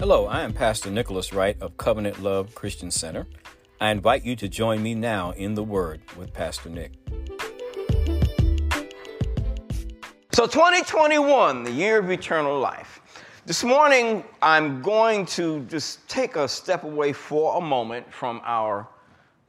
Hello, 0.00 0.26
I 0.26 0.42
am 0.42 0.52
Pastor 0.52 0.90
Nicholas 0.90 1.32
Wright 1.32 1.56
of 1.62 1.76
Covenant 1.76 2.20
Love 2.20 2.52
Christian 2.52 2.90
Center. 2.90 3.28
I 3.80 3.92
invite 3.92 4.24
you 4.24 4.34
to 4.34 4.48
join 4.48 4.82
me 4.82 4.92
now 4.92 5.30
in 5.30 5.54
the 5.54 5.62
Word 5.62 6.00
with 6.16 6.32
Pastor 6.32 6.68
Nick. 6.68 6.90
So, 10.32 10.48
2021, 10.48 11.62
the 11.62 11.70
year 11.70 12.00
of 12.00 12.10
eternal 12.10 12.58
life. 12.58 13.00
This 13.46 13.62
morning, 13.62 14.24
I'm 14.42 14.82
going 14.82 15.26
to 15.26 15.60
just 15.66 16.06
take 16.08 16.34
a 16.34 16.48
step 16.48 16.82
away 16.82 17.12
for 17.12 17.56
a 17.56 17.60
moment 17.60 18.12
from 18.12 18.40
our 18.44 18.88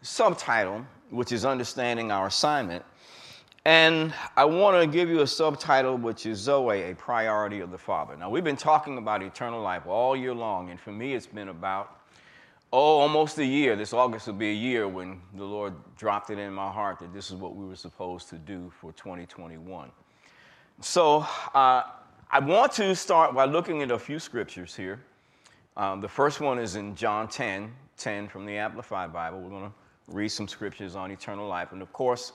subtitle, 0.03 0.85
which 1.09 1.31
is 1.31 1.43
Understanding 1.43 2.11
Our 2.11 2.27
Assignment. 2.27 2.85
And 3.65 4.13
I 4.37 4.45
want 4.45 4.79
to 4.79 4.85
give 4.85 5.09
you 5.09 5.21
a 5.21 5.27
subtitle, 5.27 5.97
which 5.97 6.27
is 6.27 6.37
Zoe, 6.37 6.83
a 6.83 6.93
priority 6.93 7.61
of 7.61 7.71
the 7.71 7.77
Father. 7.79 8.15
Now, 8.15 8.29
we've 8.29 8.43
been 8.43 8.55
talking 8.55 8.99
about 8.99 9.23
eternal 9.23 9.59
life 9.59 9.87
all 9.87 10.15
year 10.15 10.35
long, 10.35 10.69
and 10.69 10.79
for 10.79 10.91
me, 10.91 11.15
it's 11.15 11.25
been 11.25 11.47
about, 11.47 11.99
oh, 12.71 12.99
almost 12.99 13.39
a 13.39 13.45
year. 13.45 13.75
This 13.75 13.91
August 13.91 14.27
will 14.27 14.35
be 14.35 14.51
a 14.51 14.53
year 14.53 14.87
when 14.87 15.19
the 15.33 15.43
Lord 15.43 15.73
dropped 15.97 16.29
it 16.29 16.37
in 16.37 16.53
my 16.53 16.71
heart 16.71 16.99
that 16.99 17.11
this 17.11 17.31
is 17.31 17.37
what 17.37 17.55
we 17.55 17.65
were 17.65 17.75
supposed 17.75 18.29
to 18.29 18.37
do 18.37 18.71
for 18.79 18.91
2021. 18.91 19.89
So, 20.81 21.25
uh, 21.55 21.83
I 22.29 22.39
want 22.39 22.71
to 22.73 22.95
start 22.95 23.33
by 23.33 23.45
looking 23.45 23.81
at 23.81 23.89
a 23.89 23.97
few 23.97 24.19
scriptures 24.19 24.75
here. 24.75 24.99
Um, 25.75 26.01
the 26.01 26.07
first 26.07 26.39
one 26.39 26.59
is 26.59 26.75
in 26.75 26.95
John 26.95 27.27
10 27.27 27.73
10 27.97 28.27
from 28.27 28.45
the 28.45 28.57
Amplified 28.57 29.13
Bible. 29.13 29.39
We're 29.39 29.49
going 29.49 29.69
to 29.69 29.75
read 30.07 30.29
some 30.29 30.47
scriptures 30.47 30.95
on 30.95 31.11
eternal 31.11 31.47
life. 31.47 31.71
And 31.71 31.81
of 31.81 31.91
course, 31.93 32.33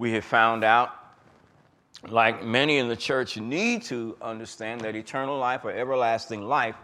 we 0.00 0.12
have 0.12 0.24
found 0.24 0.64
out, 0.64 0.96
like 2.08 2.42
many 2.42 2.78
in 2.78 2.88
the 2.88 2.96
church 2.96 3.36
need 3.36 3.82
to 3.82 4.16
understand, 4.22 4.80
that 4.80 4.96
eternal 4.96 5.38
life 5.38 5.62
or 5.62 5.70
everlasting 5.70 6.40
life 6.40 6.74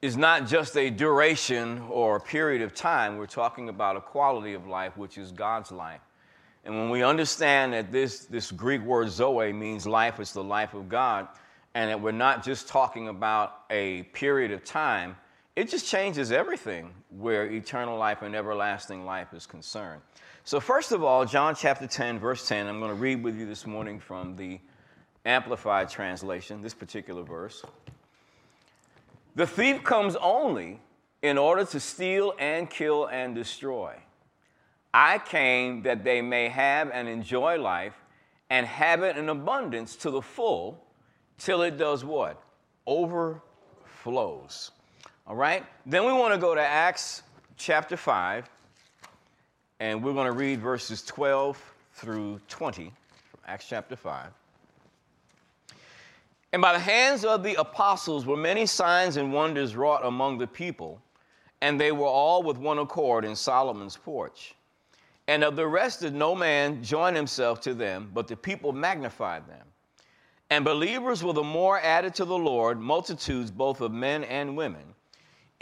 is 0.00 0.16
not 0.16 0.46
just 0.46 0.76
a 0.76 0.90
duration 0.90 1.82
or 1.90 2.14
a 2.14 2.20
period 2.20 2.62
of 2.62 2.72
time. 2.72 3.16
We're 3.16 3.26
talking 3.26 3.68
about 3.68 3.96
a 3.96 4.00
quality 4.00 4.54
of 4.54 4.68
life, 4.68 4.96
which 4.96 5.18
is 5.18 5.32
God's 5.32 5.72
life. 5.72 6.02
And 6.64 6.76
when 6.76 6.88
we 6.88 7.02
understand 7.02 7.72
that 7.72 7.90
this, 7.90 8.26
this 8.26 8.52
Greek 8.52 8.82
word 8.82 9.10
zoe 9.10 9.52
means 9.52 9.84
life, 9.84 10.20
it's 10.20 10.32
the 10.32 10.44
life 10.44 10.72
of 10.72 10.88
God, 10.88 11.26
and 11.74 11.90
that 11.90 12.00
we're 12.00 12.12
not 12.12 12.44
just 12.44 12.68
talking 12.68 13.08
about 13.08 13.62
a 13.70 14.04
period 14.12 14.52
of 14.52 14.62
time, 14.62 15.16
it 15.56 15.68
just 15.68 15.88
changes 15.88 16.30
everything 16.30 16.94
where 17.10 17.50
eternal 17.50 17.98
life 17.98 18.22
and 18.22 18.36
everlasting 18.36 19.04
life 19.04 19.34
is 19.34 19.46
concerned. 19.46 20.00
So, 20.46 20.60
first 20.60 20.92
of 20.92 21.02
all, 21.02 21.24
John 21.24 21.54
chapter 21.54 21.86
10, 21.86 22.18
verse 22.18 22.46
10, 22.46 22.66
I'm 22.66 22.78
going 22.78 22.90
to 22.90 22.94
read 22.94 23.24
with 23.24 23.34
you 23.34 23.46
this 23.46 23.66
morning 23.66 23.98
from 23.98 24.36
the 24.36 24.60
Amplified 25.24 25.88
Translation, 25.88 26.60
this 26.60 26.74
particular 26.74 27.22
verse. 27.22 27.64
The 29.36 29.46
thief 29.46 29.82
comes 29.82 30.16
only 30.16 30.82
in 31.22 31.38
order 31.38 31.64
to 31.64 31.80
steal 31.80 32.34
and 32.38 32.68
kill 32.68 33.06
and 33.06 33.34
destroy. 33.34 33.94
I 34.92 35.16
came 35.16 35.80
that 35.84 36.04
they 36.04 36.20
may 36.20 36.50
have 36.50 36.90
and 36.90 37.08
enjoy 37.08 37.58
life 37.58 37.94
and 38.50 38.66
have 38.66 39.02
it 39.02 39.16
in 39.16 39.30
abundance 39.30 39.96
to 39.96 40.10
the 40.10 40.20
full 40.20 40.78
till 41.38 41.62
it 41.62 41.78
does 41.78 42.04
what? 42.04 42.38
Overflows. 42.86 44.72
All 45.26 45.36
right? 45.36 45.64
Then 45.86 46.04
we 46.04 46.12
want 46.12 46.34
to 46.34 46.38
go 46.38 46.54
to 46.54 46.60
Acts 46.60 47.22
chapter 47.56 47.96
5 47.96 48.50
and 49.84 50.02
we're 50.02 50.14
going 50.14 50.24
to 50.24 50.32
read 50.32 50.62
verses 50.62 51.02
12 51.02 51.62
through 51.92 52.40
20 52.48 52.84
from 52.84 53.40
Acts 53.46 53.66
chapter 53.68 53.94
5. 53.94 54.30
And 56.54 56.62
by 56.62 56.72
the 56.72 56.78
hands 56.78 57.22
of 57.22 57.42
the 57.42 57.60
apostles 57.60 58.24
were 58.24 58.34
many 58.34 58.64
signs 58.64 59.18
and 59.18 59.30
wonders 59.30 59.76
wrought 59.76 60.00
among 60.06 60.38
the 60.38 60.46
people, 60.46 61.02
and 61.60 61.78
they 61.78 61.92
were 61.92 62.06
all 62.06 62.42
with 62.42 62.56
one 62.56 62.78
accord 62.78 63.26
in 63.26 63.36
Solomon's 63.36 63.94
porch. 63.94 64.54
And 65.28 65.44
of 65.44 65.54
the 65.54 65.66
rest 65.66 66.00
did 66.00 66.14
no 66.14 66.34
man 66.34 66.82
join 66.82 67.14
himself 67.14 67.60
to 67.60 67.74
them, 67.74 68.10
but 68.14 68.26
the 68.26 68.36
people 68.36 68.72
magnified 68.72 69.46
them. 69.46 69.66
And 70.48 70.64
believers 70.64 71.22
were 71.22 71.34
the 71.34 71.42
more 71.42 71.78
added 71.80 72.14
to 72.14 72.24
the 72.24 72.38
Lord, 72.38 72.80
multitudes 72.80 73.50
both 73.50 73.82
of 73.82 73.92
men 73.92 74.24
and 74.24 74.56
women 74.56 74.94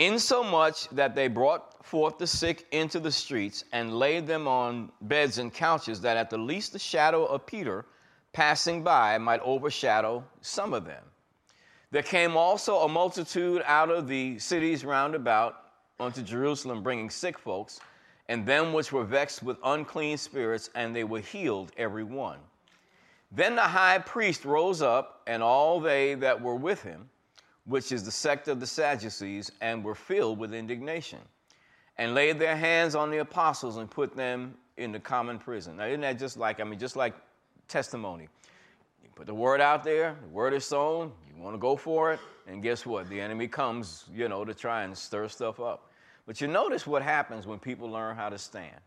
insomuch 0.06 0.88
that 0.90 1.14
they 1.14 1.28
brought 1.28 1.84
forth 1.84 2.18
the 2.18 2.26
sick 2.26 2.66
into 2.72 2.98
the 2.98 3.12
streets 3.12 3.64
and 3.72 3.98
laid 3.98 4.26
them 4.26 4.48
on 4.48 4.90
beds 5.02 5.38
and 5.38 5.52
couches, 5.52 6.00
that 6.00 6.16
at 6.16 6.30
the 6.30 6.38
least 6.38 6.72
the 6.72 6.78
shadow 6.78 7.24
of 7.24 7.46
Peter 7.46 7.84
passing 8.32 8.82
by 8.82 9.18
might 9.18 9.40
overshadow 9.40 10.24
some 10.40 10.72
of 10.72 10.84
them. 10.84 11.04
There 11.90 12.02
came 12.02 12.36
also 12.36 12.78
a 12.78 12.88
multitude 12.88 13.62
out 13.66 13.90
of 13.90 14.08
the 14.08 14.38
cities 14.38 14.84
round 14.84 15.14
about 15.14 15.56
unto 16.00 16.22
Jerusalem, 16.22 16.82
bringing 16.82 17.10
sick 17.10 17.38
folks, 17.38 17.80
and 18.28 18.46
them 18.46 18.72
which 18.72 18.92
were 18.92 19.04
vexed 19.04 19.42
with 19.42 19.58
unclean 19.62 20.16
spirits, 20.16 20.70
and 20.74 20.96
they 20.96 21.04
were 21.04 21.20
healed 21.20 21.70
every 21.76 22.04
one. 22.04 22.38
Then 23.30 23.56
the 23.56 23.62
high 23.62 23.98
priest 23.98 24.44
rose 24.44 24.80
up, 24.80 25.22
and 25.26 25.42
all 25.42 25.80
they 25.80 26.14
that 26.14 26.40
were 26.40 26.56
with 26.56 26.82
him, 26.82 27.10
which 27.64 27.92
is 27.92 28.04
the 28.04 28.10
sect 28.10 28.48
of 28.48 28.60
the 28.60 28.66
Sadducees, 28.66 29.50
and 29.60 29.84
were 29.84 29.94
filled 29.94 30.38
with 30.38 30.52
indignation, 30.52 31.20
and 31.98 32.14
laid 32.14 32.38
their 32.38 32.56
hands 32.56 32.94
on 32.94 33.10
the 33.10 33.18
apostles 33.18 33.76
and 33.76 33.90
put 33.90 34.16
them 34.16 34.54
in 34.76 34.92
the 34.92 35.00
common 35.00 35.38
prison. 35.38 35.76
Now, 35.76 35.86
isn't 35.86 36.00
that 36.00 36.18
just 36.18 36.36
like, 36.36 36.60
I 36.60 36.64
mean, 36.64 36.78
just 36.78 36.96
like 36.96 37.14
testimony? 37.68 38.28
You 39.02 39.08
put 39.14 39.26
the 39.26 39.34
word 39.34 39.60
out 39.60 39.84
there, 39.84 40.16
the 40.22 40.28
word 40.28 40.54
is 40.54 40.64
sown, 40.64 41.12
you 41.28 41.42
want 41.42 41.54
to 41.54 41.58
go 41.58 41.76
for 41.76 42.12
it, 42.12 42.20
and 42.46 42.62
guess 42.62 42.84
what? 42.84 43.08
The 43.08 43.20
enemy 43.20 43.48
comes, 43.48 44.04
you 44.12 44.28
know, 44.28 44.44
to 44.44 44.54
try 44.54 44.82
and 44.84 44.96
stir 44.96 45.28
stuff 45.28 45.60
up. 45.60 45.90
But 46.26 46.40
you 46.40 46.46
notice 46.46 46.86
what 46.86 47.02
happens 47.02 47.46
when 47.46 47.58
people 47.58 47.90
learn 47.90 48.16
how 48.16 48.28
to 48.28 48.38
stand. 48.38 48.78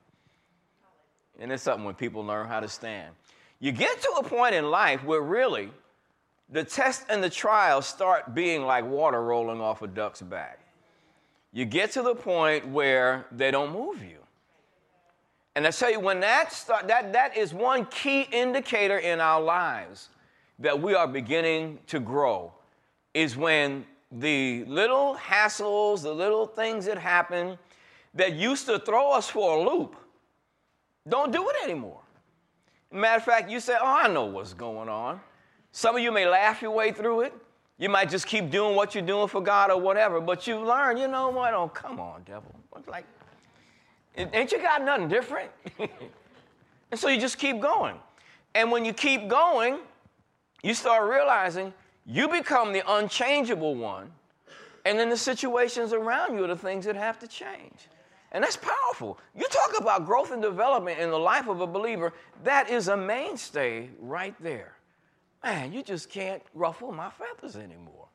And 1.40 1.52
it's 1.52 1.63
something 1.63 1.84
when 1.84 1.96
people 1.96 2.25
learn 2.25 2.47
how 2.47 2.62
to 2.62 2.69
stand. 2.69 3.13
You 3.59 3.72
get 3.72 4.02
to 4.02 4.09
a 4.19 4.24
point 4.24 4.56
in 4.56 4.69
life 4.69 5.03
where 5.03 5.22
really 5.22 5.69
the 6.50 6.63
test 6.63 7.06
and 7.09 7.23
the 7.23 7.29
trial 7.29 7.81
start 7.81 8.33
being 8.33 8.63
like 8.63 8.85
water 8.85 9.22
rolling 9.22 9.61
off 9.61 9.81
a 9.81 9.88
duck's 9.88 10.22
back. 10.22 10.59
You 11.51 11.66
get 11.66 11.91
to 11.91 12.01
the 12.01 12.16
point 12.16 12.67
where 12.67 13.25
they 13.31 13.50
don't 13.50 13.72
move 13.72 14.03
you. 14.03 14.17
And 15.56 15.66
I 15.66 15.72
tell 15.72 15.89
you, 15.89 16.01
when 16.01 16.19
that 16.19 16.51
start, 16.51 16.88
that, 16.89 17.13
that 17.13 17.38
is 17.38 17.53
one 17.53 17.85
key 17.85 18.28
indicator 18.31 18.97
in 18.97 19.22
our 19.22 19.41
lives 19.41 20.09
that 20.59 20.79
we 20.79 20.94
are 20.94 21.07
beginning 21.07 21.79
to 21.88 22.00
grow, 22.00 22.51
is 23.13 23.38
when 23.38 23.85
the 24.12 24.66
little 24.66 25.16
hassles, 25.16 26.03
the 26.03 26.13
little 26.13 26.45
things 26.45 26.85
that 26.85 26.97
happen 26.97 27.57
that 28.13 28.33
used 28.33 28.66
to 28.66 28.79
throw 28.79 29.12
us 29.12 29.29
for 29.29 29.57
a 29.57 29.69
loop, 29.69 29.95
don't 31.07 31.31
do 31.31 31.50
it 31.50 31.56
anymore. 31.63 32.01
Matter 32.91 33.17
of 33.17 33.23
fact, 33.23 33.50
you 33.50 33.59
say, 33.59 33.75
Oh, 33.79 33.85
I 33.85 34.07
know 34.07 34.25
what's 34.25 34.53
going 34.53 34.89
on. 34.89 35.22
Some 35.75 35.97
of 35.97 36.02
you 36.02 36.09
may 36.09 36.25
laugh 36.25 36.62
your 36.62 36.72
way 36.72 36.94
through 36.94 37.19
it. 37.24 37.34
You 37.78 37.90
might 37.90 38.09
just 38.09 38.28
keep 38.28 38.50
doing 38.50 38.78
what 38.78 38.96
you're 38.96 39.06
doing 39.06 39.28
for 39.28 39.41
God 39.41 39.69
or 39.69 39.78
whatever, 39.78 40.22
but 40.22 40.47
you 40.47 40.58
learn, 40.58 40.96
you 40.96 41.09
know 41.09 41.28
what? 41.28 41.53
Oh, 41.53 41.68
come 41.68 42.00
on, 42.00 42.24
devil. 42.24 42.56
Like, 42.88 43.03
ain't 44.16 44.53
you 44.53 44.62
got 44.62 44.86
nothing 44.86 45.09
different? 45.09 45.52
and 45.80 45.90
so 46.97 47.09
you 47.09 47.19
just 47.19 47.38
keep 47.38 47.59
going. 47.59 47.96
And 48.53 48.72
when 48.72 48.86
you 48.86 48.94
keep 48.94 49.28
going, 49.28 49.80
you 50.63 50.74
start 50.74 51.09
realizing 51.12 51.74
you 52.06 52.30
become 52.30 52.72
the 52.72 52.81
unchangeable 52.94 53.75
one, 53.75 54.09
and 54.86 54.97
then 54.97 55.09
the 55.09 55.18
situations 55.18 55.92
around 55.92 56.38
you 56.38 56.46
are 56.46 56.47
the 56.47 56.56
things 56.56 56.86
that 56.86 56.96
have 56.96 57.19
to 57.19 57.28
change. 57.28 57.90
And 58.31 58.42
that's 58.46 58.56
powerful. 58.57 59.19
You 59.36 59.46
talk 59.50 59.78
about 59.78 60.06
growth 60.06 60.31
and 60.31 60.42
development 60.42 61.02
in 61.02 61.09
the 61.09 61.19
life 61.19 61.50
of 61.50 61.59
a 61.59 61.68
believer, 61.68 62.13
that 62.46 62.69
is 62.69 62.88
a 62.88 62.96
mainstay 62.96 63.90
right 64.00 64.36
there 64.40 64.75
man, 65.45 65.72
you 65.72 65.83
just 65.83 66.09
can't 66.09 66.41
ruffle 66.53 66.91
my 66.91 67.09
feathers 67.09 67.56
anymore. 67.56 68.07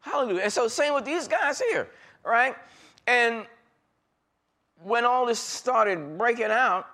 Hallelujah. 0.00 0.42
And 0.42 0.52
so, 0.52 0.66
same 0.66 0.94
with 0.94 1.04
these 1.04 1.28
guys 1.28 1.60
here, 1.60 1.88
right? 2.24 2.56
And 3.06 3.46
when 4.82 5.04
all 5.04 5.26
this 5.26 5.38
started 5.38 6.18
breaking 6.18 6.46
out, 6.46 6.86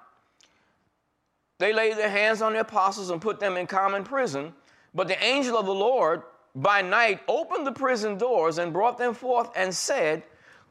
they 1.58 1.72
laid 1.72 1.96
their 1.96 2.10
hands 2.10 2.42
on 2.42 2.52
the 2.52 2.60
apostles 2.60 3.10
and 3.10 3.20
put 3.20 3.40
them 3.40 3.56
in 3.56 3.66
common 3.66 4.04
prison. 4.04 4.52
But 4.94 5.08
the 5.08 5.22
angel 5.24 5.56
of 5.56 5.66
the 5.66 5.74
Lord 5.74 6.22
by 6.54 6.82
night 6.82 7.20
opened 7.28 7.66
the 7.66 7.72
prison 7.72 8.18
doors 8.18 8.58
and 8.58 8.72
brought 8.72 8.98
them 8.98 9.14
forth 9.14 9.50
and 9.56 9.74
said, 9.74 10.22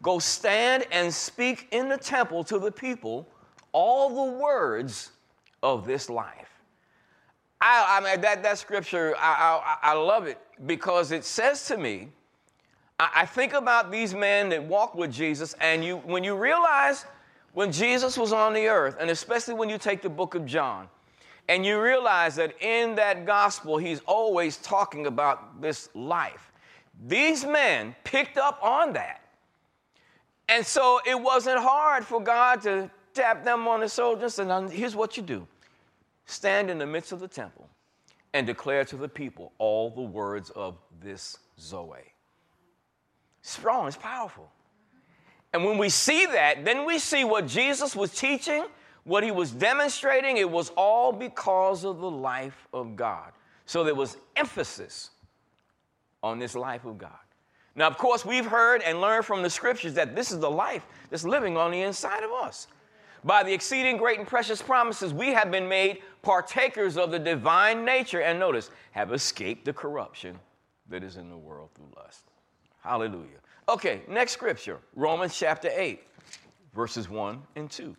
Go 0.02 0.20
stand 0.20 0.86
and 0.92 1.12
speak 1.12 1.68
in 1.72 1.90
the 1.90 1.98
temple 1.98 2.44
to 2.46 2.60
the 2.60 2.72
people 2.72 3.28
all 3.72 4.28
the 4.28 4.38
words 4.38 5.12
of 5.64 5.88
this 5.88 6.10
life. 6.10 6.57
I, 7.60 8.00
I 8.00 8.04
mean, 8.04 8.22
that, 8.22 8.44
that 8.44 8.58
scripture, 8.58 9.16
I, 9.18 9.78
I, 9.84 9.92
I 9.92 9.94
love 9.94 10.28
it 10.28 10.38
because 10.66 11.12
it 11.12 11.24
says 11.24 11.66
to 11.68 11.78
me, 11.78 12.10
I, 13.00 13.10
I 13.16 13.26
think 13.26 13.54
about 13.54 13.92
these 13.92 14.14
men 14.14 14.50
that 14.50 14.64
walked 14.64 14.96
with 14.96 15.12
Jesus, 15.12 15.56
and 15.60 15.84
you, 15.84 15.98
when 15.98 16.24
you 16.24 16.36
realize 16.36 17.06
when 17.54 17.72
Jesus 17.72 18.18
was 18.18 18.34
on 18.34 18.54
the 18.54 18.68
earth, 18.68 18.98
and 19.00 19.10
especially 19.10 19.56
when 19.56 19.70
you 19.70 19.78
take 19.78 20.02
the 20.02 20.10
book 20.10 20.36
of 20.36 20.46
John, 20.46 20.88
and 21.50 21.66
you 21.66 21.82
realize 21.82 22.36
that 22.36 22.54
in 22.62 22.96
that 22.96 23.26
gospel, 23.26 23.78
he's 23.78 24.02
always 24.06 24.58
talking 24.58 25.08
about 25.08 25.62
this 25.62 25.90
life. 25.96 26.52
These 27.08 27.46
men 27.46 27.96
picked 28.04 28.38
up 28.38 28.60
on 28.62 28.94
that. 28.94 29.22
And 30.50 30.66
so 30.66 31.00
it 31.06 31.20
wasn't 31.20 31.60
hard 31.60 32.06
for 32.06 32.22
God 32.22 32.62
to 32.64 32.90
tap 33.14 33.44
them 33.44 33.68
on 33.68 33.80
the 33.80 33.90
shoulder 33.90 34.28
and 34.38 34.70
here's 34.70 34.96
what 34.96 35.18
you 35.18 35.24
do 35.24 35.48
stand 36.28 36.70
in 36.70 36.78
the 36.78 36.86
midst 36.86 37.12
of 37.12 37.20
the 37.20 37.28
temple 37.28 37.68
and 38.34 38.46
declare 38.46 38.86
to 38.86 38.96
the 38.96 39.10
people 39.10 39.52
all 39.58 39.90
the 39.90 40.02
words 40.02 40.52
of 40.52 40.78
this 41.02 41.40
Zoe. 41.60 42.14
Strong, 43.42 43.88
it's 43.88 43.98
powerful. 43.98 44.52
And 45.54 45.64
when 45.64 45.78
we 45.78 45.90
see 45.90 46.26
that, 46.26 46.66
then 46.66 46.86
we 46.86 47.00
see 47.00 47.24
what 47.24 47.48
Jesus 47.48 47.96
was 47.96 48.14
teaching, 48.14 48.66
what 49.06 49.24
he 49.24 49.32
was 49.32 49.52
demonstrating. 49.52 50.38
It 50.38 50.50
was 50.50 50.70
all 50.76 51.12
because 51.12 51.86
of 51.86 52.00
the 52.00 52.12
life 52.12 52.68
of 52.74 52.96
God. 52.96 53.32
So 53.66 53.84
there 53.84 53.96
was 53.96 54.18
emphasis 54.36 55.12
on 56.22 56.40
this 56.40 56.56
life 56.56 56.86
of 56.86 56.98
God. 56.98 57.12
Now, 57.76 57.88
of 57.88 57.98
course, 57.98 58.26
we've 58.26 58.46
heard 58.46 58.82
and 58.82 59.00
learned 59.00 59.26
from 59.26 59.44
the 59.44 59.50
scriptures 59.50 59.94
that 59.94 60.16
this 60.16 60.32
is 60.32 60.40
the 60.40 60.50
life 60.50 60.86
that's 61.10 61.24
living 61.24 61.56
on 61.58 61.72
the 61.72 61.82
inside 61.82 62.24
of 62.24 62.32
us. 62.32 62.68
By 63.24 63.44
the 63.44 63.54
exceeding 63.54 63.98
great 63.98 64.20
and 64.20 64.28
precious 64.28 64.62
promises, 64.62 65.14
we 65.14 65.34
have 65.34 65.52
been 65.52 65.68
made 65.68 66.02
partakers 66.22 66.98
of 66.98 67.12
the 67.12 67.20
divine 67.20 67.84
nature, 67.84 68.22
and 68.22 68.40
notice, 68.40 68.70
have 68.92 69.12
escaped 69.12 69.66
the 69.66 69.74
corruption 69.74 70.40
that 70.90 71.04
is 71.04 71.18
in 71.18 71.30
the 71.30 71.38
world 71.38 71.70
through 71.76 71.92
lust. 71.96 72.24
Hallelujah. 72.82 73.40
Okay, 73.70 74.02
next 74.08 74.32
scripture 74.32 74.80
Romans 74.96 75.38
chapter 75.38 75.70
8, 75.74 76.02
verses 76.74 77.10
1 77.10 77.42
and 77.56 77.70
2. 77.70 77.96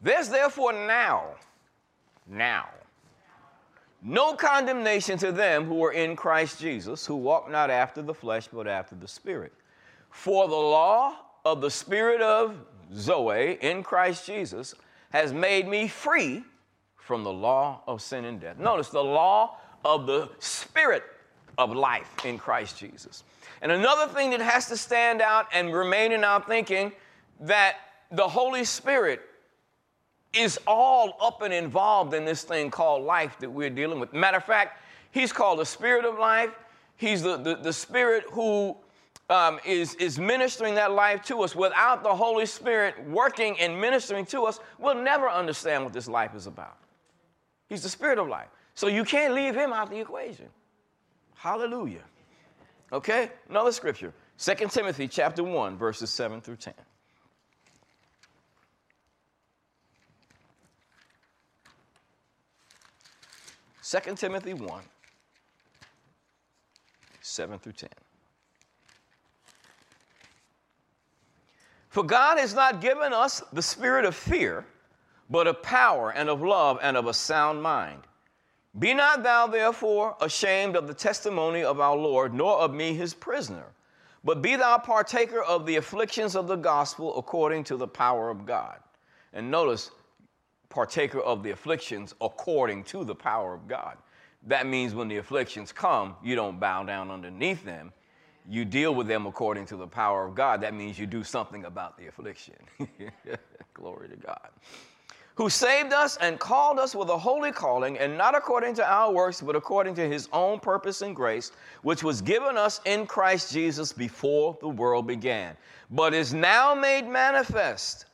There's 0.00 0.28
therefore 0.28 0.72
now, 0.72 1.34
now, 2.28 2.68
no 4.06 4.34
condemnation 4.34 5.18
to 5.18 5.32
them 5.32 5.64
who 5.64 5.84
are 5.84 5.92
in 5.92 6.14
Christ 6.14 6.60
Jesus, 6.60 7.04
who 7.04 7.16
walk 7.16 7.50
not 7.50 7.70
after 7.70 8.02
the 8.02 8.14
flesh, 8.14 8.48
but 8.52 8.68
after 8.68 8.94
the 8.94 9.08
Spirit. 9.08 9.52
For 10.10 10.46
the 10.46 10.54
law 10.54 11.16
of 11.44 11.60
the 11.60 11.70
Spirit 11.70 12.20
of 12.20 12.56
Zoe 12.94 13.58
in 13.60 13.82
Christ 13.82 14.24
Jesus 14.24 14.74
has 15.10 15.32
made 15.32 15.66
me 15.66 15.88
free 15.88 16.44
from 16.94 17.24
the 17.24 17.32
law 17.32 17.82
of 17.88 18.00
sin 18.00 18.24
and 18.24 18.40
death. 18.40 18.58
Notice 18.58 18.90
the 18.90 19.02
law 19.02 19.58
of 19.84 20.06
the 20.06 20.30
Spirit 20.38 21.02
of 21.58 21.72
life 21.72 22.24
in 22.24 22.38
Christ 22.38 22.78
Jesus. 22.78 23.24
And 23.60 23.72
another 23.72 24.12
thing 24.12 24.30
that 24.30 24.40
has 24.40 24.68
to 24.68 24.76
stand 24.76 25.20
out 25.20 25.46
and 25.52 25.74
remain 25.74 26.12
in 26.12 26.22
our 26.22 26.40
thinking 26.40 26.92
that 27.40 27.76
the 28.12 28.28
Holy 28.28 28.64
Spirit 28.64 29.20
is 30.36 30.58
all 30.66 31.16
up 31.20 31.42
and 31.42 31.52
involved 31.52 32.14
in 32.14 32.24
this 32.24 32.42
thing 32.42 32.70
called 32.70 33.04
life 33.04 33.38
that 33.38 33.50
we're 33.50 33.70
dealing 33.70 33.98
with. 34.00 34.12
Matter 34.12 34.36
of 34.36 34.44
fact, 34.44 34.80
he's 35.10 35.32
called 35.32 35.58
the 35.58 35.66
Spirit 35.66 36.04
of 36.04 36.18
life. 36.18 36.50
He's 36.96 37.22
the, 37.22 37.36
the, 37.36 37.56
the 37.56 37.72
Spirit 37.72 38.24
who 38.30 38.76
um, 39.28 39.58
is 39.66 39.94
is 39.96 40.18
ministering 40.18 40.74
that 40.76 40.92
life 40.92 41.22
to 41.24 41.42
us. 41.42 41.54
Without 41.56 42.02
the 42.02 42.14
Holy 42.14 42.46
Spirit 42.46 42.94
working 43.08 43.58
and 43.58 43.80
ministering 43.80 44.24
to 44.26 44.42
us, 44.42 44.60
we'll 44.78 44.94
never 44.94 45.28
understand 45.28 45.84
what 45.84 45.92
this 45.92 46.08
life 46.08 46.34
is 46.34 46.46
about. 46.46 46.76
He's 47.68 47.82
the 47.82 47.88
Spirit 47.88 48.18
of 48.18 48.28
life. 48.28 48.48
So 48.74 48.86
you 48.88 49.04
can't 49.04 49.34
leave 49.34 49.54
him 49.54 49.72
out 49.72 49.84
of 49.84 49.90
the 49.90 50.00
equation. 50.00 50.48
Hallelujah. 51.34 52.04
Okay? 52.92 53.30
Another 53.48 53.72
scripture. 53.72 54.12
2 54.38 54.54
Timothy 54.68 55.08
chapter 55.08 55.42
1, 55.42 55.76
verses 55.76 56.10
7 56.10 56.40
through 56.40 56.56
10. 56.56 56.74
2 63.88 64.16
Timothy 64.16 64.52
1, 64.52 64.82
7 67.20 67.58
through 67.60 67.72
10. 67.72 67.88
For 71.88 72.02
God 72.02 72.38
has 72.38 72.52
not 72.52 72.80
given 72.80 73.12
us 73.12 73.44
the 73.52 73.62
spirit 73.62 74.04
of 74.04 74.16
fear, 74.16 74.66
but 75.30 75.46
of 75.46 75.62
power 75.62 76.10
and 76.10 76.28
of 76.28 76.42
love 76.42 76.80
and 76.82 76.96
of 76.96 77.06
a 77.06 77.14
sound 77.14 77.62
mind. 77.62 78.02
Be 78.76 78.92
not 78.92 79.22
thou 79.22 79.46
therefore 79.46 80.16
ashamed 80.20 80.74
of 80.74 80.88
the 80.88 80.94
testimony 80.94 81.62
of 81.62 81.78
our 81.78 81.96
Lord, 81.96 82.34
nor 82.34 82.58
of 82.58 82.74
me 82.74 82.92
his 82.92 83.14
prisoner, 83.14 83.66
but 84.24 84.42
be 84.42 84.56
thou 84.56 84.78
partaker 84.78 85.42
of 85.42 85.64
the 85.64 85.76
afflictions 85.76 86.34
of 86.34 86.48
the 86.48 86.56
gospel 86.56 87.16
according 87.16 87.62
to 87.64 87.76
the 87.76 87.86
power 87.86 88.30
of 88.30 88.46
God. 88.46 88.80
And 89.32 89.48
notice, 89.48 89.92
partaker 90.76 91.20
of 91.20 91.42
the 91.42 91.52
afflictions 91.52 92.14
according 92.20 92.84
to 92.84 93.02
the 93.02 93.14
power 93.14 93.54
of 93.54 93.66
God. 93.66 93.96
That 94.46 94.66
means 94.66 94.94
when 94.94 95.08
the 95.08 95.16
afflictions 95.16 95.72
come, 95.72 96.16
you 96.22 96.34
don't 96.34 96.60
bow 96.60 96.82
down 96.82 97.10
underneath 97.10 97.64
them. 97.64 97.94
You 98.46 98.66
deal 98.66 98.94
with 98.94 99.06
them 99.06 99.24
according 99.24 99.64
to 99.66 99.76
the 99.76 99.86
power 99.86 100.26
of 100.26 100.34
God. 100.34 100.60
That 100.60 100.74
means 100.74 100.98
you 100.98 101.06
do 101.06 101.24
something 101.24 101.64
about 101.64 101.96
the 101.96 102.08
affliction. 102.08 102.56
Glory 103.74 104.10
to 104.10 104.16
God. 104.16 104.50
Who 105.36 105.48
saved 105.48 105.94
us 105.94 106.18
and 106.18 106.38
called 106.38 106.78
us 106.78 106.94
with 106.94 107.08
a 107.08 107.16
holy 107.16 107.52
calling, 107.52 107.96
and 107.98 108.18
not 108.18 108.34
according 108.34 108.74
to 108.74 108.86
our 108.86 109.10
works, 109.10 109.40
but 109.40 109.56
according 109.56 109.94
to 109.94 110.06
his 110.06 110.28
own 110.30 110.60
purpose 110.60 111.00
and 111.00 111.16
grace, 111.16 111.52
which 111.84 112.04
was 112.04 112.20
given 112.20 112.58
us 112.58 112.82
in 112.84 113.06
Christ 113.06 113.50
Jesus 113.50 113.94
before 113.94 114.58
the 114.60 114.68
world 114.68 115.06
began, 115.06 115.56
but 115.90 116.12
is 116.12 116.34
now 116.34 116.74
made 116.74 117.08
manifest 117.08 118.05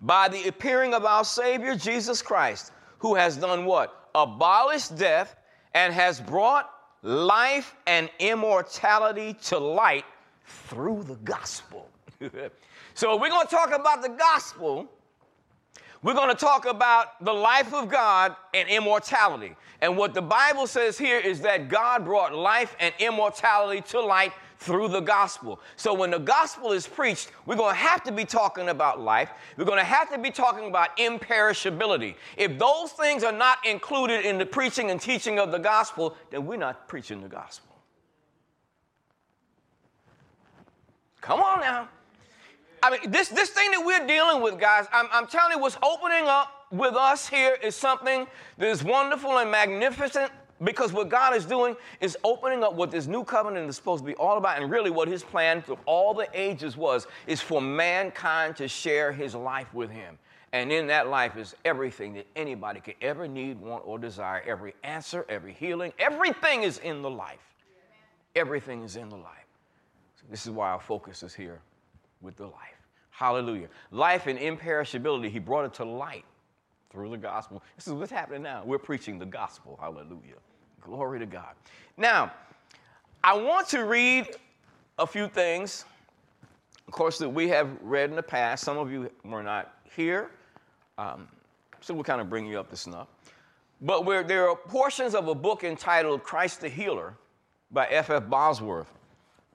by 0.00 0.28
the 0.28 0.48
appearing 0.48 0.94
of 0.94 1.04
our 1.04 1.24
Savior 1.24 1.74
Jesus 1.74 2.22
Christ, 2.22 2.72
who 2.98 3.14
has 3.14 3.36
done 3.36 3.64
what? 3.64 4.10
Abolished 4.14 4.96
death 4.96 5.36
and 5.74 5.92
has 5.92 6.20
brought 6.20 6.70
life 7.02 7.74
and 7.86 8.10
immortality 8.18 9.34
to 9.44 9.58
light 9.58 10.04
through 10.44 11.04
the 11.04 11.16
gospel. 11.16 11.88
so, 12.94 13.16
we're 13.16 13.28
going 13.28 13.46
to 13.46 13.54
talk 13.54 13.72
about 13.74 14.02
the 14.02 14.08
gospel. 14.08 14.88
We're 16.02 16.14
going 16.14 16.30
to 16.30 16.36
talk 16.36 16.64
about 16.66 17.24
the 17.24 17.32
life 17.32 17.74
of 17.74 17.88
God 17.88 18.36
and 18.54 18.68
immortality. 18.68 19.56
And 19.80 19.96
what 19.96 20.14
the 20.14 20.22
Bible 20.22 20.68
says 20.68 20.96
here 20.96 21.18
is 21.18 21.40
that 21.40 21.68
God 21.68 22.04
brought 22.04 22.34
life 22.34 22.76
and 22.78 22.94
immortality 23.00 23.80
to 23.88 24.00
light 24.00 24.32
through 24.58 24.88
the 24.88 25.00
gospel. 25.00 25.60
So 25.76 25.94
when 25.94 26.10
the 26.10 26.18
gospel 26.18 26.72
is 26.72 26.86
preached, 26.86 27.30
we're 27.46 27.56
going 27.56 27.74
to 27.74 27.80
have 27.80 28.02
to 28.04 28.12
be 28.12 28.24
talking 28.24 28.68
about 28.68 29.00
life. 29.00 29.30
We're 29.56 29.64
going 29.64 29.78
to 29.78 29.84
have 29.84 30.10
to 30.12 30.18
be 30.18 30.30
talking 30.30 30.68
about 30.68 30.96
imperishability. 30.96 32.16
If 32.36 32.58
those 32.58 32.92
things 32.92 33.22
are 33.22 33.32
not 33.32 33.64
included 33.66 34.24
in 34.24 34.36
the 34.36 34.46
preaching 34.46 34.90
and 34.90 35.00
teaching 35.00 35.38
of 35.38 35.52
the 35.52 35.58
gospel, 35.58 36.16
then 36.30 36.44
we're 36.44 36.56
not 36.56 36.88
preaching 36.88 37.22
the 37.22 37.28
gospel. 37.28 37.76
Come 41.20 41.40
on 41.40 41.60
now. 41.60 41.88
I 42.82 42.90
mean, 42.90 43.10
this, 43.10 43.28
this 43.28 43.50
thing 43.50 43.70
that 43.72 43.84
we're 43.84 44.06
dealing 44.06 44.42
with, 44.42 44.58
guys, 44.58 44.86
I'm, 44.92 45.06
I'm 45.12 45.26
telling 45.26 45.56
you, 45.56 45.58
what's 45.60 45.78
opening 45.82 46.26
up 46.26 46.66
with 46.70 46.94
us 46.94 47.28
here 47.28 47.56
is 47.62 47.74
something 47.74 48.26
that 48.58 48.68
is 48.68 48.84
wonderful 48.84 49.38
and 49.38 49.50
magnificent 49.50 50.30
because 50.62 50.92
what 50.92 51.08
God 51.08 51.36
is 51.36 51.44
doing 51.44 51.76
is 52.00 52.16
opening 52.24 52.64
up 52.64 52.74
what 52.74 52.90
this 52.90 53.06
new 53.06 53.24
covenant 53.24 53.68
is 53.68 53.76
supposed 53.76 54.02
to 54.02 54.06
be 54.06 54.14
all 54.16 54.38
about. 54.38 54.60
And 54.60 54.70
really, 54.70 54.90
what 54.90 55.08
his 55.08 55.22
plan 55.22 55.62
through 55.62 55.78
all 55.86 56.14
the 56.14 56.28
ages 56.34 56.76
was 56.76 57.06
is 57.26 57.40
for 57.40 57.60
mankind 57.60 58.56
to 58.56 58.68
share 58.68 59.12
his 59.12 59.34
life 59.34 59.72
with 59.72 59.90
him. 59.90 60.18
And 60.52 60.72
in 60.72 60.86
that 60.86 61.08
life 61.08 61.36
is 61.36 61.54
everything 61.64 62.14
that 62.14 62.26
anybody 62.34 62.80
could 62.80 62.94
ever 63.02 63.28
need, 63.28 63.60
want, 63.60 63.82
or 63.86 63.98
desire. 63.98 64.42
Every 64.46 64.74
answer, 64.82 65.26
every 65.28 65.52
healing, 65.52 65.92
everything 65.98 66.62
is 66.62 66.78
in 66.78 67.02
the 67.02 67.10
life. 67.10 67.54
Everything 68.34 68.82
is 68.82 68.96
in 68.96 69.08
the 69.10 69.16
life. 69.16 69.46
So 70.16 70.24
this 70.30 70.46
is 70.46 70.50
why 70.50 70.70
our 70.70 70.80
focus 70.80 71.22
is 71.22 71.34
here 71.34 71.60
with 72.20 72.36
the 72.36 72.46
life. 72.46 72.78
Hallelujah. 73.10 73.68
Life 73.90 74.26
and 74.26 74.38
imperishability, 74.38 75.30
he 75.30 75.38
brought 75.38 75.64
it 75.64 75.74
to 75.74 75.84
light 75.84 76.24
through 76.90 77.10
the 77.10 77.16
gospel. 77.16 77.62
This 77.76 77.86
is 77.86 77.92
what's 77.92 78.12
happening 78.12 78.42
now. 78.42 78.62
We're 78.64 78.78
preaching 78.78 79.18
the 79.18 79.26
gospel. 79.26 79.78
Hallelujah. 79.80 80.36
Glory 80.88 81.18
to 81.18 81.26
God. 81.26 81.54
Now, 81.98 82.32
I 83.22 83.36
want 83.36 83.68
to 83.68 83.84
read 83.84 84.26
a 84.98 85.06
few 85.06 85.28
things, 85.28 85.84
of 86.86 86.94
course, 86.94 87.18
that 87.18 87.28
we 87.28 87.46
have 87.50 87.68
read 87.82 88.08
in 88.08 88.16
the 88.16 88.22
past. 88.22 88.64
Some 88.64 88.78
of 88.78 88.90
you 88.90 89.10
were 89.22 89.42
not 89.42 89.74
here, 89.94 90.30
um, 90.96 91.28
so 91.82 91.92
we'll 91.92 92.04
kind 92.04 92.22
of 92.22 92.30
bring 92.30 92.46
you 92.46 92.58
up 92.58 92.70
to 92.70 92.76
snuff. 92.76 93.08
But 93.82 94.02
there 94.26 94.48
are 94.48 94.56
portions 94.56 95.14
of 95.14 95.28
a 95.28 95.34
book 95.34 95.62
entitled 95.62 96.22
Christ 96.22 96.62
the 96.62 96.70
Healer 96.70 97.12
by 97.70 97.84
F.F. 97.88 98.22
F. 98.22 98.30
Bosworth. 98.30 98.90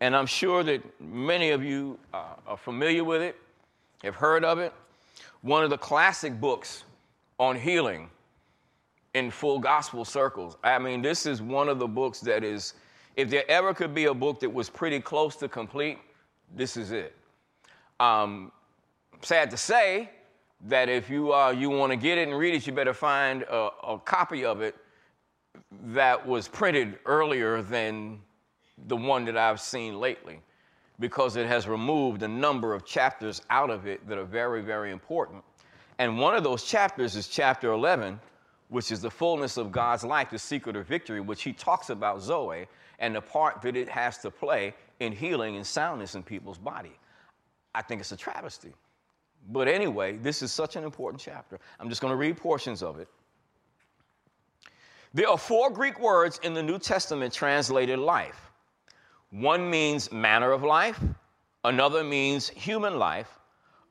And 0.01 0.15
I'm 0.15 0.27
sure 0.27 0.61
that 0.61 0.83
many 1.01 1.49
of 1.49 1.63
you 1.63 1.97
uh, 2.13 2.35
are 2.45 2.57
familiar 2.57 3.03
with 3.03 3.23
it, 3.23 3.37
have 4.03 4.15
heard 4.15 4.45
of 4.45 4.59
it. 4.59 4.71
One 5.41 5.63
of 5.63 5.71
the 5.71 5.79
classic 5.79 6.39
books 6.39 6.83
on 7.39 7.55
healing 7.55 8.11
in 9.13 9.29
full 9.29 9.59
gospel 9.59 10.05
circles. 10.05 10.57
I 10.63 10.79
mean, 10.79 11.01
this 11.01 11.25
is 11.25 11.41
one 11.41 11.69
of 11.69 11.79
the 11.79 11.87
books 11.87 12.19
that 12.21 12.43
is, 12.43 12.73
if 13.15 13.29
there 13.29 13.49
ever 13.49 13.73
could 13.73 13.93
be 13.93 14.05
a 14.05 14.13
book 14.13 14.39
that 14.39 14.51
was 14.51 14.69
pretty 14.69 14.99
close 14.99 15.35
to 15.37 15.47
complete, 15.47 15.99
this 16.55 16.77
is 16.77 16.91
it. 16.91 17.15
Um, 17.99 18.51
sad 19.21 19.51
to 19.51 19.57
say, 19.57 20.09
that 20.65 20.89
if 20.89 21.09
you, 21.09 21.33
uh, 21.33 21.51
you 21.51 21.69
want 21.69 21.91
to 21.91 21.95
get 21.95 22.17
it 22.17 22.27
and 22.27 22.37
read 22.37 22.55
it, 22.55 22.65
you 22.65 22.73
better 22.73 22.93
find 22.93 23.43
a, 23.43 23.69
a 23.83 23.99
copy 23.99 24.45
of 24.45 24.61
it 24.61 24.75
that 25.87 26.25
was 26.25 26.47
printed 26.47 26.97
earlier 27.05 27.61
than 27.61 28.19
the 28.87 28.95
one 28.95 29.25
that 29.25 29.37
I've 29.37 29.59
seen 29.59 29.99
lately 29.99 30.39
because 30.99 31.35
it 31.35 31.47
has 31.47 31.67
removed 31.67 32.23
a 32.23 32.27
number 32.27 32.73
of 32.73 32.85
chapters 32.85 33.41
out 33.49 33.69
of 33.69 33.87
it 33.87 34.07
that 34.07 34.17
are 34.17 34.23
very, 34.23 34.61
very 34.61 34.91
important. 34.91 35.43
And 35.99 36.17
one 36.17 36.35
of 36.35 36.43
those 36.43 36.63
chapters 36.63 37.15
is 37.15 37.27
chapter 37.27 37.71
11, 37.71 38.19
which 38.73 38.91
is 38.91 39.01
the 39.01 39.11
fullness 39.11 39.57
of 39.57 39.71
God's 39.71 40.03
life, 40.03 40.31
the 40.31 40.39
secret 40.39 40.75
of 40.75 40.87
victory, 40.87 41.21
which 41.21 41.43
he 41.43 41.53
talks 41.53 41.91
about 41.91 42.23
Zoe 42.23 42.65
and 42.97 43.15
the 43.15 43.21
part 43.21 43.61
that 43.61 43.75
it 43.75 43.87
has 43.87 44.17
to 44.19 44.31
play 44.31 44.73
in 44.99 45.13
healing 45.13 45.57
and 45.57 45.65
soundness 45.65 46.15
in 46.15 46.23
people's 46.23 46.57
body. 46.57 46.97
I 47.75 47.83
think 47.83 48.01
it's 48.01 48.11
a 48.13 48.17
travesty. 48.17 48.73
But 49.51 49.67
anyway, 49.67 50.17
this 50.17 50.41
is 50.41 50.51
such 50.51 50.75
an 50.75 50.83
important 50.83 51.21
chapter. 51.21 51.59
I'm 51.79 51.87
just 51.87 52.01
going 52.01 52.13
to 52.13 52.17
read 52.17 52.35
portions 52.35 52.81
of 52.81 52.99
it. 52.99 53.07
There 55.13 55.29
are 55.29 55.37
four 55.37 55.69
Greek 55.69 55.99
words 55.99 56.39
in 56.41 56.55
the 56.55 56.63
New 56.63 56.79
Testament 56.79 57.31
translated 57.31 57.99
life. 57.99 58.51
One 59.29 59.69
means 59.69 60.11
manner 60.11 60.51
of 60.51 60.63
life, 60.63 60.99
another 61.63 62.03
means 62.03 62.49
human 62.49 62.97
life, 62.97 63.37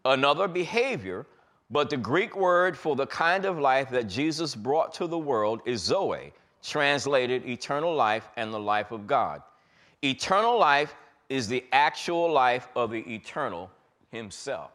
another 0.05 0.49
behavior, 0.49 1.25
but 1.73 1.89
the 1.89 1.97
Greek 1.97 2.37
word 2.37 2.77
for 2.77 2.95
the 2.95 3.07
kind 3.07 3.47
of 3.47 3.59
life 3.59 3.89
that 3.91 4.07
Jesus 4.07 4.55
brought 4.55 4.93
to 4.95 5.07
the 5.07 5.19
world 5.19 5.63
is 5.65 5.81
Zoe, 5.81 6.31
translated 6.63 7.47
eternal 7.47 7.95
life 7.95 8.29
and 8.37 8.53
the 8.53 8.61
life 8.61 8.93
of 8.93 9.07
God. 9.07 9.43
Eternal 10.03 10.59
life 10.59 10.95
is 11.31 11.49
the 11.49 11.65
actual 11.73 12.31
life 12.31 12.69
of 12.77 12.91
the 12.91 13.01
eternal 13.11 13.71
himself. 14.11 14.71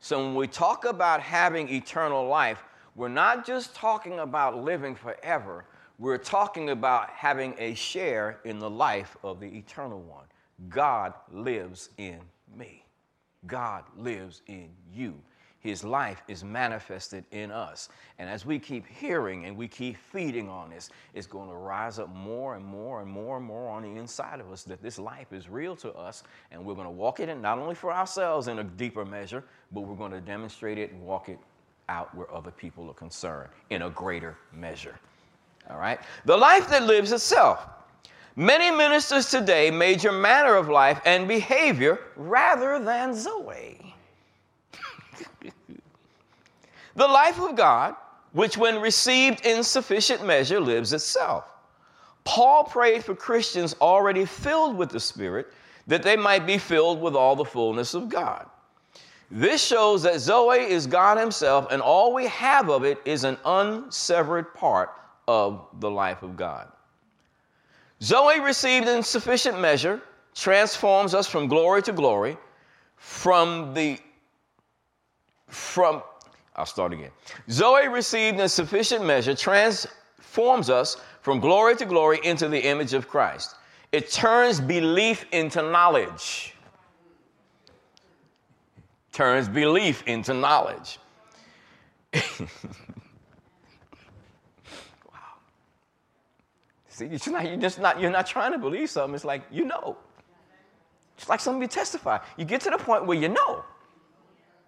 So 0.00 0.18
when 0.18 0.34
we 0.34 0.48
talk 0.48 0.86
about 0.86 1.22
having 1.22 1.68
eternal 1.68 2.26
life, 2.26 2.64
we're 2.96 3.08
not 3.08 3.46
just 3.46 3.72
talking 3.76 4.18
about 4.18 4.60
living 4.60 4.96
forever, 4.96 5.64
we're 6.00 6.18
talking 6.18 6.70
about 6.70 7.10
having 7.10 7.54
a 7.58 7.74
share 7.74 8.40
in 8.44 8.58
the 8.58 8.68
life 8.68 9.16
of 9.22 9.38
the 9.38 9.46
eternal 9.46 10.00
one. 10.00 10.24
God 10.68 11.14
lives 11.30 11.90
in 11.96 12.18
me. 12.56 12.84
God 13.46 13.84
lives 13.96 14.42
in 14.48 14.70
you. 14.92 15.14
His 15.60 15.84
life 15.84 16.22
is 16.26 16.42
manifested 16.42 17.24
in 17.32 17.50
us. 17.50 17.90
And 18.18 18.30
as 18.30 18.46
we 18.46 18.58
keep 18.58 18.86
hearing 18.86 19.44
and 19.44 19.54
we 19.54 19.68
keep 19.68 19.98
feeding 19.98 20.48
on 20.48 20.70
this, 20.70 20.88
it's 21.12 21.26
going 21.26 21.50
to 21.50 21.54
rise 21.54 21.98
up 21.98 22.08
more 22.14 22.54
and 22.54 22.64
more 22.64 23.02
and 23.02 23.10
more 23.10 23.36
and 23.36 23.44
more 23.44 23.68
on 23.68 23.82
the 23.82 24.00
inside 24.00 24.40
of 24.40 24.50
us 24.50 24.62
that 24.64 24.82
this 24.82 24.98
life 24.98 25.34
is 25.34 25.50
real 25.50 25.76
to 25.76 25.92
us. 25.92 26.22
And 26.50 26.64
we're 26.64 26.74
going 26.74 26.86
to 26.86 26.90
walk 26.90 27.20
it 27.20 27.28
in 27.28 27.42
not 27.42 27.58
only 27.58 27.74
for 27.74 27.92
ourselves 27.92 28.48
in 28.48 28.60
a 28.60 28.64
deeper 28.64 29.04
measure, 29.04 29.44
but 29.70 29.82
we're 29.82 29.96
going 29.96 30.12
to 30.12 30.20
demonstrate 30.20 30.78
it 30.78 30.92
and 30.92 31.02
walk 31.02 31.28
it 31.28 31.38
out 31.90 32.14
where 32.14 32.32
other 32.32 32.50
people 32.50 32.88
are 32.88 32.94
concerned 32.94 33.50
in 33.68 33.82
a 33.82 33.90
greater 33.90 34.38
measure. 34.54 34.98
All 35.68 35.78
right? 35.78 36.00
The 36.24 36.36
life 36.36 36.70
that 36.70 36.84
lives 36.84 37.12
itself. 37.12 37.68
Many 38.34 38.70
ministers 38.74 39.28
today 39.28 39.70
major 39.70 40.10
manner 40.10 40.54
of 40.54 40.70
life 40.70 41.02
and 41.04 41.28
behavior 41.28 41.98
rather 42.16 42.82
than 42.82 43.14
Zoe. 43.14 43.79
the 46.94 47.08
life 47.08 47.40
of 47.40 47.56
God, 47.56 47.94
which 48.32 48.56
when 48.56 48.80
received 48.80 49.44
in 49.44 49.62
sufficient 49.62 50.24
measure 50.24 50.60
lives 50.60 50.92
itself. 50.92 51.52
Paul 52.24 52.64
prayed 52.64 53.04
for 53.04 53.14
Christians 53.14 53.74
already 53.80 54.24
filled 54.24 54.76
with 54.76 54.90
the 54.90 55.00
Spirit 55.00 55.48
that 55.86 56.02
they 56.02 56.16
might 56.16 56.46
be 56.46 56.58
filled 56.58 57.00
with 57.00 57.16
all 57.16 57.34
the 57.34 57.44
fullness 57.44 57.94
of 57.94 58.08
God. 58.08 58.46
This 59.30 59.64
shows 59.64 60.02
that 60.02 60.18
Zoe 60.18 60.58
is 60.58 60.86
God 60.86 61.16
Himself, 61.18 61.68
and 61.70 61.80
all 61.80 62.12
we 62.12 62.26
have 62.26 62.68
of 62.68 62.84
it 62.84 62.98
is 63.04 63.24
an 63.24 63.38
unsevered 63.44 64.54
part 64.54 64.90
of 65.28 65.66
the 65.78 65.90
life 65.90 66.22
of 66.22 66.36
God. 66.36 66.68
Zoe 68.02 68.40
received 68.40 68.88
in 68.88 69.02
sufficient 69.02 69.60
measure 69.60 70.00
transforms 70.34 71.14
us 71.14 71.26
from 71.26 71.48
glory 71.48 71.82
to 71.82 71.92
glory, 71.92 72.36
from 72.96 73.72
the 73.74 73.98
from 75.50 76.02
I'll 76.56 76.66
start 76.66 76.92
again. 76.92 77.10
Zoe 77.50 77.88
received 77.88 78.40
in 78.40 78.48
sufficient 78.48 79.04
measure 79.04 79.34
transforms 79.34 80.68
us 80.68 80.96
from 81.22 81.40
glory 81.40 81.76
to 81.76 81.86
glory 81.86 82.20
into 82.24 82.48
the 82.48 82.58
image 82.58 82.92
of 82.92 83.08
Christ. 83.08 83.54
It 83.92 84.10
turns 84.10 84.60
belief 84.60 85.26
into 85.32 85.62
knowledge. 85.62 86.54
Turns 89.12 89.48
belief 89.48 90.02
into 90.06 90.34
knowledge. 90.34 90.98
Wow. 95.10 95.18
See, 96.88 97.06
you're 97.06 97.18
not, 97.32 97.44
you're 97.44 97.56
just 97.56 97.80
not, 97.80 98.00
you're 98.00 98.10
not 98.10 98.26
trying 98.26 98.52
to 98.52 98.58
believe 98.58 98.90
something. 98.90 99.14
It's 99.14 99.24
like 99.24 99.42
you 99.50 99.64
know. 99.64 99.96
It's 101.16 101.28
like 101.28 101.40
somebody 101.40 101.68
testify. 101.68 102.18
You 102.36 102.44
get 102.44 102.60
to 102.62 102.70
the 102.70 102.78
point 102.78 103.06
where 103.06 103.18
you 103.18 103.28
know. 103.28 103.64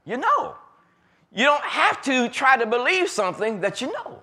You 0.04 0.16
know. 0.18 0.56
You 1.34 1.44
don't 1.44 1.64
have 1.64 2.02
to 2.02 2.28
try 2.28 2.56
to 2.56 2.66
believe 2.66 3.08
something 3.08 3.60
that 3.60 3.80
you 3.80 3.92
know. 3.92 4.22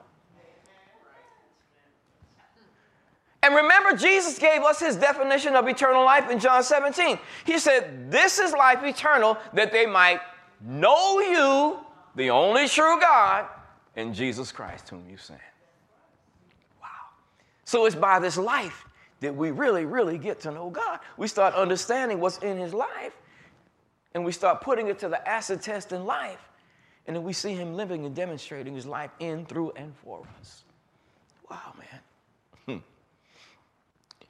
And 3.41 3.55
remember, 3.55 3.95
Jesus 3.95 4.37
gave 4.37 4.61
us 4.61 4.79
his 4.79 4.95
definition 4.97 5.55
of 5.55 5.67
eternal 5.67 6.03
life 6.03 6.29
in 6.29 6.39
John 6.39 6.61
17. 6.61 7.17
He 7.45 7.57
said, 7.57 8.11
This 8.11 8.37
is 8.37 8.51
life 8.51 8.83
eternal, 8.83 9.37
that 9.53 9.71
they 9.71 9.85
might 9.85 10.19
know 10.61 11.19
you, 11.19 11.79
the 12.15 12.29
only 12.31 12.67
true 12.67 12.99
God, 12.99 13.47
and 13.95 14.13
Jesus 14.13 14.51
Christ, 14.51 14.89
whom 14.89 15.09
you 15.09 15.17
sent. 15.17 15.39
Wow. 16.81 16.87
So 17.63 17.85
it's 17.85 17.95
by 17.95 18.19
this 18.19 18.37
life 18.37 18.85
that 19.21 19.33
we 19.33 19.51
really, 19.51 19.85
really 19.85 20.17
get 20.17 20.41
to 20.41 20.51
know 20.51 20.69
God. 20.69 20.99
We 21.17 21.27
start 21.27 21.53
understanding 21.55 22.19
what's 22.19 22.39
in 22.39 22.57
His 22.57 22.73
life, 22.73 23.13
and 24.13 24.25
we 24.25 24.33
start 24.33 24.61
putting 24.61 24.87
it 24.87 24.99
to 24.99 25.07
the 25.07 25.27
acid 25.27 25.61
test 25.61 25.93
in 25.93 26.05
life. 26.05 26.48
And 27.07 27.15
then 27.15 27.23
we 27.23 27.33
see 27.33 27.53
Him 27.53 27.75
living 27.75 28.05
and 28.05 28.15
demonstrating 28.15 28.75
His 28.75 28.85
life 28.85 29.11
in, 29.19 29.45
through, 29.45 29.71
and 29.75 29.93
for 30.03 30.21
us. 30.39 30.63
Wow, 31.49 31.73
man. 31.77 32.01
Hmm. 32.65 34.25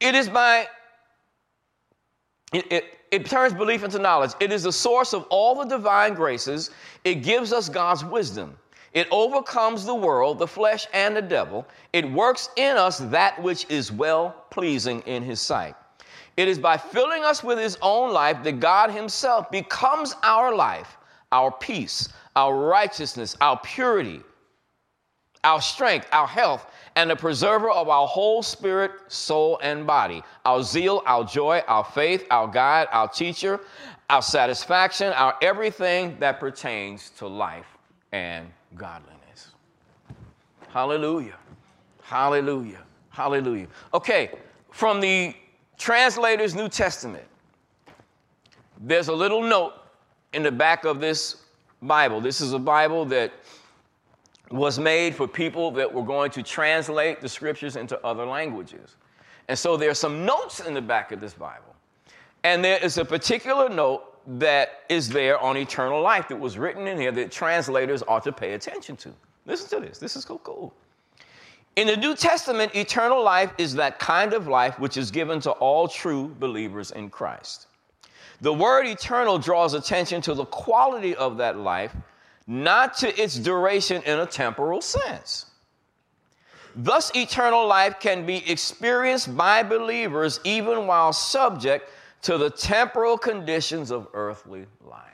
It 0.00 0.14
is 0.14 0.28
by, 0.28 0.68
it, 2.52 2.70
it, 2.70 2.84
it 3.10 3.26
turns 3.26 3.54
belief 3.54 3.82
into 3.82 3.98
knowledge. 3.98 4.32
It 4.40 4.52
is 4.52 4.64
the 4.64 4.72
source 4.72 5.14
of 5.14 5.24
all 5.30 5.54
the 5.54 5.64
divine 5.64 6.14
graces. 6.14 6.70
It 7.04 7.16
gives 7.16 7.52
us 7.52 7.68
God's 7.68 8.04
wisdom. 8.04 8.56
It 8.92 9.06
overcomes 9.10 9.84
the 9.84 9.94
world, 9.94 10.38
the 10.38 10.46
flesh, 10.46 10.86
and 10.92 11.16
the 11.16 11.22
devil. 11.22 11.66
It 11.92 12.10
works 12.10 12.50
in 12.56 12.76
us 12.76 12.98
that 12.98 13.40
which 13.40 13.66
is 13.70 13.92
well 13.92 14.44
pleasing 14.50 15.00
in 15.02 15.22
his 15.22 15.40
sight. 15.40 15.74
It 16.36 16.48
is 16.48 16.58
by 16.58 16.76
filling 16.76 17.24
us 17.24 17.44
with 17.44 17.58
his 17.58 17.78
own 17.82 18.12
life 18.12 18.42
that 18.42 18.60
God 18.60 18.90
himself 18.90 19.50
becomes 19.50 20.14
our 20.22 20.54
life, 20.54 20.96
our 21.32 21.50
peace, 21.50 22.08
our 22.36 22.56
righteousness, 22.56 23.36
our 23.40 23.58
purity, 23.58 24.20
our 25.44 25.60
strength, 25.60 26.06
our 26.12 26.26
health, 26.26 26.66
and 26.96 27.08
the 27.08 27.16
preserver 27.16 27.70
of 27.70 27.88
our 27.88 28.06
whole 28.06 28.42
spirit, 28.42 28.92
soul, 29.08 29.58
and 29.62 29.86
body, 29.86 30.22
our 30.44 30.62
zeal, 30.62 31.02
our 31.06 31.24
joy, 31.24 31.62
our 31.66 31.84
faith, 31.84 32.26
our 32.30 32.46
guide, 32.46 32.88
our 32.92 33.08
teacher, 33.08 33.60
our 34.10 34.22
satisfaction, 34.22 35.12
our 35.12 35.36
everything 35.40 36.16
that 36.18 36.40
pertains 36.40 37.10
to 37.10 37.26
life 37.26 37.78
and 38.12 38.46
godliness. 38.74 39.52
Hallelujah. 40.68 41.36
Hallelujah. 42.02 42.82
Hallelujah. 43.10 43.68
Okay, 43.94 44.30
from 44.70 45.00
the 45.00 45.34
translator's 45.78 46.54
New 46.54 46.68
Testament, 46.68 47.24
there's 48.80 49.08
a 49.08 49.14
little 49.14 49.42
note 49.42 49.74
in 50.32 50.42
the 50.42 50.52
back 50.52 50.84
of 50.84 51.00
this 51.00 51.36
Bible. 51.82 52.20
This 52.20 52.40
is 52.40 52.52
a 52.52 52.58
Bible 52.58 53.04
that 53.06 53.32
was 54.50 54.78
made 54.78 55.14
for 55.14 55.28
people 55.28 55.70
that 55.72 55.92
were 55.92 56.02
going 56.02 56.30
to 56.32 56.42
translate 56.42 57.20
the 57.20 57.28
scriptures 57.28 57.76
into 57.76 57.98
other 58.04 58.26
languages. 58.26 58.96
And 59.48 59.58
so 59.58 59.76
there 59.76 59.90
are 59.90 59.94
some 59.94 60.24
notes 60.24 60.60
in 60.60 60.74
the 60.74 60.82
back 60.82 61.12
of 61.12 61.20
this 61.20 61.34
Bible. 61.34 61.74
And 62.44 62.64
there 62.64 62.78
is 62.82 62.98
a 62.98 63.04
particular 63.04 63.68
note 63.68 64.04
that 64.38 64.80
is 64.88 65.08
there 65.08 65.38
on 65.38 65.56
eternal 65.56 66.00
life 66.00 66.28
that 66.28 66.38
was 66.38 66.58
written 66.58 66.86
in 66.86 66.98
here 66.98 67.12
that 67.12 67.30
translators 67.30 68.02
ought 68.06 68.24
to 68.24 68.32
pay 68.32 68.52
attention 68.52 68.96
to. 68.96 69.12
Listen 69.46 69.80
to 69.80 69.86
this. 69.86 69.98
This 69.98 70.16
is 70.16 70.24
so 70.24 70.38
cool. 70.38 70.72
In 71.76 71.86
the 71.86 71.96
New 71.96 72.14
Testament, 72.14 72.74
eternal 72.74 73.22
life 73.22 73.52
is 73.56 73.74
that 73.74 73.98
kind 73.98 74.34
of 74.34 74.48
life 74.48 74.78
which 74.78 74.96
is 74.96 75.10
given 75.10 75.40
to 75.40 75.52
all 75.52 75.88
true 75.88 76.34
believers 76.38 76.90
in 76.90 77.08
Christ. 77.08 77.68
The 78.40 78.52
word 78.52 78.86
eternal 78.86 79.38
draws 79.38 79.74
attention 79.74 80.22
to 80.22 80.34
the 80.34 80.46
quality 80.46 81.14
of 81.14 81.36
that 81.38 81.58
life, 81.58 81.94
not 82.46 82.96
to 82.98 83.20
its 83.20 83.36
duration 83.36 84.02
in 84.02 84.18
a 84.18 84.26
temporal 84.26 84.80
sense. 84.80 85.46
Thus, 86.74 87.14
eternal 87.14 87.66
life 87.66 88.00
can 88.00 88.24
be 88.24 88.48
experienced 88.50 89.36
by 89.36 89.62
believers 89.62 90.40
even 90.44 90.86
while 90.86 91.12
subject 91.12 91.90
to 92.22 92.38
the 92.38 92.50
temporal 92.50 93.18
conditions 93.18 93.90
of 93.90 94.08
earthly 94.14 94.66
life. 94.84 95.04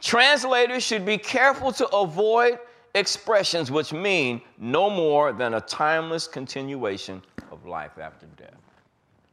Translators 0.00 0.82
should 0.82 1.04
be 1.04 1.18
careful 1.18 1.72
to 1.72 1.88
avoid 1.88 2.58
expressions 2.94 3.70
which 3.70 3.92
mean 3.92 4.40
no 4.58 4.90
more 4.90 5.32
than 5.32 5.54
a 5.54 5.60
timeless 5.60 6.26
continuation 6.26 7.22
of 7.50 7.64
life 7.66 7.98
after 7.98 8.26
death. 8.36 8.61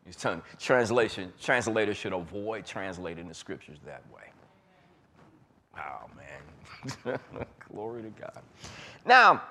He's 0.10 0.16
telling 0.16 0.42
translation, 0.58 1.32
translators 1.40 1.96
should 1.96 2.14
avoid 2.14 2.66
translating 2.66 3.28
the 3.28 3.34
scriptures 3.36 3.78
that 3.86 4.02
way. 4.12 4.24
Oh 5.78 6.10
man. 6.18 7.20
Glory 7.72 8.02
to 8.02 8.10
God. 8.20 8.42
Now, 9.06 9.44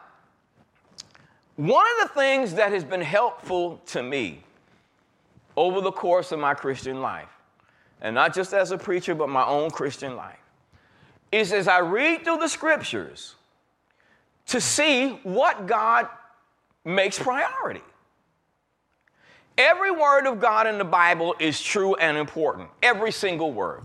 one 1.55 1.87
of 2.03 2.09
the 2.09 2.15
things 2.15 2.55
that 2.55 2.73
has 2.73 2.83
been 2.83 3.01
helpful 3.01 3.81
to 3.87 4.03
me 4.03 4.43
over 5.57 5.81
the 5.81 5.93
course 5.93 6.33
of 6.33 6.41
my 6.41 6.55
Christian 6.55 7.03
life, 7.03 7.31
and 8.01 8.13
not 8.13 8.35
just 8.35 8.53
as 8.53 8.73
a 8.73 8.79
preacher, 8.79 9.15
but 9.15 9.29
my 9.29 9.45
own 9.47 9.71
Christian 9.71 10.17
life, 10.17 10.41
is 11.31 11.53
as 11.53 11.69
I 11.69 11.79
read 11.79 12.25
through 12.25 12.39
the 12.39 12.49
scriptures 12.49 13.37
to 14.47 14.61
see 14.61 15.21
what 15.23 15.69
God 15.69 16.09
makes 16.85 17.17
priority. 17.17 17.83
Every 19.59 19.91
word 19.91 20.27
of 20.27 20.41
God 20.41 20.69
in 20.69 20.79
the 20.79 20.85
Bible 20.85 21.35
is 21.41 21.61
true 21.61 21.97
and 21.97 22.17
important, 22.17 22.71
every 22.81 23.11
single 23.11 23.53
word. 23.53 23.83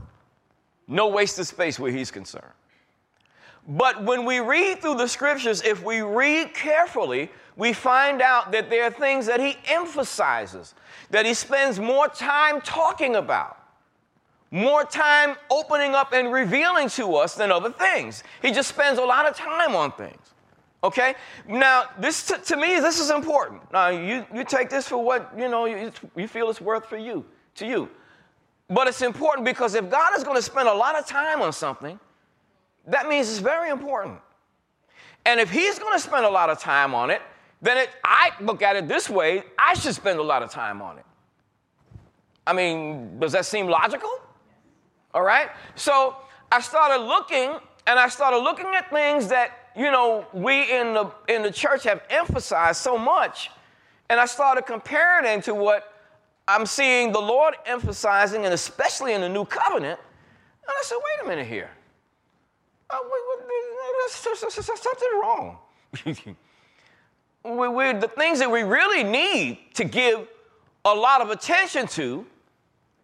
No 0.88 1.08
wasted 1.08 1.48
space 1.48 1.80
where 1.80 1.92
He's 1.92 2.12
concerned. 2.12 2.53
But 3.68 4.03
when 4.03 4.25
we 4.25 4.39
read 4.39 4.82
through 4.82 4.98
the 4.98 5.08
scriptures, 5.08 5.63
if 5.63 5.84
we 5.84 6.01
read 6.01 6.53
carefully, 6.53 7.32
we 7.56 7.74
find 7.74 8.22
out 8.22 8.51
that 8.51 8.70
there 8.70 8.84
are 8.84 8.92
things 8.92 9.25
that 9.27 9.39
he 9.39 9.58
emphasizes, 9.68 10.75
that 11.12 11.25
he 11.25 11.34
spends 11.34 11.80
more 11.80 12.08
time 12.08 12.60
talking 12.62 13.15
about, 13.15 13.58
more 14.51 14.84
time 14.84 15.38
opening 15.50 15.96
up 15.96 16.12
and 16.13 16.32
revealing 16.32 16.89
to 16.89 17.15
us 17.15 17.36
than 17.36 17.51
other 17.51 17.72
things. 17.72 18.24
He 18.42 18.51
just 18.51 18.70
spends 18.70 19.00
a 19.00 19.03
lot 19.06 19.27
of 19.27 19.36
time 19.36 19.75
on 19.75 19.94
things. 19.94 20.33
Okay? 20.84 21.16
Now, 21.48 21.86
this 21.98 22.28
to, 22.28 22.38
to 22.38 22.58
me, 22.58 22.80
this 22.80 23.00
is 23.00 23.10
important. 23.10 23.62
Now, 23.72 23.88
you, 23.88 24.25
you 24.34 24.44
take 24.44 24.70
this 24.70 24.88
for 24.88 24.98
what 24.98 25.32
you 25.38 25.48
know 25.48 25.66
you, 25.66 25.92
you 26.16 26.28
feel 26.28 26.50
it's 26.50 26.60
worth 26.60 26.86
for 26.86 26.98
you, 26.98 27.25
to 27.56 27.66
you. 27.66 27.90
But 28.70 28.88
it's 28.88 29.02
important 29.02 29.46
because 29.46 29.75
if 29.75 29.90
God 29.90 30.18
is 30.18 30.24
going 30.24 30.36
to 30.36 30.42
spend 30.42 30.68
a 30.68 30.74
lot 30.74 30.98
of 30.98 31.06
time 31.06 31.42
on 31.42 31.54
something, 31.54 32.00
that 32.88 33.08
means 33.08 33.30
it's 33.30 33.40
very 33.40 33.70
important. 33.70 34.20
And 35.25 35.40
if 35.40 35.50
He's 35.50 35.80
going 35.80 35.94
to 35.94 36.00
spend 36.00 36.25
a 36.25 36.30
lot 36.30 36.50
of 36.50 36.60
time 36.60 36.94
on 36.94 37.10
it, 37.10 37.22
then 37.62 37.78
it, 37.78 37.90
I 38.04 38.32
look 38.42 38.62
at 38.62 38.75
it 38.75 38.90
this 38.90 39.10
way 39.10 39.44
I 39.58 39.74
should 39.75 39.96
spend 39.96 40.20
a 40.20 40.24
lot 40.24 40.44
of 40.44 40.52
time 40.52 40.82
on 40.82 40.98
it. 40.98 41.06
I 42.46 42.52
mean, 42.52 43.20
does 43.20 43.32
that 43.32 43.46
seem 43.46 43.68
logical? 43.68 44.12
All 45.13 45.22
right? 45.22 45.50
So 45.75 46.18
I 46.52 46.60
started 46.60 47.06
looking 47.06 47.56
and 47.88 48.00
I 48.00 48.10
started 48.10 48.40
looking 48.40 48.68
at 48.75 48.90
things 48.90 49.28
that 49.30 49.62
you 49.75 49.92
know, 49.92 50.25
we 50.34 50.72
in 50.72 50.94
the, 50.94 51.12
in 51.27 51.42
the 51.42 51.51
church 51.51 51.84
have 51.84 52.03
emphasized 52.10 52.82
so 52.82 52.98
much. 52.98 53.50
And 54.10 54.20
I 54.20 54.25
started 54.25 54.65
comparing 54.65 55.24
them 55.24 55.42
to 55.44 55.56
what 55.56 55.94
I'm 56.48 56.65
seeing 56.65 57.12
the 57.12 57.22
Lord 57.22 57.56
emphasizing, 57.65 58.46
and 58.46 58.53
especially 58.53 59.13
in 59.13 59.22
the 59.22 59.30
new 59.30 59.46
covenant. 59.46 60.00
And 60.00 60.70
I 60.70 60.82
said, 60.84 60.98
wait 60.98 61.25
a 61.25 61.30
minute 61.30 61.48
here. 61.48 61.72
Uh, 62.89 62.98
there's 64.24 64.65
something 64.65 65.10
wrong. 65.22 65.58
we, 67.44 67.68
we, 67.68 67.94
the 67.94 68.12
things 68.15 68.39
that 68.39 68.51
we 68.51 68.63
really 68.63 69.03
need 69.03 69.60
to 69.75 69.84
give 69.84 70.27
a 70.86 70.94
lot 70.94 71.22
of 71.22 71.30
attention 71.30 71.88
to 71.88 72.25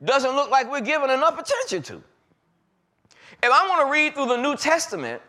doesn't 0.03 0.35
look 0.35 0.49
like 0.49 0.69
we're 0.69 0.81
giving 0.81 1.09
enough 1.09 1.39
attention 1.39 1.81
to. 1.83 2.03
If 3.41 3.49
I 3.51 3.67
want 3.67 3.87
to 3.87 3.91
read 3.91 4.15
through 4.15 4.27
the 4.27 4.37
New 4.37 4.55
Testament 4.55 5.21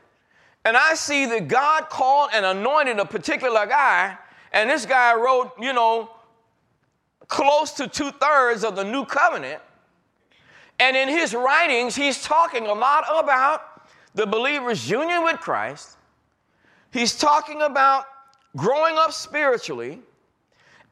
and 0.64 0.76
I 0.76 0.94
see 0.94 1.26
that 1.26 1.48
God 1.48 1.88
called 1.88 2.30
and 2.34 2.44
anointed 2.44 2.98
a 2.98 3.04
particular 3.04 3.66
guy, 3.66 4.16
and 4.52 4.68
this 4.68 4.84
guy 4.84 5.14
wrote, 5.14 5.52
you 5.58 5.72
know, 5.72 6.10
close 7.28 7.72
to 7.72 7.86
two 7.86 8.10
thirds 8.10 8.64
of 8.64 8.76
the 8.76 8.84
new 8.84 9.04
covenant. 9.04 9.62
And 10.78 10.96
in 10.96 11.08
his 11.08 11.34
writings, 11.34 11.94
he's 11.94 12.22
talking 12.22 12.66
a 12.66 12.72
lot 12.72 13.04
about 13.12 13.88
the 14.14 14.26
believer's 14.26 14.88
union 14.88 15.22
with 15.22 15.38
Christ. 15.38 15.96
He's 16.92 17.14
talking 17.16 17.62
about 17.62 18.06
growing 18.56 18.96
up 18.96 19.12
spiritually. 19.12 20.00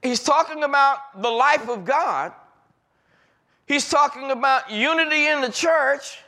He's 0.03 0.23
talking 0.23 0.62
about 0.62 1.21
the 1.21 1.31
life 1.31 1.69
of 1.69 1.85
God. 1.85 2.33
He's 3.66 3.88
talking 3.88 4.31
about 4.31 4.71
unity 4.71 5.27
in 5.27 5.40
the 5.40 5.51
church. 5.51 6.19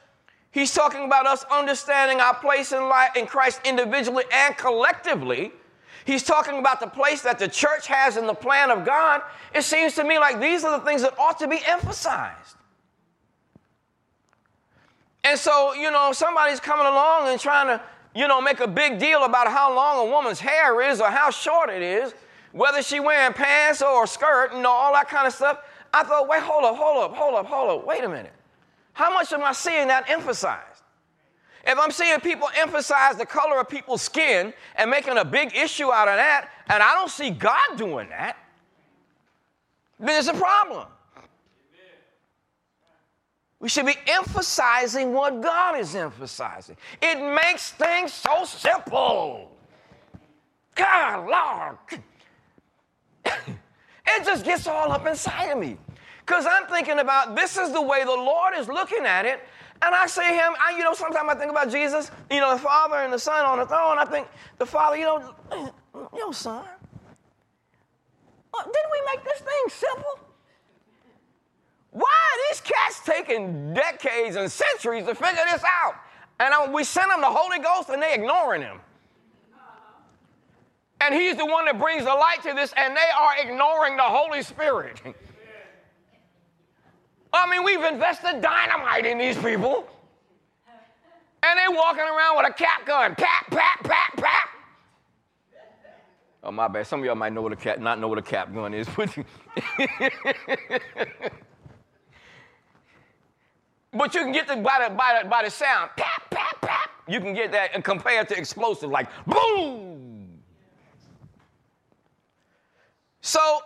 He's 0.53 0.75
talking 0.75 1.05
about 1.05 1.27
us 1.27 1.45
understanding 1.51 2.21
our 2.21 2.35
place 2.35 2.73
in 2.73 2.89
life 2.89 3.17
in 3.17 3.27
Christ 3.27 3.61
individually 3.65 4.25
and 4.33 4.57
collectively. 4.57 5.53
He's 6.05 6.25
talking 6.25 6.59
about 6.59 6.81
the 6.81 6.89
place 6.89 7.23
that 7.23 7.39
the 7.39 7.47
church 7.47 7.87
has 7.87 8.17
in 8.17 8.27
the 8.27 8.35
plan 8.35 8.71
of 8.71 8.85
God. 8.85 9.23
It 9.55 9.63
seems 9.63 9.95
to 9.95 10.05
me 10.05 10.19
like 10.19 10.41
these 10.41 10.65
are 10.65 10.77
the 10.79 10.85
things 10.85 11.03
that 11.03 11.17
ought 11.19 11.39
to 11.39 11.47
be 11.47 11.61
emphasized. 11.67 12.57
And 15.23 15.39
so, 15.39 15.75
you 15.75 15.91
know, 15.91 16.13
somebody's 16.13 16.59
coming 16.61 16.87
along 16.87 17.29
and 17.29 17.39
trying 17.39 17.67
to, 17.67 17.81
you 18.15 18.27
know, 18.27 18.41
make 18.41 18.59
a 18.61 18.67
big 18.67 18.99
deal 18.99 19.25
about 19.25 19.47
how 19.49 19.75
long 19.75 20.09
a 20.09 20.11
woman's 20.11 20.41
hair 20.41 20.81
is 20.91 21.01
or 21.01 21.11
how 21.11 21.31
short 21.31 21.71
it 21.71 21.83
is, 21.83 22.15
whether 22.53 22.83
she 22.83 22.99
wearing 22.99 23.35
pants 23.35 23.83
or 23.83 24.05
a 24.05 24.07
skirt, 24.07 24.53
you 24.53 24.63
know, 24.63 24.71
all 24.71 24.93
that 24.95 25.09
kind 25.09 25.27
of 25.27 25.33
stuff. 25.33 25.59
I 25.93 26.03
thought, 26.03 26.27
wait, 26.27 26.43
hold 26.43 26.65
up, 26.65 26.77
hold 26.77 27.05
up, 27.05 27.15
hold 27.15 27.35
up, 27.35 27.47
hold 27.47 27.81
up, 27.81 27.87
wait 27.87 28.03
a 28.03 28.09
minute. 28.09 28.33
How 29.01 29.09
much 29.15 29.33
am 29.33 29.43
I 29.43 29.53
seeing 29.53 29.89
that 29.89 30.11
emphasized? 30.11 30.83
If 31.67 31.79
I'm 31.79 31.91
seeing 31.91 32.21
people 32.21 32.51
emphasize 32.55 33.17
the 33.17 33.25
color 33.25 33.59
of 33.59 33.67
people's 33.67 34.03
skin 34.03 34.53
and 34.77 34.91
making 34.91 35.17
a 35.17 35.25
big 35.25 35.57
issue 35.57 35.91
out 35.91 36.07
of 36.07 36.17
that, 36.17 36.51
and 36.69 36.83
I 36.83 36.93
don't 36.93 37.11
see 37.11 37.31
God 37.31 37.79
doing 37.79 38.11
that, 38.11 38.37
then 39.99 40.09
there's 40.09 40.29
a 40.29 40.35
problem. 40.35 40.87
We 43.59 43.71
should 43.71 43.87
be 43.87 43.97
emphasizing 44.07 45.15
what 45.15 45.41
God 45.41 45.81
is 45.81 45.97
emphasizing. 45.97 46.77
It 47.01 47.19
makes 47.43 47.71
things 47.71 48.13
so 48.13 48.45
simple. 48.45 49.51
God, 50.75 51.27
Lord. 51.27 52.03
it 53.25 54.25
just 54.27 54.45
gets 54.45 54.67
all 54.67 54.93
up 54.93 55.07
inside 55.07 55.53
of 55.53 55.59
me. 55.59 55.79
Because 56.21 56.47
I'm 56.49 56.67
thinking 56.67 56.99
about 56.99 57.35
this 57.35 57.57
is 57.57 57.73
the 57.73 57.83
way 57.83 58.05
the 58.05 58.11
Lord 58.11 58.55
is 58.57 58.69
looking 58.69 59.05
at 59.05 59.25
it. 59.25 59.41
And 59.83 59.95
I 59.95 60.07
see 60.07 60.23
him, 60.23 60.53
I, 60.63 60.77
you 60.77 60.85
know, 60.85 60.93
sometimes 60.93 61.29
I 61.31 61.35
think 61.35 61.51
about 61.51 61.71
Jesus, 61.71 62.11
you 62.31 62.41
know, 62.41 62.55
the 62.55 62.61
Father 62.61 62.97
and 62.97 63.13
the 63.13 63.19
Son 63.19 63.47
on 63.47 63.59
the 63.59 63.67
throne. 63.67 63.99
I 63.99 64.05
think 64.05 64.29
the 64.59 64.67
Father, 64.67 64.97
you 64.97 65.05
know, 65.05 65.35
you 66.13 66.19
know, 66.19 66.33
Son, 66.33 66.65
didn't 68.55 68.91
we 68.93 69.17
make 69.17 69.25
this 69.25 69.39
thing 69.39 69.63
simple? 69.69 70.21
Why 71.93 72.03
are 72.03 72.51
these 72.51 72.61
cats 72.61 73.01
taking 73.05 73.75
decades 73.75 74.37
and 74.37 74.53
centuries 74.53 75.07
to 75.07 75.15
figure 75.15 75.45
this 75.51 75.63
out? 75.83 75.95
And 76.39 76.55
I, 76.55 76.71
we 76.71 76.85
send 76.85 77.11
them 77.11 77.21
the 77.21 77.27
Holy 77.27 77.59
Ghost 77.59 77.89
and 77.89 78.03
they 78.03 78.15
ignoring 78.15 78.63
him. 78.63 78.81
And 81.01 81.15
he's 81.15 81.37
the 81.37 81.47
one 81.47 81.65
that 81.65 81.79
brings 81.79 82.05
the 82.05 82.13
light 82.13 82.43
to 82.43 82.53
this, 82.53 82.75
and 82.77 82.95
they 82.95 83.01
are 83.19 83.33
ignoring 83.39 83.97
the 83.97 84.03
Holy 84.03 84.43
Spirit. 84.43 85.01
I 87.33 87.49
mean, 87.51 87.64
we've 87.64 87.85
invested 87.85 88.40
dynamite 88.40 89.07
in 89.07 89.19
these 89.19 89.37
people. 89.37 89.88
And 91.43 91.59
they're 91.59 91.71
walking 91.71 92.03
around 92.03 92.37
with 92.37 92.49
a 92.49 92.53
cap 92.53 92.85
gun. 92.87 93.14
Pap, 93.14 93.51
pap, 93.51 93.83
pap, 93.83 94.16
pap. 94.16 94.49
Oh, 96.43 96.51
my 96.51 96.69
bad. 96.69 96.87
Some 96.87 97.01
of 97.01 97.07
y'all 97.07 97.14
might 97.14 97.33
know 97.33 97.43
what 97.43 97.53
a 97.53 97.57
cap, 97.57 97.79
not 97.79 97.99
know 97.99 98.09
what 98.09 98.19
a 98.19 98.23
cap 98.23 98.53
gun 98.55 98.73
is. 98.75 98.88
but 98.97 99.14
but 103.93 104.14
you 104.14 104.23
can 104.23 104.33
get 104.33 104.49
the 104.49 104.57
by 104.57 104.87
the, 104.88 104.95
by 104.95 105.21
the, 105.23 105.29
by 105.29 105.43
the 105.45 105.51
sound, 105.51 105.90
pap, 105.97 106.31
pap, 106.31 106.61
pap. 106.61 106.90
You 107.09 107.21
can 107.21 107.35
get 107.35 107.53
that 107.53 107.71
and 107.75 107.85
compare 107.85 108.21
it 108.23 108.29
to 108.29 108.37
explosive, 108.37 108.90
like 108.90 109.09
boom. 109.27 110.40
So, 113.21 113.61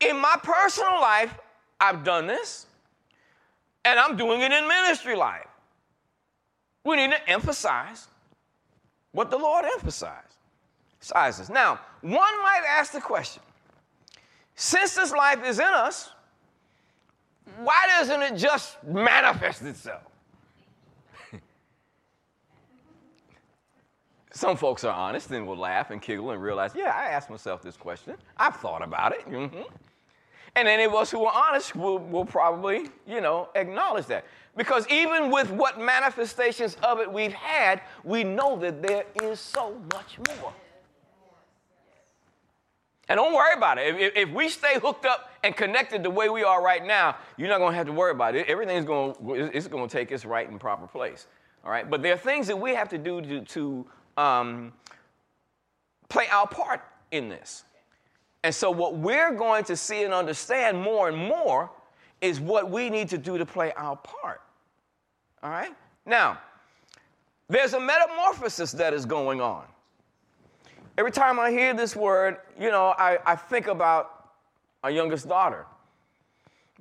in 0.00 0.16
my 0.18 0.36
personal 0.42 1.00
life, 1.00 1.36
I've 1.80 2.04
done 2.04 2.26
this. 2.26 2.66
And 3.84 3.98
I'm 3.98 4.16
doing 4.16 4.40
it 4.42 4.52
in 4.52 4.68
ministry 4.68 5.16
life. 5.16 5.46
We 6.84 6.96
need 6.96 7.10
to 7.10 7.30
emphasize 7.30 8.08
what 9.12 9.30
the 9.30 9.38
Lord 9.38 9.64
emphasizes. 9.64 11.50
Now, 11.50 11.80
one 12.00 12.42
might 12.42 12.62
ask 12.68 12.92
the 12.92 13.00
question 13.00 13.42
since 14.54 14.94
this 14.94 15.12
life 15.12 15.44
is 15.44 15.58
in 15.58 15.64
us, 15.64 16.10
why 17.62 17.86
doesn't 17.88 18.22
it 18.22 18.36
just 18.36 18.82
manifest 18.84 19.62
itself? 19.62 20.02
Some 24.32 24.56
folks 24.56 24.84
are 24.84 24.94
honest 24.94 25.30
and 25.30 25.46
will 25.46 25.56
laugh 25.56 25.90
and 25.90 26.00
giggle 26.00 26.30
and 26.30 26.42
realize, 26.42 26.72
yeah, 26.74 26.94
I 26.94 27.06
asked 27.06 27.30
myself 27.30 27.62
this 27.62 27.76
question. 27.76 28.16
I've 28.36 28.56
thought 28.56 28.82
about 28.82 29.12
it. 29.12 29.26
Mm-hmm. 29.26 29.62
And 30.56 30.66
any 30.66 30.84
of 30.84 30.94
us 30.94 31.10
who 31.10 31.24
are 31.24 31.48
honest 31.48 31.76
will, 31.76 31.98
will 31.98 32.24
probably, 32.24 32.88
you 33.06 33.20
know, 33.20 33.48
acknowledge 33.54 34.06
that. 34.06 34.24
Because 34.56 34.86
even 34.88 35.30
with 35.30 35.50
what 35.50 35.80
manifestations 35.80 36.76
of 36.82 36.98
it 36.98 37.10
we've 37.10 37.32
had, 37.32 37.82
we 38.02 38.24
know 38.24 38.56
that 38.58 38.82
there 38.82 39.04
is 39.22 39.38
so 39.38 39.80
much 39.92 40.18
more. 40.28 40.52
And 43.08 43.16
don't 43.16 43.34
worry 43.34 43.54
about 43.56 43.78
it. 43.78 43.96
If, 43.96 44.16
if, 44.16 44.30
we 44.30 44.48
stay 44.48 44.78
hooked 44.78 45.04
up 45.04 45.30
and 45.42 45.56
connected 45.56 46.04
the 46.04 46.10
way 46.10 46.28
we 46.28 46.44
are 46.44 46.62
right 46.62 46.84
now, 46.84 47.16
you're 47.36 47.48
not 47.48 47.58
going 47.58 47.72
to 47.72 47.76
have 47.76 47.86
to 47.86 47.92
worry 47.92 48.12
about 48.12 48.36
it. 48.36 48.46
Everything's 48.46 48.84
going 48.84 49.14
it's 49.52 49.66
going 49.66 49.88
to 49.88 49.92
take 49.92 50.12
its 50.12 50.24
right 50.24 50.48
and 50.48 50.60
proper 50.60 50.86
place. 50.86 51.26
All 51.64 51.72
right. 51.72 51.90
But 51.90 52.02
there 52.02 52.14
are 52.14 52.18
things 52.18 52.46
that 52.46 52.58
we 52.58 52.72
have 52.74 52.88
to 52.90 52.98
do 52.98 53.20
to, 53.20 53.40
to 53.40 53.86
um, 54.16 54.72
play 56.08 56.28
our 56.30 56.46
part 56.46 56.82
in 57.10 57.28
this. 57.28 57.64
And 58.42 58.54
so, 58.54 58.70
what 58.70 58.96
we're 58.96 59.32
going 59.32 59.64
to 59.64 59.76
see 59.76 60.02
and 60.02 60.14
understand 60.14 60.80
more 60.80 61.08
and 61.08 61.16
more 61.16 61.70
is 62.20 62.40
what 62.40 62.70
we 62.70 62.90
need 62.90 63.08
to 63.10 63.18
do 63.18 63.38
to 63.38 63.46
play 63.46 63.72
our 63.76 63.96
part. 63.96 64.40
All 65.42 65.50
right? 65.50 65.74
Now, 66.06 66.38
there's 67.48 67.74
a 67.74 67.80
metamorphosis 67.80 68.72
that 68.72 68.94
is 68.94 69.04
going 69.04 69.40
on. 69.40 69.64
Every 70.96 71.12
time 71.12 71.38
I 71.38 71.50
hear 71.50 71.74
this 71.74 71.96
word, 71.96 72.38
you 72.58 72.70
know, 72.70 72.94
I, 72.98 73.18
I 73.24 73.36
think 73.36 73.66
about 73.66 74.32
our 74.82 74.90
youngest 74.90 75.28
daughter. 75.28 75.66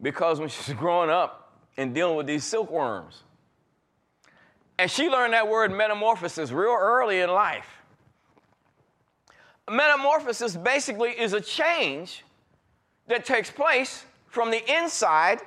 Because 0.02 0.39
when 0.39 0.50
she's 0.50 0.74
growing 0.78 1.10
up 1.10 1.58
and 1.78 1.93
dealing 1.93 2.15
with 2.15 2.28
these 2.28 2.43
silkworms, 2.43 3.24
and 4.78 4.89
she 4.89 5.10
learned 5.10 5.34
that 5.34 5.48
word 5.48 5.72
metamorphosis 5.72 6.52
real 6.52 6.76
early 6.80 7.19
in 7.19 7.30
life. 7.30 7.79
Metamorphosis 9.71 10.55
basically 10.55 11.12
is 11.12 11.34
a 11.34 11.41
change 11.41 12.23
that 13.08 13.25
takes 13.25 13.49
place 13.51 14.05
from 14.27 14.51
the 14.51 14.62
inside 14.77 15.39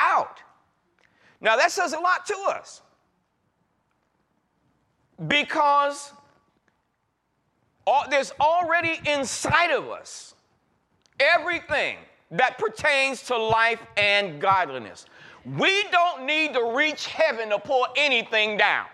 out. 0.00 0.40
Now, 1.40 1.56
that 1.56 1.70
says 1.72 1.92
a 1.92 1.98
lot 1.98 2.26
to 2.26 2.36
us 2.48 2.82
because 5.26 6.12
there's 8.10 8.32
already 8.40 9.00
inside 9.06 9.70
of 9.70 9.88
us 9.88 10.34
everything 11.20 11.96
that 12.30 12.58
pertains 12.58 13.22
to 13.22 13.36
life 13.36 13.80
and 13.96 14.40
godliness. 14.40 15.06
We 15.56 15.84
don't 15.90 16.26
need 16.26 16.52
to 16.54 16.72
reach 16.76 17.06
heaven 17.06 17.48
to 17.50 17.58
pull 17.58 17.86
anything 17.96 18.58
down. 18.58 18.86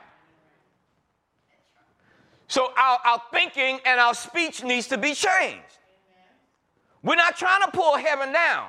So 2.48 2.72
our, 2.76 2.98
our 3.04 3.22
thinking 3.33 3.80
and 3.85 3.98
our 3.98 4.14
speech 4.14 4.62
needs 4.62 4.88
to 4.88 4.98
be 4.98 5.14
changed. 5.14 5.62
We're 7.02 7.16
not 7.16 7.37
trying 7.37 7.62
to 7.62 7.70
pull 7.70 7.96
heaven 7.96 8.33
down, 8.33 8.68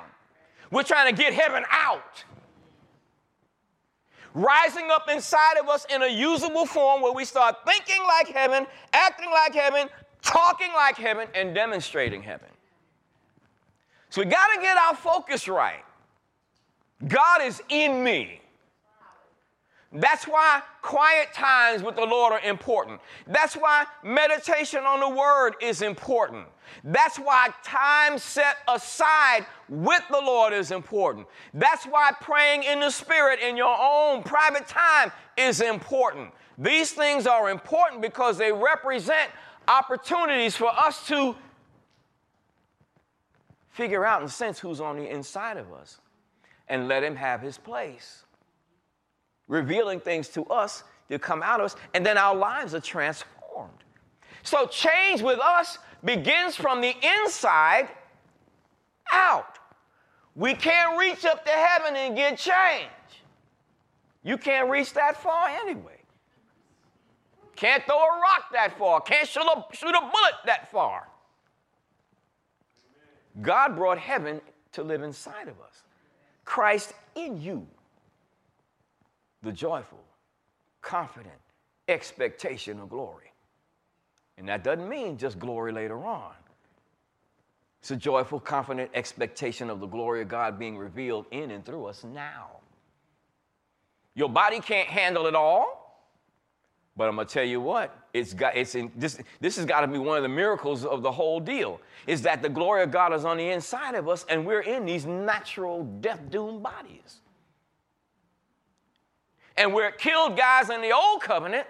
we're 0.70 0.82
trying 0.82 1.14
to 1.14 1.20
get 1.20 1.32
heaven 1.32 1.64
out. 1.70 2.24
Rising 4.34 4.90
up 4.90 5.08
inside 5.08 5.56
of 5.56 5.66
us 5.70 5.86
in 5.88 6.02
a 6.02 6.08
usable 6.08 6.66
form 6.66 7.00
where 7.00 7.14
we 7.14 7.24
start 7.24 7.56
thinking 7.66 8.02
like 8.06 8.28
heaven, 8.28 8.66
acting 8.92 9.30
like 9.30 9.54
heaven, 9.54 9.88
talking 10.20 10.68
like 10.74 10.96
heaven, 10.96 11.26
and 11.34 11.54
demonstrating 11.54 12.22
heaven. 12.22 12.50
So 14.10 14.20
we 14.20 14.26
got 14.26 14.54
to 14.54 14.60
get 14.60 14.76
our 14.76 14.94
focus 14.94 15.48
right. 15.48 15.82
God 17.08 17.42
is 17.42 17.62
in 17.70 18.04
me. 18.04 18.42
That's 19.96 20.26
why 20.26 20.60
quiet 20.82 21.32
times 21.32 21.82
with 21.82 21.96
the 21.96 22.04
Lord 22.04 22.34
are 22.34 22.40
important. 22.40 23.00
That's 23.26 23.54
why 23.54 23.86
meditation 24.04 24.84
on 24.84 25.00
the 25.00 25.08
Word 25.08 25.54
is 25.62 25.80
important. 25.80 26.46
That's 26.84 27.18
why 27.18 27.48
time 27.64 28.18
set 28.18 28.56
aside 28.68 29.46
with 29.70 30.02
the 30.10 30.20
Lord 30.20 30.52
is 30.52 30.70
important. 30.70 31.26
That's 31.54 31.86
why 31.86 32.12
praying 32.20 32.64
in 32.64 32.80
the 32.80 32.90
Spirit 32.90 33.40
in 33.40 33.56
your 33.56 33.74
own 33.80 34.22
private 34.22 34.68
time 34.68 35.12
is 35.38 35.62
important. 35.62 36.30
These 36.58 36.92
things 36.92 37.26
are 37.26 37.48
important 37.48 38.02
because 38.02 38.36
they 38.36 38.52
represent 38.52 39.30
opportunities 39.66 40.54
for 40.56 40.68
us 40.68 41.06
to 41.08 41.34
figure 43.70 44.04
out 44.04 44.20
and 44.20 44.30
sense 44.30 44.58
who's 44.58 44.80
on 44.80 44.96
the 44.96 45.08
inside 45.08 45.56
of 45.56 45.72
us 45.72 46.00
and 46.68 46.86
let 46.86 47.02
him 47.02 47.16
have 47.16 47.40
his 47.40 47.56
place. 47.56 48.25
Revealing 49.48 50.00
things 50.00 50.28
to 50.30 50.44
us 50.46 50.84
to 51.08 51.18
come 51.18 51.42
out 51.42 51.60
of 51.60 51.66
us, 51.66 51.76
and 51.94 52.04
then 52.04 52.18
our 52.18 52.34
lives 52.34 52.74
are 52.74 52.80
transformed. 52.80 53.84
So, 54.42 54.66
change 54.66 55.22
with 55.22 55.38
us 55.38 55.78
begins 56.04 56.56
from 56.56 56.80
the 56.80 56.94
inside 57.22 57.88
out. 59.12 59.58
We 60.34 60.54
can't 60.54 60.98
reach 60.98 61.24
up 61.24 61.44
to 61.44 61.50
heaven 61.50 61.96
and 61.96 62.16
get 62.16 62.38
change. 62.38 62.90
You 64.22 64.36
can't 64.36 64.68
reach 64.68 64.92
that 64.94 65.22
far 65.22 65.48
anyway. 65.48 66.00
Can't 67.54 67.82
throw 67.84 67.96
a 67.96 68.20
rock 68.20 68.52
that 68.52 68.76
far. 68.78 69.00
Can't 69.00 69.26
shoot 69.26 69.42
a, 69.42 69.64
shoot 69.74 69.94
a 69.94 70.00
bullet 70.00 70.34
that 70.44 70.70
far. 70.70 71.08
God 73.40 73.76
brought 73.76 73.98
heaven 73.98 74.40
to 74.72 74.82
live 74.82 75.02
inside 75.02 75.48
of 75.48 75.54
us. 75.60 75.82
Christ 76.44 76.92
in 77.14 77.40
you, 77.40 77.66
the 79.46 79.52
joyful, 79.52 80.04
confident 80.82 81.40
expectation 81.88 82.80
of 82.80 82.90
glory. 82.90 83.32
And 84.36 84.48
that 84.48 84.62
doesn't 84.62 84.86
mean 84.86 85.16
just 85.16 85.38
glory 85.38 85.72
later 85.72 86.04
on. 86.04 86.32
It's 87.80 87.92
a 87.92 87.96
joyful, 87.96 88.40
confident 88.40 88.90
expectation 88.92 89.70
of 89.70 89.80
the 89.80 89.86
glory 89.86 90.20
of 90.20 90.28
God 90.28 90.58
being 90.58 90.76
revealed 90.76 91.26
in 91.30 91.52
and 91.52 91.64
through 91.64 91.86
us 91.86 92.02
now. 92.04 92.48
Your 94.14 94.28
body 94.28 94.60
can't 94.60 94.88
handle 94.88 95.26
it 95.26 95.34
all. 95.34 95.84
But 96.96 97.08
I'm 97.08 97.16
gonna 97.16 97.28
tell 97.28 97.44
you 97.44 97.60
what, 97.60 97.94
it's 98.14 98.32
got 98.32 98.56
it's 98.56 98.74
in 98.74 98.90
this 98.96 99.18
this 99.38 99.56
has 99.56 99.66
got 99.66 99.82
to 99.82 99.86
be 99.86 99.98
one 99.98 100.16
of 100.16 100.22
the 100.22 100.30
miracles 100.30 100.82
of 100.82 101.02
the 101.02 101.12
whole 101.12 101.40
deal, 101.40 101.78
is 102.06 102.22
that 102.22 102.40
the 102.40 102.48
glory 102.48 102.82
of 102.82 102.90
God 102.90 103.12
is 103.12 103.26
on 103.26 103.36
the 103.36 103.50
inside 103.50 103.94
of 103.94 104.08
us 104.08 104.24
and 104.30 104.46
we're 104.46 104.62
in 104.62 104.86
these 104.86 105.04
natural 105.04 105.84
death-doomed 106.00 106.62
bodies. 106.62 107.20
And 109.56 109.72
where 109.72 109.88
it 109.88 109.98
killed 109.98 110.36
guys 110.36 110.70
in 110.70 110.82
the 110.82 110.92
old 110.92 111.22
covenant, 111.22 111.66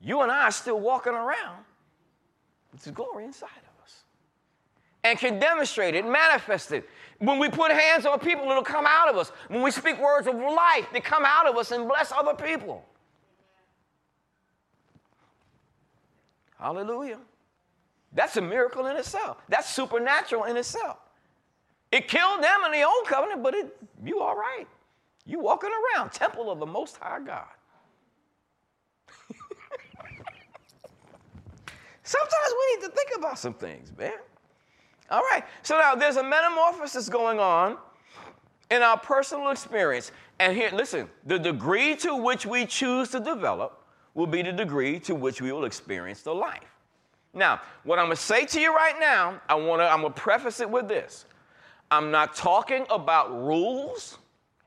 you 0.00 0.20
and 0.22 0.30
I 0.30 0.44
are 0.44 0.50
still 0.50 0.80
walking 0.80 1.12
around 1.12 1.64
with 2.72 2.84
the 2.84 2.92
glory 2.92 3.24
inside 3.24 3.46
of 3.46 3.84
us. 3.84 4.04
And 5.02 5.18
can 5.18 5.38
demonstrate 5.38 5.94
it, 5.94 6.06
manifest 6.06 6.72
it. 6.72 6.88
When 7.18 7.38
we 7.38 7.48
put 7.48 7.70
hands 7.70 8.06
on 8.06 8.18
people, 8.18 8.48
it'll 8.50 8.62
come 8.62 8.86
out 8.86 9.08
of 9.08 9.16
us. 9.16 9.30
When 9.48 9.62
we 9.62 9.70
speak 9.70 10.00
words 10.00 10.26
of 10.26 10.36
life, 10.36 10.86
they 10.92 11.00
come 11.00 11.24
out 11.24 11.46
of 11.46 11.56
us 11.56 11.70
and 11.70 11.86
bless 11.86 12.12
other 12.12 12.34
people. 12.34 12.84
Hallelujah. 16.58 17.18
That's 18.12 18.36
a 18.36 18.40
miracle 18.40 18.86
in 18.86 18.96
itself. 18.96 19.38
That's 19.48 19.68
supernatural 19.68 20.44
in 20.44 20.56
itself. 20.56 20.98
It 21.92 22.08
killed 22.08 22.42
them 22.42 22.60
in 22.66 22.72
the 22.72 22.82
old 22.82 23.06
covenant, 23.06 23.42
but 23.42 23.54
it, 23.54 23.76
you 24.04 24.20
all 24.20 24.36
right. 24.36 24.66
You 25.26 25.40
walking 25.40 25.70
around, 25.70 26.12
temple 26.12 26.50
of 26.50 26.58
the 26.58 26.66
Most 26.66 26.96
High 26.96 27.20
God. 27.20 27.46
Sometimes 32.02 32.54
we 32.58 32.76
need 32.76 32.82
to 32.86 32.90
think 32.90 33.10
about 33.16 33.38
some 33.38 33.54
things, 33.54 33.92
man. 33.96 34.12
All 35.10 35.22
right. 35.30 35.44
So 35.62 35.76
now 35.76 35.94
there's 35.94 36.16
a 36.16 36.22
metamorphosis 36.22 37.08
going 37.08 37.38
on 37.38 37.76
in 38.70 38.82
our 38.82 38.98
personal 38.98 39.50
experience. 39.50 40.12
And 40.38 40.56
here, 40.56 40.70
listen, 40.72 41.08
the 41.26 41.38
degree 41.38 41.96
to 41.96 42.16
which 42.16 42.46
we 42.46 42.64
choose 42.66 43.10
to 43.10 43.20
develop 43.20 43.84
will 44.14 44.26
be 44.26 44.42
the 44.42 44.52
degree 44.52 44.98
to 45.00 45.14
which 45.14 45.40
we 45.42 45.52
will 45.52 45.64
experience 45.64 46.22
the 46.22 46.34
life. 46.34 46.64
Now, 47.32 47.60
what 47.84 47.98
I'm 47.98 48.10
to 48.10 48.16
say 48.16 48.44
to 48.46 48.60
you 48.60 48.74
right 48.74 48.98
now, 48.98 49.40
I 49.48 49.54
want 49.54 49.80
to 49.80 49.88
I'm 49.88 50.02
to 50.02 50.10
preface 50.10 50.60
it 50.60 50.68
with 50.68 50.88
this. 50.88 51.26
I'm 51.90 52.10
not 52.10 52.34
talking 52.34 52.86
about 52.90 53.30
rules 53.30 54.18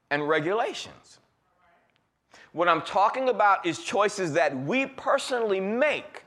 and 0.10 0.28
regulations. 0.28 1.20
What 2.52 2.68
I'm 2.68 2.82
talking 2.84 3.30
about 3.30 3.66
is 3.66 3.80
choices 3.80 4.34
that 4.34 4.56
we 4.66 4.86
personally 4.86 5.60
make 5.60 6.24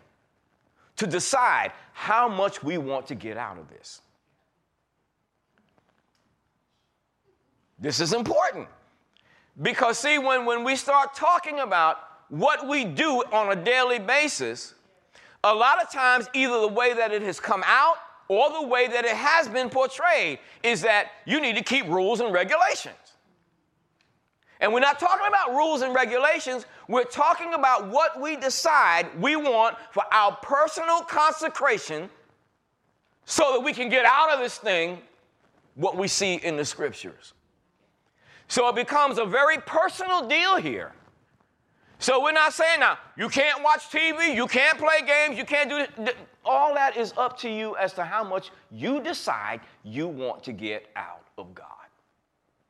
to 0.97 1.07
decide 1.07 1.73
how 1.93 2.29
much 2.29 2.62
we 2.62 2.79
want 2.79 3.07
to 3.07 3.15
get 3.15 3.37
out 3.37 3.59
of 3.59 3.69
this. 3.69 4.03
This 7.79 8.01
is 8.01 8.12
important 8.12 8.69
because, 9.62 9.99
see, 9.99 10.19
when, 10.19 10.47
when 10.47 10.65
we 10.65 10.77
start 10.77 11.15
talking 11.15 11.61
about 11.61 11.99
what 12.29 12.67
we 12.67 12.85
do 12.85 13.23
on 13.33 13.57
a 13.57 13.62
daily 13.62 13.99
basis, 13.99 14.75
a 15.45 15.55
lot 15.55 15.83
of 15.83 15.91
times, 15.91 16.29
either 16.35 16.61
the 16.61 16.69
way 16.69 16.95
that 16.95 17.12
it 17.12 17.23
has 17.23 17.39
come 17.39 17.62
out 17.67 17.97
or 18.29 18.51
the 18.51 18.67
way 18.67 18.89
that 18.89 19.05
it 19.05 19.15
has 19.15 19.47
been 19.47 19.71
portrayed 19.71 20.39
is 20.62 20.83
that 20.83 21.11
you 21.25 21.41
need 21.41 21.57
to 21.57 21.62
keep 21.62 21.87
rules 21.87 22.21
and 22.21 22.33
regulations. 22.33 23.06
And 24.61 24.73
we're 24.73 24.81
not 24.81 24.99
talking 24.99 25.27
about 25.27 25.51
rules 25.51 25.83
and 25.83 25.95
regulations, 25.95 26.64
we're 26.88 27.05
talking 27.05 27.55
about 27.55 27.88
what 27.88 28.21
we 28.21 28.37
decide 28.37 29.07
we 29.21 29.37
want 29.37 29.77
for 29.90 30.03
our 30.12 30.37
personal 30.37 31.01
consecration 31.01 32.09
so 33.27 33.53
that 33.53 33.61
we 33.61 33.73
can 33.73 33.88
get 33.88 34.07
out 34.07 34.33
of 34.33 34.40
this 34.40 34.57
thing 34.57 34.99
what 35.75 35.97
we 35.97 36.09
see 36.09 36.37
in 36.37 36.57
the 36.57 36.64
scriptures. 36.64 37.35
So 38.49 38.69
it 38.69 38.77
becomes 38.77 39.19
a 39.19 39.27
very 39.27 39.59
personal 39.59 40.27
deal 40.27 40.57
here. 40.57 40.92
So 41.99 42.23
we're 42.23 42.33
not 42.33 42.53
saying 42.53 42.81
now, 42.81 42.99
you 43.16 43.29
can't 43.29 43.62
watch 43.62 43.90
TV, 43.90 44.35
you 44.35 44.47
can't 44.47 44.79
play 44.79 45.01
games, 45.07 45.38
you 45.38 45.45
can't 45.45 45.69
do 45.69 45.79
it. 45.79 46.16
All 46.45 46.75
that 46.75 46.97
is 46.97 47.12
up 47.16 47.38
to 47.40 47.51
you 47.51 47.75
as 47.77 47.92
to 47.95 48.05
how 48.05 48.23
much 48.23 48.51
you 48.71 49.01
decide 49.01 49.61
you 49.83 50.07
want 50.07 50.45
to 50.45 50.53
get 50.53 50.88
out 50.95 51.27
of 51.38 51.55
God. 51.55 51.66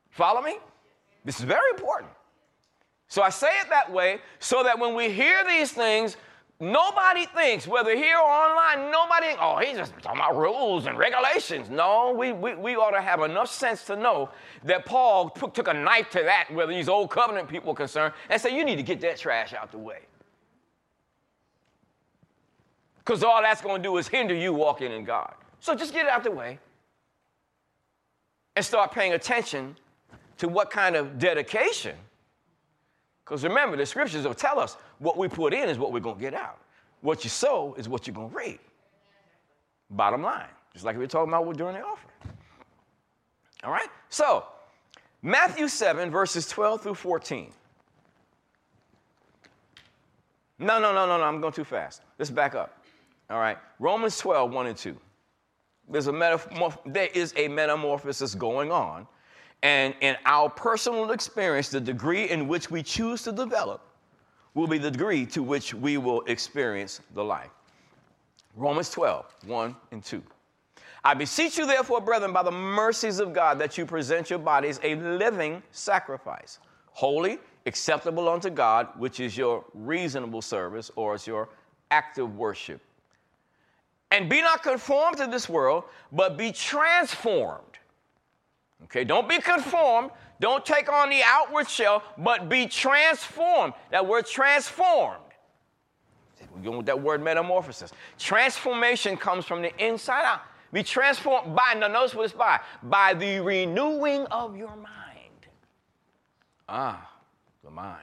Follow 0.09 0.41
me? 0.41 0.57
This 1.27 1.39
is 1.39 1.45
very 1.45 1.69
important. 1.71 2.09
So 3.09 3.21
I 3.21 3.29
say 3.29 3.49
it 3.59 3.69
that 3.69 3.91
way 3.91 4.21
so 4.39 4.63
that 4.63 4.79
when 4.79 4.95
we 4.95 5.09
hear 5.09 5.43
these 5.45 5.73
things, 5.73 6.15
nobody 6.61 7.25
thinks, 7.25 7.67
whether 7.67 7.93
here 7.93 8.15
or 8.15 8.29
online, 8.29 8.89
nobody, 8.89 9.35
oh, 9.37 9.57
he's 9.57 9.75
just 9.75 9.91
talking 10.01 10.21
about 10.21 10.37
rules 10.37 10.85
and 10.85 10.97
regulations. 10.97 11.69
No, 11.69 12.15
we, 12.17 12.31
we, 12.31 12.55
we 12.55 12.75
ought 12.77 12.91
to 12.91 13.01
have 13.01 13.21
enough 13.23 13.51
sense 13.51 13.83
to 13.87 13.97
know 13.97 14.29
that 14.63 14.85
Paul 14.85 15.29
took, 15.31 15.53
took 15.53 15.67
a 15.67 15.73
knife 15.73 16.09
to 16.11 16.23
that, 16.23 16.47
whether 16.53 16.71
these 16.71 16.87
old 16.87 17.11
covenant 17.11 17.49
people 17.49 17.75
concerned, 17.75 18.13
and 18.29 18.41
said, 18.41 18.53
you 18.53 18.63
need 18.63 18.77
to 18.77 18.83
get 18.83 19.01
that 19.01 19.17
trash 19.17 19.53
out 19.53 19.69
the 19.73 19.77
way. 19.77 19.99
Because 22.99 23.21
all 23.21 23.41
that's 23.41 23.61
going 23.61 23.83
to 23.83 23.89
do 23.89 23.97
is 23.97 24.07
hinder 24.07 24.33
you 24.33 24.53
walking 24.53 24.93
in 24.93 25.03
God. 25.03 25.33
So 25.59 25.75
just 25.75 25.91
get 25.91 26.05
it 26.05 26.09
out 26.09 26.23
the 26.23 26.31
way 26.31 26.57
and 28.55 28.63
start 28.63 28.93
paying 28.93 29.11
attention 29.11 29.75
to 30.37 30.47
what 30.47 30.69
kind 30.69 30.95
of 30.95 31.19
dedication. 31.19 31.95
Because 33.23 33.43
remember, 33.43 33.75
the 33.75 33.85
scriptures 33.85 34.25
will 34.25 34.33
tell 34.33 34.59
us 34.59 34.77
what 34.99 35.17
we 35.17 35.27
put 35.27 35.53
in 35.53 35.67
is 35.67 35.77
what 35.77 35.91
we're 35.91 35.99
going 35.99 36.15
to 36.15 36.21
get 36.21 36.33
out. 36.33 36.59
What 37.01 37.23
you 37.23 37.29
sow 37.29 37.75
is 37.77 37.89
what 37.89 38.07
you're 38.07 38.15
going 38.15 38.29
to 38.29 38.35
reap. 38.35 38.61
Bottom 39.89 40.21
line, 40.23 40.47
just 40.73 40.85
like 40.85 40.95
we 40.95 41.01
were 41.01 41.07
talking 41.07 41.33
about 41.33 41.55
during 41.57 41.75
the 41.75 41.81
offering. 41.81 42.13
All 43.63 43.71
right? 43.71 43.89
So, 44.09 44.45
Matthew 45.21 45.67
7, 45.67 46.09
verses 46.09 46.47
12 46.47 46.83
through 46.83 46.95
14. 46.95 47.51
No, 50.59 50.79
no, 50.79 50.93
no, 50.93 51.05
no, 51.05 51.17
no, 51.17 51.23
I'm 51.23 51.39
going 51.39 51.53
too 51.53 51.63
fast. 51.63 52.01
Let's 52.17 52.31
back 52.31 52.55
up. 52.55 52.83
All 53.29 53.39
right? 53.39 53.57
Romans 53.79 54.17
12, 54.17 54.51
1 54.51 54.67
and 54.67 54.77
2. 54.77 54.97
There's 55.89 56.07
a 56.07 56.11
metamorph- 56.11 56.79
there 56.85 57.09
is 57.13 57.33
a 57.37 57.47
metamorphosis 57.47 58.35
going 58.35 58.71
on 58.71 59.07
and 59.63 59.95
in 60.01 60.15
our 60.25 60.49
personal 60.49 61.11
experience, 61.11 61.69
the 61.69 61.81
degree 61.81 62.29
in 62.29 62.47
which 62.47 62.69
we 62.69 62.83
choose 62.83 63.23
to 63.23 63.31
develop 63.31 63.81
will 64.53 64.67
be 64.67 64.77
the 64.77 64.91
degree 64.91 65.25
to 65.27 65.43
which 65.43 65.73
we 65.73 65.97
will 65.97 66.21
experience 66.21 67.01
the 67.13 67.23
life. 67.23 67.49
Romans 68.55 68.89
12, 68.89 69.25
1 69.45 69.75
and 69.91 70.03
2. 70.03 70.21
I 71.03 71.13
beseech 71.13 71.57
you, 71.57 71.65
therefore, 71.65 72.01
brethren, 72.01 72.33
by 72.33 72.43
the 72.43 72.51
mercies 72.51 73.19
of 73.19 73.33
God, 73.33 73.59
that 73.59 73.77
you 73.77 73.85
present 73.85 74.29
your 74.29 74.39
bodies 74.39 74.79
a 74.83 74.95
living 74.95 75.61
sacrifice, 75.71 76.59
holy, 76.87 77.39
acceptable 77.65 78.27
unto 78.27 78.49
God, 78.49 78.87
which 78.97 79.19
is 79.19 79.37
your 79.37 79.63
reasonable 79.73 80.41
service 80.41 80.89
or 80.95 81.15
is 81.15 81.27
your 81.27 81.49
active 81.91 82.35
worship. 82.35 82.81
And 84.11 84.29
be 84.29 84.41
not 84.41 84.63
conformed 84.63 85.17
to 85.17 85.27
this 85.27 85.47
world, 85.47 85.83
but 86.11 86.37
be 86.37 86.51
transformed 86.51 87.66
Okay, 88.85 89.03
don't 89.03 89.27
be 89.27 89.39
conformed. 89.39 90.11
Don't 90.39 90.65
take 90.65 90.91
on 90.91 91.09
the 91.09 91.21
outward 91.23 91.67
shell, 91.67 92.03
but 92.17 92.47
be 92.47 92.67
transformed. 92.67 93.73
That 93.91 94.05
word 94.05 94.27
transformed. 94.27 95.23
We're 96.55 96.63
going 96.63 96.77
with 96.77 96.85
that 96.87 97.01
word 97.01 97.23
metamorphosis. 97.23 97.91
Transformation 98.17 99.17
comes 99.17 99.45
from 99.45 99.61
the 99.61 99.75
inside 99.83 100.23
out. 100.23 100.41
Be 100.73 100.83
transformed 100.83 101.55
by, 101.55 101.73
now 101.75 101.87
notice 101.87 102.13
what 102.13 102.25
it's 102.25 102.33
by, 102.33 102.59
by 102.83 103.13
the 103.13 103.39
renewing 103.39 104.25
of 104.27 104.57
your 104.57 104.75
mind. 104.75 105.47
Ah, 106.67 107.09
the 107.63 107.69
mind. 107.71 108.01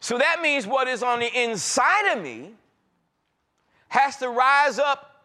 So 0.00 0.18
that 0.18 0.40
means 0.42 0.66
what 0.66 0.86
is 0.86 1.02
on 1.02 1.20
the 1.20 1.42
inside 1.42 2.16
of 2.16 2.22
me 2.22 2.52
has 3.88 4.16
to 4.18 4.28
rise 4.28 4.78
up 4.78 5.24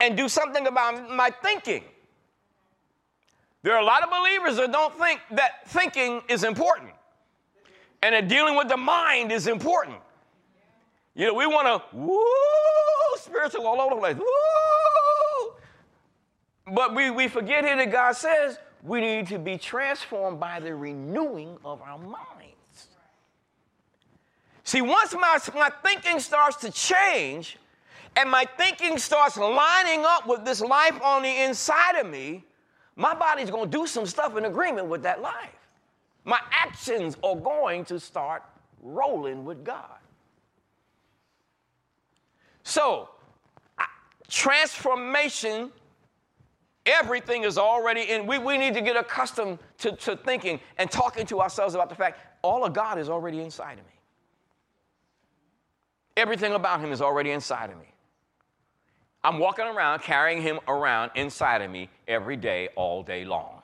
and 0.00 0.16
do 0.16 0.28
something 0.28 0.66
about 0.66 1.10
my 1.10 1.30
thinking. 1.42 1.84
There 3.62 3.74
are 3.74 3.80
a 3.80 3.84
lot 3.84 4.02
of 4.02 4.10
believers 4.10 4.56
that 4.56 4.72
don't 4.72 4.98
think 4.98 5.20
that 5.32 5.68
thinking 5.68 6.22
is 6.28 6.42
important 6.42 6.90
and 8.02 8.14
that 8.14 8.28
dealing 8.28 8.56
with 8.56 8.68
the 8.68 8.76
mind 8.76 9.30
is 9.30 9.46
important. 9.46 9.98
You 11.14 11.26
know, 11.26 11.34
we 11.34 11.46
want 11.46 11.66
to, 11.66 11.96
woo, 11.96 12.24
spiritual 13.16 13.66
all 13.66 13.80
over 13.80 13.94
the 13.94 14.00
place, 14.00 14.16
woo. 14.16 15.52
But 16.74 16.94
we, 16.94 17.10
we 17.10 17.28
forget 17.28 17.64
here 17.64 17.76
that 17.76 17.92
God 17.92 18.16
says 18.16 18.58
we 18.82 19.00
need 19.00 19.28
to 19.28 19.38
be 19.38 19.58
transformed 19.58 20.40
by 20.40 20.58
the 20.58 20.74
renewing 20.74 21.56
of 21.64 21.80
our 21.82 21.98
minds. 21.98 22.88
See, 24.64 24.80
once 24.80 25.14
my, 25.14 25.38
my 25.54 25.70
thinking 25.84 26.18
starts 26.18 26.56
to 26.58 26.70
change 26.70 27.58
and 28.16 28.30
my 28.30 28.46
thinking 28.56 28.98
starts 28.98 29.36
lining 29.36 30.04
up 30.04 30.26
with 30.26 30.44
this 30.44 30.60
life 30.60 31.00
on 31.02 31.22
the 31.22 31.42
inside 31.44 31.96
of 31.96 32.06
me, 32.06 32.44
my 32.96 33.14
body's 33.14 33.50
going 33.50 33.70
to 33.70 33.78
do 33.78 33.86
some 33.86 34.06
stuff 34.06 34.36
in 34.36 34.44
agreement 34.44 34.88
with 34.88 35.02
that 35.02 35.22
life. 35.22 35.68
My 36.24 36.40
actions 36.50 37.16
are 37.22 37.36
going 37.36 37.84
to 37.86 37.98
start 37.98 38.42
rolling 38.82 39.44
with 39.44 39.64
God. 39.64 39.98
So, 42.64 43.08
transformation, 44.28 45.70
everything 46.86 47.44
is 47.44 47.58
already 47.58 48.02
in. 48.02 48.26
We, 48.26 48.38
we 48.38 48.56
need 48.56 48.74
to 48.74 48.80
get 48.80 48.96
accustomed 48.96 49.58
to, 49.78 49.92
to 49.96 50.16
thinking 50.16 50.60
and 50.78 50.90
talking 50.90 51.26
to 51.26 51.40
ourselves 51.40 51.74
about 51.74 51.88
the 51.88 51.94
fact 51.94 52.20
all 52.42 52.64
of 52.64 52.72
God 52.72 52.98
is 52.98 53.08
already 53.08 53.40
inside 53.40 53.78
of 53.78 53.84
me. 53.84 53.92
Everything 56.16 56.52
about 56.52 56.80
Him 56.80 56.92
is 56.92 57.00
already 57.00 57.30
inside 57.30 57.70
of 57.70 57.78
me. 57.78 57.91
I'm 59.24 59.38
walking 59.38 59.66
around 59.66 60.00
carrying 60.00 60.42
him 60.42 60.58
around 60.66 61.12
inside 61.14 61.62
of 61.62 61.70
me 61.70 61.88
every 62.08 62.36
day, 62.36 62.68
all 62.74 63.02
day 63.02 63.24
long. 63.24 63.62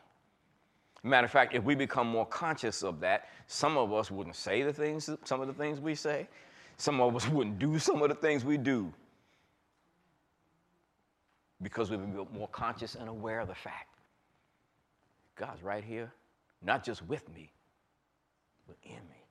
Matter 1.02 1.24
of 1.24 1.30
fact, 1.30 1.54
if 1.54 1.64
we 1.64 1.74
become 1.74 2.06
more 2.08 2.26
conscious 2.26 2.82
of 2.82 3.00
that, 3.00 3.28
some 3.46 3.76
of 3.76 3.92
us 3.92 4.10
wouldn't 4.10 4.36
say 4.36 4.62
the 4.62 4.72
things, 4.72 5.10
some 5.24 5.40
of 5.40 5.46
the 5.46 5.54
things 5.54 5.80
we 5.80 5.94
say. 5.94 6.28
Some 6.76 7.00
of 7.00 7.14
us 7.16 7.28
wouldn't 7.30 7.58
do 7.58 7.78
some 7.78 8.02
of 8.02 8.08
the 8.08 8.14
things 8.14 8.44
we 8.44 8.56
do 8.56 8.92
because 11.62 11.90
we've 11.90 11.98
been 11.98 12.26
more 12.32 12.48
conscious 12.48 12.94
and 12.94 13.08
aware 13.08 13.40
of 13.40 13.48
the 13.48 13.54
fact 13.54 13.88
God's 15.36 15.62
right 15.62 15.84
here, 15.84 16.12
not 16.62 16.84
just 16.84 17.04
with 17.06 17.28
me, 17.34 17.52
but 18.66 18.76
in 18.84 18.92
me. 18.92 19.24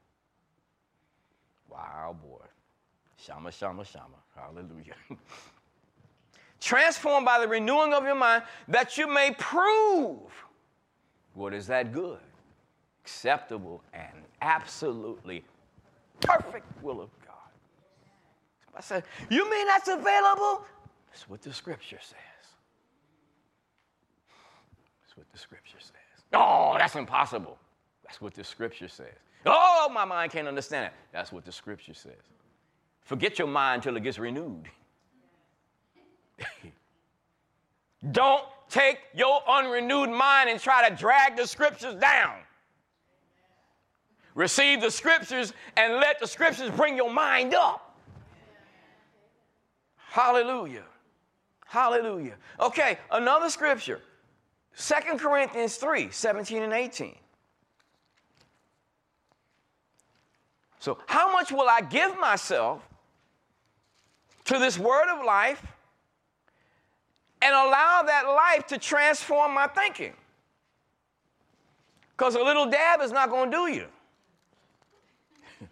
Wow, 1.70 2.16
boy. 2.22 2.46
Shama, 3.18 3.52
shama, 3.52 3.86
shama. 3.86 4.18
Hallelujah. 4.36 4.96
transformed 6.60 7.26
by 7.26 7.40
the 7.40 7.48
renewing 7.48 7.94
of 7.94 8.04
your 8.04 8.16
mind, 8.16 8.44
that 8.68 8.98
you 8.98 9.08
may 9.08 9.32
prove 9.38 10.20
what 11.34 11.54
is 11.54 11.68
that 11.68 11.92
good, 11.92 12.20
acceptable, 13.04 13.84
and 13.94 14.24
absolutely 14.42 15.44
perfect 16.22 16.66
will 16.82 17.02
of 17.02 17.10
God. 17.26 17.36
I 18.76 18.82
said, 18.82 19.04
You 19.30 19.50
mean 19.50 19.68
that's 19.68 19.88
available? 19.88 20.66
That's 21.10 21.28
what 21.28 21.42
the 21.42 21.54
scripture 21.54 22.00
says. 22.00 22.18
That's 25.04 25.18
what 25.18 25.26
the 25.32 25.38
scripture 25.40 25.80
says. 25.80 25.94
Oh, 26.34 26.76
that's 26.78 26.96
impossible. 26.96 27.58
That's 28.04 28.22
what 28.22 28.34
the 28.34 28.44
scripture 28.44 28.88
says. 28.88 29.16
Oh, 29.46 29.90
my 29.94 30.06
mind 30.06 30.32
can't 30.32 30.48
understand 30.48 30.88
it. 30.88 30.94
That's 31.12 31.32
what 31.32 31.46
the 31.46 31.52
scripture 31.52 31.94
says. 31.94 32.14
Forget 33.02 33.40
your 33.40 33.48
mind 33.48 33.84
till 33.84 33.96
it 33.96 34.04
gets 34.04 34.20
renewed. 34.20 34.68
Don't 38.12 38.44
take 38.70 39.00
your 39.16 39.42
unrenewed 39.48 40.10
mind 40.10 40.50
and 40.50 40.60
try 40.60 40.88
to 40.88 40.96
drag 40.96 41.38
the 41.38 41.48
scriptures 41.48 41.96
down. 41.96 42.36
Receive 44.36 44.82
the 44.82 44.92
scriptures 44.92 45.54
and 45.78 45.94
let 45.94 46.20
the 46.20 46.28
scriptures 46.28 46.70
bring 46.72 46.96
your 46.96 47.12
mind 47.12 47.56
up. 47.56 47.98
Hallelujah. 49.96 50.84
Hallelujah. 51.66 52.36
Okay, 52.60 52.98
another 53.12 53.50
scripture. 53.50 54.02
Second 54.74 55.20
Corinthians 55.20 55.78
3 55.78 56.12
17 56.12 56.64
and 56.64 56.74
18. 56.74 57.16
So, 60.80 61.00
how 61.08 61.32
much 61.32 61.52
will 61.52 61.68
I 61.68 61.82
give 61.82 62.18
myself 62.20 62.88
to 64.46 64.60
this 64.60 64.78
word 64.78 65.12
of 65.12 65.26
life 65.26 65.66
and 67.42 67.54
allow 67.54 68.04
that 68.06 68.24
life 68.28 68.68
to 68.68 68.78
transform 68.78 69.54
my 69.54 69.68
thinking. 69.68 70.14
Because 72.16 72.36
a 72.36 72.44
little 72.44 72.66
dab 72.70 73.02
is 73.02 73.12
not 73.12 73.30
going 73.30 73.52
to 73.52 73.58
do 73.58 73.68
you. 73.68 73.86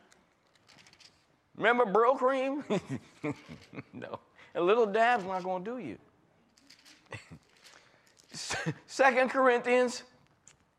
Remember 1.57 1.85
Brylcreem? 1.85 2.63
no, 3.93 4.19
a 4.53 4.61
little 4.61 4.85
dab's 4.85 5.25
not 5.25 5.43
going 5.43 5.63
to 5.65 5.71
do 5.71 5.77
you. 5.79 5.97
2 8.95 9.27
Corinthians 9.29 10.03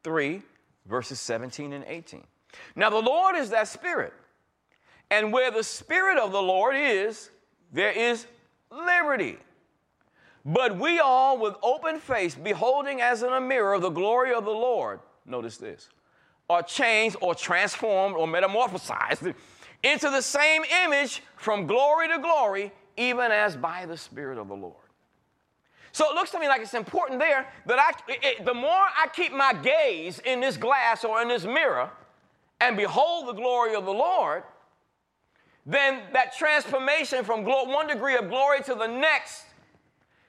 3, 0.04 0.42
verses 0.86 1.18
17 1.18 1.72
and 1.72 1.84
18. 1.86 2.22
Now, 2.76 2.90
the 2.90 3.00
Lord 3.00 3.34
is 3.36 3.50
that 3.50 3.66
Spirit. 3.68 4.12
And 5.10 5.32
where 5.32 5.50
the 5.50 5.62
Spirit 5.64 6.18
of 6.18 6.32
the 6.32 6.42
Lord 6.42 6.76
is, 6.76 7.30
there 7.72 7.92
is 7.92 8.26
liberty. 8.70 9.38
But 10.46 10.78
we 10.78 11.00
all, 11.00 11.38
with 11.38 11.56
open 11.60 11.98
face, 11.98 12.36
beholding 12.36 13.00
as 13.00 13.24
in 13.24 13.32
a 13.32 13.40
mirror 13.40 13.80
the 13.80 13.90
glory 13.90 14.32
of 14.32 14.44
the 14.44 14.52
Lord, 14.52 15.00
notice 15.26 15.56
this, 15.56 15.88
are 16.48 16.62
changed 16.62 17.16
or 17.20 17.34
transformed 17.34 18.14
or 18.14 18.28
metamorphosized 18.28 19.34
into 19.82 20.08
the 20.08 20.22
same 20.22 20.62
image 20.84 21.20
from 21.34 21.66
glory 21.66 22.06
to 22.06 22.20
glory, 22.20 22.72
even 22.96 23.32
as 23.32 23.56
by 23.56 23.86
the 23.86 23.96
Spirit 23.96 24.38
of 24.38 24.46
the 24.46 24.54
Lord. 24.54 24.76
So 25.90 26.08
it 26.10 26.14
looks 26.14 26.30
to 26.30 26.38
me 26.38 26.46
like 26.46 26.60
it's 26.60 26.74
important 26.74 27.18
there 27.18 27.48
that 27.66 27.80
I, 27.80 27.90
it, 28.06 28.44
the 28.44 28.54
more 28.54 28.70
I 28.70 29.08
keep 29.12 29.32
my 29.32 29.52
gaze 29.52 30.20
in 30.20 30.38
this 30.38 30.56
glass 30.56 31.04
or 31.04 31.22
in 31.22 31.26
this 31.26 31.44
mirror 31.44 31.90
and 32.60 32.76
behold 32.76 33.26
the 33.26 33.32
glory 33.32 33.74
of 33.74 33.84
the 33.84 33.92
Lord, 33.92 34.44
then 35.64 36.02
that 36.12 36.36
transformation 36.36 37.24
from 37.24 37.44
one 37.44 37.88
degree 37.88 38.16
of 38.16 38.28
glory 38.28 38.62
to 38.62 38.76
the 38.76 38.86
next 38.86 39.45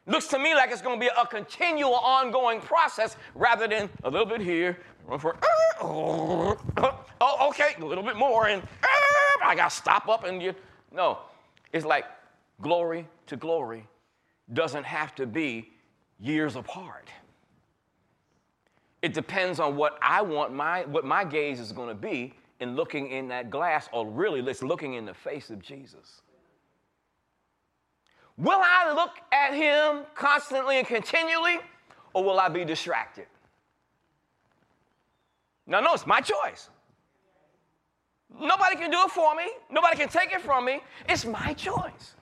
looks 0.08 0.28
to 0.28 0.40
me 0.40 0.56
like 0.56 0.72
it's 0.72 0.82
going 0.82 1.00
to 1.00 1.06
be 1.06 1.12
a 1.16 1.26
continual 1.28 1.96
ongoing 1.96 2.60
process 2.62 3.16
rather 3.36 3.68
than 3.68 3.90
a 4.04 4.10
little 4.10 4.26
bit 4.26 4.42
here 4.42 4.80
for 5.20 5.36
uh, 5.36 5.40
oh, 5.82 7.48
okay 7.50 7.76
a 7.80 7.86
little 7.86 8.04
bit 8.04 8.16
more 8.16 8.48
and 8.48 8.62
uh, 8.64 9.46
i 9.46 9.54
got 9.56 9.70
to 9.70 9.76
stop 9.76 10.08
up 10.08 10.24
and 10.24 10.42
you 10.42 10.54
know. 10.92 11.20
It's 11.74 11.86
like 11.86 12.06
glory 12.62 13.08
to 13.28 13.36
glory 13.36 13.86
doesn't 14.54 14.86
have 14.86 15.14
to 15.16 15.28
be 15.28 15.70
years 16.20 16.56
apart. 16.56 17.10
It 19.02 19.14
depends 19.14 19.60
on 19.60 19.76
what 19.76 19.98
i 20.02 20.22
want 20.22 20.54
my 20.54 20.84
what 20.86 21.06
my 21.06 21.24
gaze 21.24 21.60
is 21.60 21.72
going 21.72 21.90
to 21.90 21.96
be 21.96 22.34
in 22.60 22.76
looking 22.76 23.12
in 23.12 23.28
that 23.28 23.50
glass 23.50 23.88
or 23.94 24.08
really 24.08 24.40
it's 24.40 24.64
looking 24.64 24.96
in 24.96 25.06
the 25.06 25.14
face 25.14 25.52
of 25.52 25.62
jesus 25.62 26.24
Will 28.38 28.62
I 28.62 28.94
look 28.94 29.18
at 29.32 29.54
him 29.54 30.04
constantly 30.14 30.78
and 30.78 30.88
continually, 30.88 31.58
or 32.14 32.24
will 32.24 32.40
I 32.40 32.50
be 32.50 32.64
distracted? 32.64 33.26
Now, 35.66 35.80
no, 35.82 35.94
it's 35.94 36.06
my 36.06 36.22
choice. 36.22 36.70
Nobody 38.40 38.76
can 38.76 38.92
do 38.92 39.00
it 39.06 39.12
for 39.12 39.36
me. 39.36 39.50
Nobody 39.72 39.98
can 39.98 40.08
take 40.08 40.32
it 40.32 40.42
from 40.42 40.66
me. 40.66 40.82
It's 41.10 41.26
my 41.26 41.54
choice. 41.54 42.14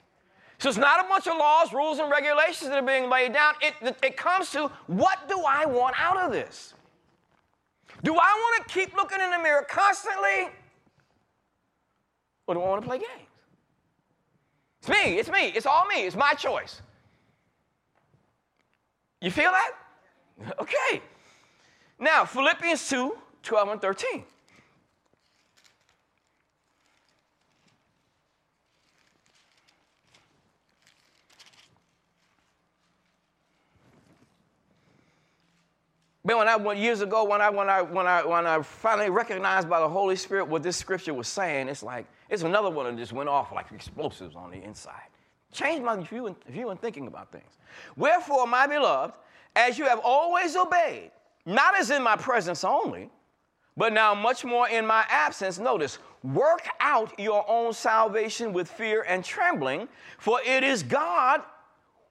So 0.57 0.69
it's 0.69 0.77
not 0.77 1.03
a 1.03 1.07
bunch 1.09 1.27
of 1.27 1.37
laws, 1.37 1.73
rules, 1.73 1.99
and 1.99 2.09
regulations 2.09 2.69
that 2.69 2.77
are 2.77 2.85
being 2.85 3.09
laid 3.09 3.33
down. 3.33 3.55
It, 3.61 3.73
it 4.01 4.15
comes 4.15 4.51
to 4.51 4.71
what 4.87 5.27
do 5.27 5.43
I 5.45 5.65
want 5.65 5.95
out 5.99 6.17
of 6.17 6.31
this? 6.31 6.73
Do 8.03 8.13
I 8.13 8.15
want 8.15 8.67
to 8.67 8.73
keep 8.73 8.95
looking 8.95 9.19
in 9.19 9.31
the 9.31 9.39
mirror 9.39 9.65
constantly? 9.69 10.49
Or 12.47 12.55
do 12.55 12.61
I 12.61 12.69
want 12.69 12.81
to 12.83 12.87
play 12.87 12.97
games? 12.99 13.24
It's 14.87 15.03
me, 15.03 15.17
it's 15.17 15.29
me, 15.31 15.47
it's 15.55 15.65
all 15.65 15.85
me, 15.87 16.05
it's 16.05 16.15
my 16.15 16.33
choice. 16.33 16.81
You 19.21 19.31
feel 19.31 19.51
that? 19.51 19.71
Okay. 20.59 21.01
Now, 21.97 22.25
Philippians 22.25 22.89
2 22.89 23.17
12 23.41 23.69
and 23.69 23.81
13. 23.81 24.23
Man, 36.23 36.37
when 36.37 36.47
I 36.47 36.73
years 36.73 37.01
ago, 37.01 37.23
when 37.23 37.41
I 37.41 37.49
when 37.49 37.69
I 37.69 37.81
when 37.81 38.05
I 38.05 38.25
when 38.25 38.45
I 38.45 38.61
finally 38.61 39.09
recognized 39.09 39.69
by 39.69 39.79
the 39.79 39.89
Holy 39.89 40.15
Spirit 40.15 40.47
what 40.47 40.61
this 40.63 40.75
scripture 40.75 41.13
was 41.13 41.27
saying, 41.27 41.69
it's 41.69 41.81
like 41.81 42.05
it's 42.29 42.43
another 42.43 42.69
one 42.69 42.85
that 42.85 42.99
just 42.99 43.13
went 43.13 43.29
off 43.29 43.51
like 43.51 43.71
explosives 43.71 44.35
on 44.35 44.51
the 44.51 44.63
inside. 44.63 45.09
Changed 45.51 45.83
my 45.83 45.95
view 45.97 46.27
and, 46.27 46.35
view 46.45 46.69
and 46.69 46.81
thinking 46.81 47.07
about 47.07 47.31
things. 47.31 47.57
Wherefore, 47.95 48.47
my 48.47 48.67
beloved, 48.67 49.13
as 49.55 49.77
you 49.77 49.85
have 49.85 49.99
always 50.03 50.55
obeyed, 50.55 51.11
not 51.45 51.77
as 51.77 51.91
in 51.91 52.01
my 52.01 52.15
presence 52.15 52.63
only, 52.63 53.09
but 53.77 53.93
now 53.93 54.13
much 54.13 54.43
more 54.43 54.67
in 54.69 54.85
my 54.85 55.05
absence, 55.09 55.59
notice, 55.59 55.99
work 56.23 56.67
out 56.79 57.17
your 57.19 57.45
own 57.47 57.73
salvation 57.73 58.53
with 58.53 58.69
fear 58.69 59.05
and 59.07 59.23
trembling, 59.23 59.87
for 60.17 60.39
it 60.45 60.63
is 60.63 60.81
God 60.81 61.41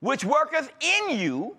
which 0.01 0.25
worketh 0.25 0.71
in 0.81 1.19
you 1.19 1.57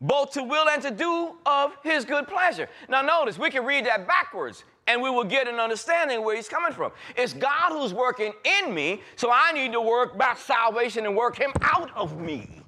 both 0.00 0.32
to 0.32 0.42
will 0.42 0.68
and 0.68 0.82
to 0.82 0.90
do 0.90 1.36
of 1.46 1.76
his 1.82 2.04
good 2.04 2.28
pleasure. 2.28 2.68
Now, 2.88 3.02
notice, 3.02 3.38
we 3.38 3.50
can 3.50 3.64
read 3.64 3.86
that 3.86 4.06
backwards 4.06 4.64
and 4.86 5.02
we 5.02 5.10
will 5.10 5.24
get 5.24 5.48
an 5.48 5.56
understanding 5.56 6.24
where 6.24 6.36
he's 6.36 6.48
coming 6.48 6.72
from. 6.72 6.92
It's 7.16 7.32
God 7.32 7.70
who's 7.70 7.92
working 7.92 8.32
in 8.60 8.74
me, 8.74 9.02
so 9.16 9.30
I 9.32 9.52
need 9.52 9.72
to 9.72 9.80
work 9.80 10.16
back 10.16 10.38
salvation 10.38 11.06
and 11.06 11.16
work 11.16 11.38
him 11.38 11.52
out 11.62 11.90
of 11.96 12.20
me. 12.20 12.62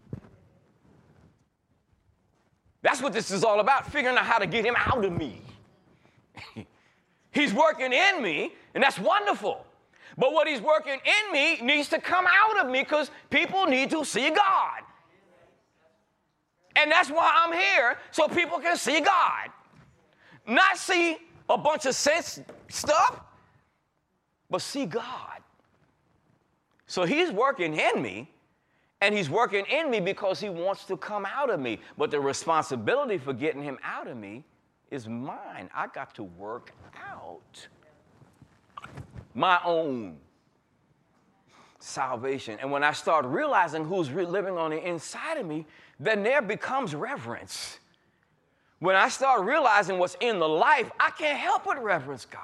That's 2.82 3.02
what 3.02 3.12
this 3.12 3.30
is 3.30 3.44
all 3.44 3.60
about, 3.60 3.90
figuring 3.90 4.16
out 4.16 4.24
how 4.24 4.38
to 4.38 4.46
get 4.46 4.64
him 4.64 4.74
out 4.76 5.04
of 5.04 5.12
me. 5.12 5.42
he's 7.30 7.52
working 7.52 7.92
in 7.92 8.22
me, 8.22 8.52
and 8.74 8.82
that's 8.82 8.98
wonderful. 8.98 9.64
But 10.16 10.32
what 10.32 10.48
he's 10.48 10.60
working 10.60 10.94
in 11.04 11.32
me 11.32 11.60
needs 11.60 11.88
to 11.90 12.00
come 12.00 12.26
out 12.26 12.58
of 12.64 12.70
me 12.70 12.80
because 12.80 13.10
people 13.30 13.66
need 13.66 13.90
to 13.90 14.04
see 14.04 14.30
God. 14.30 14.82
And 16.74 16.90
that's 16.90 17.10
why 17.10 17.32
I'm 17.34 17.52
here, 17.52 17.98
so 18.10 18.28
people 18.28 18.58
can 18.58 18.76
see 18.76 19.00
God. 19.00 19.50
Not 20.46 20.76
see 20.76 21.18
a 21.48 21.58
bunch 21.58 21.86
of 21.86 21.94
sense 21.94 22.40
stuff, 22.68 23.20
but 24.50 24.62
see 24.62 24.86
God. 24.86 25.40
So 26.86 27.04
he's 27.04 27.30
working 27.30 27.74
in 27.74 28.02
me, 28.02 28.30
and 29.00 29.14
he's 29.14 29.30
working 29.30 29.64
in 29.66 29.90
me 29.90 30.00
because 30.00 30.40
he 30.40 30.48
wants 30.48 30.84
to 30.86 30.96
come 30.96 31.26
out 31.26 31.50
of 31.50 31.60
me. 31.60 31.80
But 31.96 32.10
the 32.10 32.20
responsibility 32.20 33.18
for 33.18 33.32
getting 33.32 33.62
him 33.62 33.78
out 33.82 34.08
of 34.08 34.16
me 34.16 34.44
is 34.90 35.06
mine. 35.06 35.68
I 35.74 35.86
got 35.88 36.14
to 36.14 36.24
work 36.24 36.72
out 36.96 37.68
my 39.34 39.60
own 39.64 40.16
salvation. 41.78 42.58
And 42.60 42.72
when 42.72 42.82
I 42.82 42.92
start 42.92 43.24
realizing 43.26 43.84
who's 43.84 44.10
living 44.10 44.56
on 44.56 44.70
the 44.70 44.82
inside 44.82 45.36
of 45.38 45.46
me, 45.46 45.66
then 46.00 46.22
there 46.22 46.42
becomes 46.42 46.94
reverence. 46.94 47.77
When 48.80 48.94
I 48.94 49.08
start 49.08 49.44
realizing 49.44 49.98
what's 49.98 50.16
in 50.20 50.38
the 50.38 50.48
life, 50.48 50.90
I 51.00 51.10
can't 51.10 51.38
help 51.38 51.64
but 51.64 51.82
reverence 51.82 52.26
God. 52.26 52.42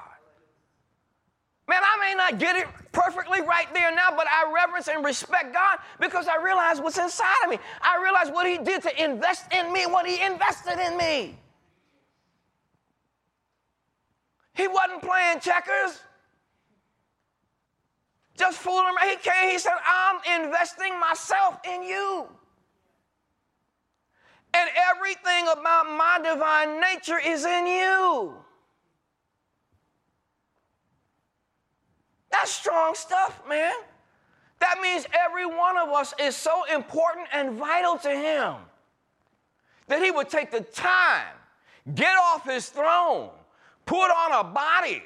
Man, 1.66 1.80
I 1.82 1.98
may 1.98 2.14
not 2.14 2.38
get 2.38 2.56
it 2.56 2.66
perfectly 2.92 3.40
right 3.40 3.72
there 3.72 3.94
now, 3.94 4.10
but 4.14 4.26
I 4.26 4.52
reverence 4.54 4.88
and 4.88 5.04
respect 5.04 5.54
God 5.54 5.78
because 5.98 6.28
I 6.28 6.42
realize 6.42 6.80
what's 6.80 6.98
inside 6.98 7.44
of 7.44 7.50
me. 7.50 7.58
I 7.80 8.02
realize 8.02 8.30
what 8.30 8.46
He 8.46 8.58
did 8.58 8.82
to 8.82 9.02
invest 9.02 9.50
in 9.52 9.72
me, 9.72 9.86
what 9.86 10.06
He 10.06 10.22
invested 10.22 10.78
in 10.78 10.96
me. 10.98 11.38
He 14.52 14.68
wasn't 14.68 15.02
playing 15.02 15.40
checkers, 15.40 16.00
just 18.36 18.58
fooling 18.58 18.84
around. 18.84 19.08
He 19.08 19.16
came, 19.16 19.50
He 19.50 19.58
said, 19.58 19.72
I'm 19.86 20.44
investing 20.44 21.00
myself 21.00 21.58
in 21.66 21.82
you. 21.82 22.28
And 24.56 24.70
everything 24.92 25.48
about 25.48 25.86
my 25.86 26.20
divine 26.22 26.80
nature 26.80 27.18
is 27.18 27.44
in 27.44 27.66
you. 27.66 28.34
That's 32.30 32.50
strong 32.50 32.94
stuff, 32.94 33.42
man. 33.48 33.72
That 34.60 34.80
means 34.80 35.06
every 35.12 35.46
one 35.46 35.76
of 35.76 35.88
us 35.90 36.14
is 36.20 36.36
so 36.36 36.64
important 36.72 37.28
and 37.32 37.58
vital 37.58 37.98
to 37.98 38.10
him 38.10 38.54
that 39.88 40.02
he 40.02 40.10
would 40.10 40.28
take 40.28 40.50
the 40.50 40.60
time, 40.60 41.34
get 41.94 42.16
off 42.16 42.44
his 42.44 42.68
throne, 42.68 43.30
put 43.86 44.10
on 44.10 44.32
a 44.32 44.44
body, 44.44 45.02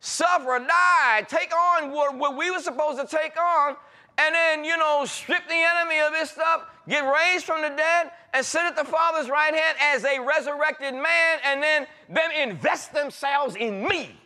suffer, 0.00 0.64
die, 0.66 1.26
take 1.28 1.52
on 1.54 1.90
what, 1.90 2.16
what 2.16 2.36
we 2.36 2.50
were 2.50 2.60
supposed 2.60 3.00
to 3.00 3.16
take 3.16 3.36
on, 3.36 3.76
and 4.18 4.34
then, 4.34 4.64
you 4.64 4.76
know, 4.76 5.04
strip 5.06 5.46
the 5.48 5.54
enemy 5.54 6.00
of 6.00 6.14
his 6.14 6.30
stuff, 6.30 6.64
get 6.88 7.00
raised 7.00 7.44
from 7.44 7.62
the 7.62 7.70
dead, 7.70 8.10
and 8.34 8.44
sit 8.44 8.62
at 8.62 8.76
the 8.76 8.84
Father's 8.84 9.28
right 9.28 9.54
hand 9.54 9.76
as 9.80 10.04
a 10.04 10.20
resurrected 10.20 10.94
man, 10.94 11.38
and 11.44 11.62
then 11.62 11.86
them 12.08 12.30
invest 12.30 12.92
themselves 12.92 13.56
in 13.56 13.86
me. 13.86 14.16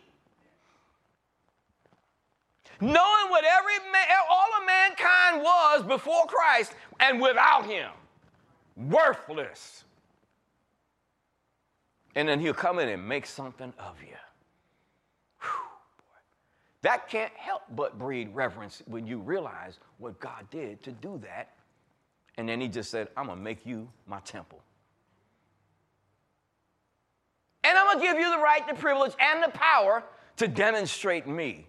Knowing 2.79 3.29
what 3.29 3.43
every 3.43 3.91
man, 3.91 4.05
all 4.29 4.49
of 4.59 4.67
mankind 4.67 5.41
was 5.41 5.83
before 5.83 6.25
Christ 6.27 6.73
and 6.99 7.19
without 7.19 7.65
him, 7.65 7.89
worthless. 8.75 9.83
And 12.15 12.27
then 12.29 12.39
he'll 12.39 12.53
come 12.53 12.79
in 12.79 12.89
and 12.89 13.07
make 13.07 13.25
something 13.25 13.73
of 13.79 14.01
you. 14.01 14.15
That 16.87 17.09
can't 17.09 17.33
help 17.35 17.63
but 17.75 17.99
breed 17.99 18.33
reverence 18.33 18.81
when 18.85 19.05
you 19.05 19.17
realize 19.17 19.77
what 19.97 20.21
God 20.21 20.49
did 20.49 20.81
to 20.83 20.91
do 20.93 21.19
that. 21.21 21.49
And 22.37 22.47
then 22.47 22.61
he 22.61 22.69
just 22.69 22.89
said, 22.89 23.09
I'm 23.17 23.25
going 23.25 23.39
to 23.39 23.43
make 23.43 23.65
you 23.65 23.89
my 24.07 24.21
temple. 24.21 24.61
And 27.65 27.77
I'm 27.77 27.87
going 27.87 27.99
to 27.99 28.03
give 28.05 28.17
you 28.17 28.31
the 28.31 28.41
right, 28.41 28.65
the 28.65 28.73
privilege, 28.73 29.11
and 29.19 29.43
the 29.43 29.49
power 29.49 30.01
to 30.37 30.47
demonstrate 30.47 31.27
me 31.27 31.67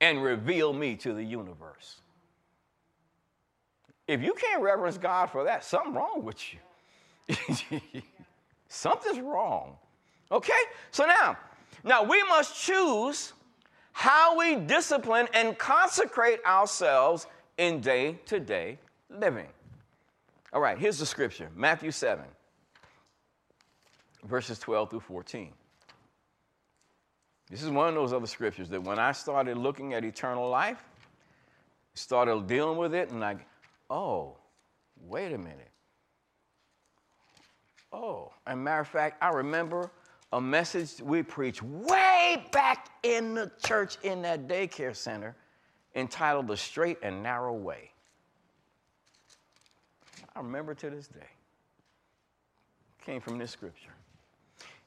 and 0.00 0.22
reveal 0.22 0.72
me 0.72 0.96
to 0.96 1.12
the 1.12 1.22
universe. 1.22 2.00
If 4.08 4.22
you 4.22 4.32
can't 4.32 4.62
reverence 4.62 4.96
God 4.96 5.26
for 5.26 5.44
that, 5.44 5.66
something 5.66 5.92
wrong 5.92 6.24
with 6.24 6.40
you. 7.28 7.36
Something's 8.70 9.20
wrong. 9.20 9.76
Okay? 10.32 10.52
So 10.92 11.04
now, 11.04 11.36
now 11.84 12.02
we 12.04 12.22
must 12.22 12.58
choose 12.58 13.34
how 13.96 14.36
we 14.36 14.56
discipline 14.56 15.26
and 15.32 15.56
consecrate 15.56 16.44
ourselves 16.44 17.26
in 17.56 17.80
day 17.80 18.18
to 18.26 18.38
day 18.38 18.76
living. 19.08 19.46
All 20.52 20.60
right, 20.60 20.78
here's 20.78 20.98
the 20.98 21.06
scripture 21.06 21.48
Matthew 21.56 21.90
7, 21.90 22.22
verses 24.24 24.58
12 24.58 24.90
through 24.90 25.00
14. 25.00 25.50
This 27.48 27.62
is 27.62 27.70
one 27.70 27.88
of 27.88 27.94
those 27.94 28.12
other 28.12 28.26
scriptures 28.26 28.68
that 28.68 28.82
when 28.82 28.98
I 28.98 29.12
started 29.12 29.56
looking 29.56 29.94
at 29.94 30.04
eternal 30.04 30.46
life, 30.50 30.84
started 31.94 32.46
dealing 32.46 32.76
with 32.76 32.94
it, 32.94 33.08
and 33.08 33.20
like, 33.20 33.46
oh, 33.88 34.36
wait 35.00 35.32
a 35.32 35.38
minute. 35.38 35.70
Oh, 37.94 38.30
and 38.46 38.62
matter 38.62 38.82
of 38.82 38.88
fact, 38.88 39.22
I 39.22 39.30
remember 39.30 39.90
a 40.32 40.40
message 40.40 41.00
we 41.00 41.22
preached 41.22 41.62
way 41.62 42.44
back 42.52 42.90
in 43.02 43.34
the 43.34 43.50
church 43.64 43.96
in 44.02 44.22
that 44.22 44.48
daycare 44.48 44.94
center 44.94 45.36
entitled 45.94 46.48
The 46.48 46.56
Straight 46.56 46.98
and 47.02 47.22
Narrow 47.22 47.54
Way. 47.54 47.90
I 50.34 50.40
remember 50.40 50.74
to 50.74 50.90
this 50.90 51.08
day. 51.08 51.20
Came 53.04 53.20
from 53.20 53.38
this 53.38 53.52
scripture. 53.52 53.92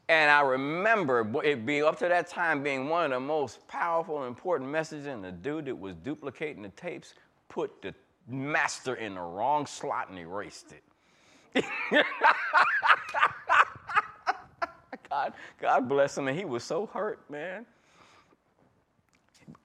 And 0.09 0.29
I 0.29 0.41
remember 0.41 1.25
it 1.43 1.65
being 1.65 1.83
up 1.83 1.97
to 1.99 2.07
that 2.07 2.27
time 2.27 2.61
being 2.63 2.89
one 2.89 3.05
of 3.05 3.11
the 3.11 3.19
most 3.19 3.65
powerful 3.67 4.17
and 4.19 4.27
important 4.27 4.69
messages, 4.69 5.05
and 5.05 5.23
the 5.23 5.31
dude 5.31 5.65
that 5.65 5.79
was 5.79 5.95
duplicating 5.95 6.63
the 6.63 6.69
tapes 6.69 7.13
put 7.47 7.81
the 7.81 7.93
master 8.27 8.95
in 8.95 9.15
the 9.15 9.21
wrong 9.21 9.65
slot 9.65 10.09
and 10.09 10.19
erased 10.19 10.73
it. 11.53 11.65
God, 15.09 15.33
God 15.59 15.89
bless 15.89 16.17
him, 16.17 16.27
and 16.27 16.37
he 16.37 16.45
was 16.45 16.63
so 16.63 16.85
hurt, 16.85 17.29
man. 17.29 17.65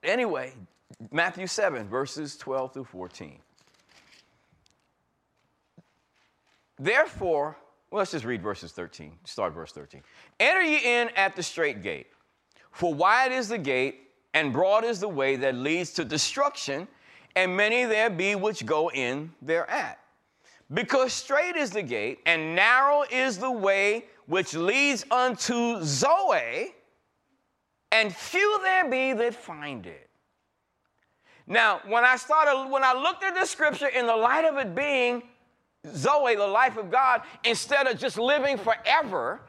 Anyway, 0.03 0.55
Matthew 1.11 1.47
7, 1.47 1.89
verses 1.89 2.37
12 2.37 2.73
through 2.73 2.85
14. 2.85 3.39
Therefore, 6.79 7.57
well, 7.91 7.99
let's 7.99 8.11
just 8.11 8.25
read 8.25 8.43
verses 8.43 8.73
13. 8.73 9.13
Start 9.25 9.55
verse 9.55 9.73
13. 9.73 10.03
Enter 10.41 10.63
ye 10.63 10.79
in 10.79 11.11
at 11.17 11.37
the 11.37 11.43
straight 11.43 11.83
gate, 11.83 12.09
for 12.73 12.93
wide 12.93 13.31
is 13.31 13.49
the 13.49 13.59
gate, 13.59 14.11
and 14.33 14.53
broad 14.53 14.85
is 14.85 14.99
the 14.99 15.09
way 15.09 15.37
that 15.37 15.55
leads 15.55 15.93
to 15.93 16.05
destruction, 16.05 16.89
and 17.37 17.57
many 17.57 17.85
there 17.85 18.11
be 18.11 18.35
which 18.35 18.67
go 18.67 18.91
in 18.91 19.31
thereat. 19.43 20.01
Because 20.73 21.13
straight 21.13 21.57
is 21.57 21.71
the 21.71 21.83
gate, 21.83 22.21
and 22.27 22.57
narrow 22.57 23.05
is 23.11 23.39
the 23.39 23.51
way 23.51 24.07
which 24.27 24.55
leads 24.55 25.05
unto 25.11 25.83
Zoe, 25.83 26.75
and 27.93 28.15
few 28.15 28.61
there 28.63 28.91
be 28.91 29.13
that 29.13 29.35
find 29.35 29.87
it. 29.87 30.11
Now, 31.47 31.81
when 31.87 32.05
I 32.05 32.17
started, 32.17 32.71
when 32.71 32.83
I 32.83 32.95
looked 32.95 33.23
at 33.23 33.39
the 33.39 33.45
scripture 33.45 33.89
in 33.89 34.07
the 34.07 34.17
light 34.17 34.45
of 34.45 34.57
it 34.57 34.75
being 34.75 35.23
Zoe, 35.95 36.35
the 36.37 36.47
life 36.47 36.77
of 36.77 36.91
God, 36.91 37.23
instead 37.45 37.87
of 37.87 37.99
just 37.99 38.19
living 38.19 38.57
forever, 38.57 39.43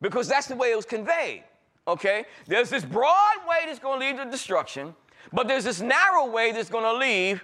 because 0.00 0.28
that's 0.28 0.48
the 0.48 0.56
way 0.56 0.72
it 0.72 0.76
was 0.76 0.84
conveyed. 0.84 1.44
Okay? 1.86 2.24
There's 2.46 2.68
this 2.68 2.84
broad 2.84 3.36
way 3.48 3.60
that's 3.66 3.78
going 3.78 4.00
to 4.00 4.06
lead 4.06 4.16
to 4.16 4.30
destruction, 4.30 4.94
but 5.32 5.46
there's 5.46 5.64
this 5.64 5.80
narrow 5.80 6.26
way 6.26 6.52
that's 6.52 6.68
going 6.68 6.84
to 6.84 6.92
lead 6.92 7.40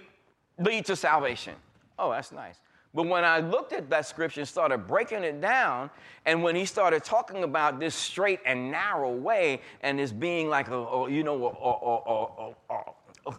lead 0.59 0.85
to 0.85 0.95
salvation. 0.95 1.53
Oh, 1.97 2.11
that's 2.11 2.31
nice. 2.31 2.59
But 2.95 3.07
when 3.07 3.25
I 3.25 3.39
looked 3.39 3.73
at 3.73 3.89
that 3.89 4.05
scripture 4.05 4.39
and 4.39 4.47
started 4.47 4.87
breaking 4.87 5.25
it 5.25 5.41
down, 5.41 5.89
and 6.25 6.41
when 6.41 6.55
he 6.55 6.63
started 6.63 7.03
talking 7.03 7.43
about 7.43 7.77
this 7.77 7.93
straight 7.93 8.39
and 8.45 8.71
narrow 8.71 9.13
way, 9.13 9.59
and 9.81 9.99
this 9.99 10.13
being 10.13 10.47
like 10.47 10.69
a, 10.69 10.77
a 10.77 11.11
you 11.11 11.21
know, 11.21 12.55
a, 12.69 12.73
a, 12.73 13.33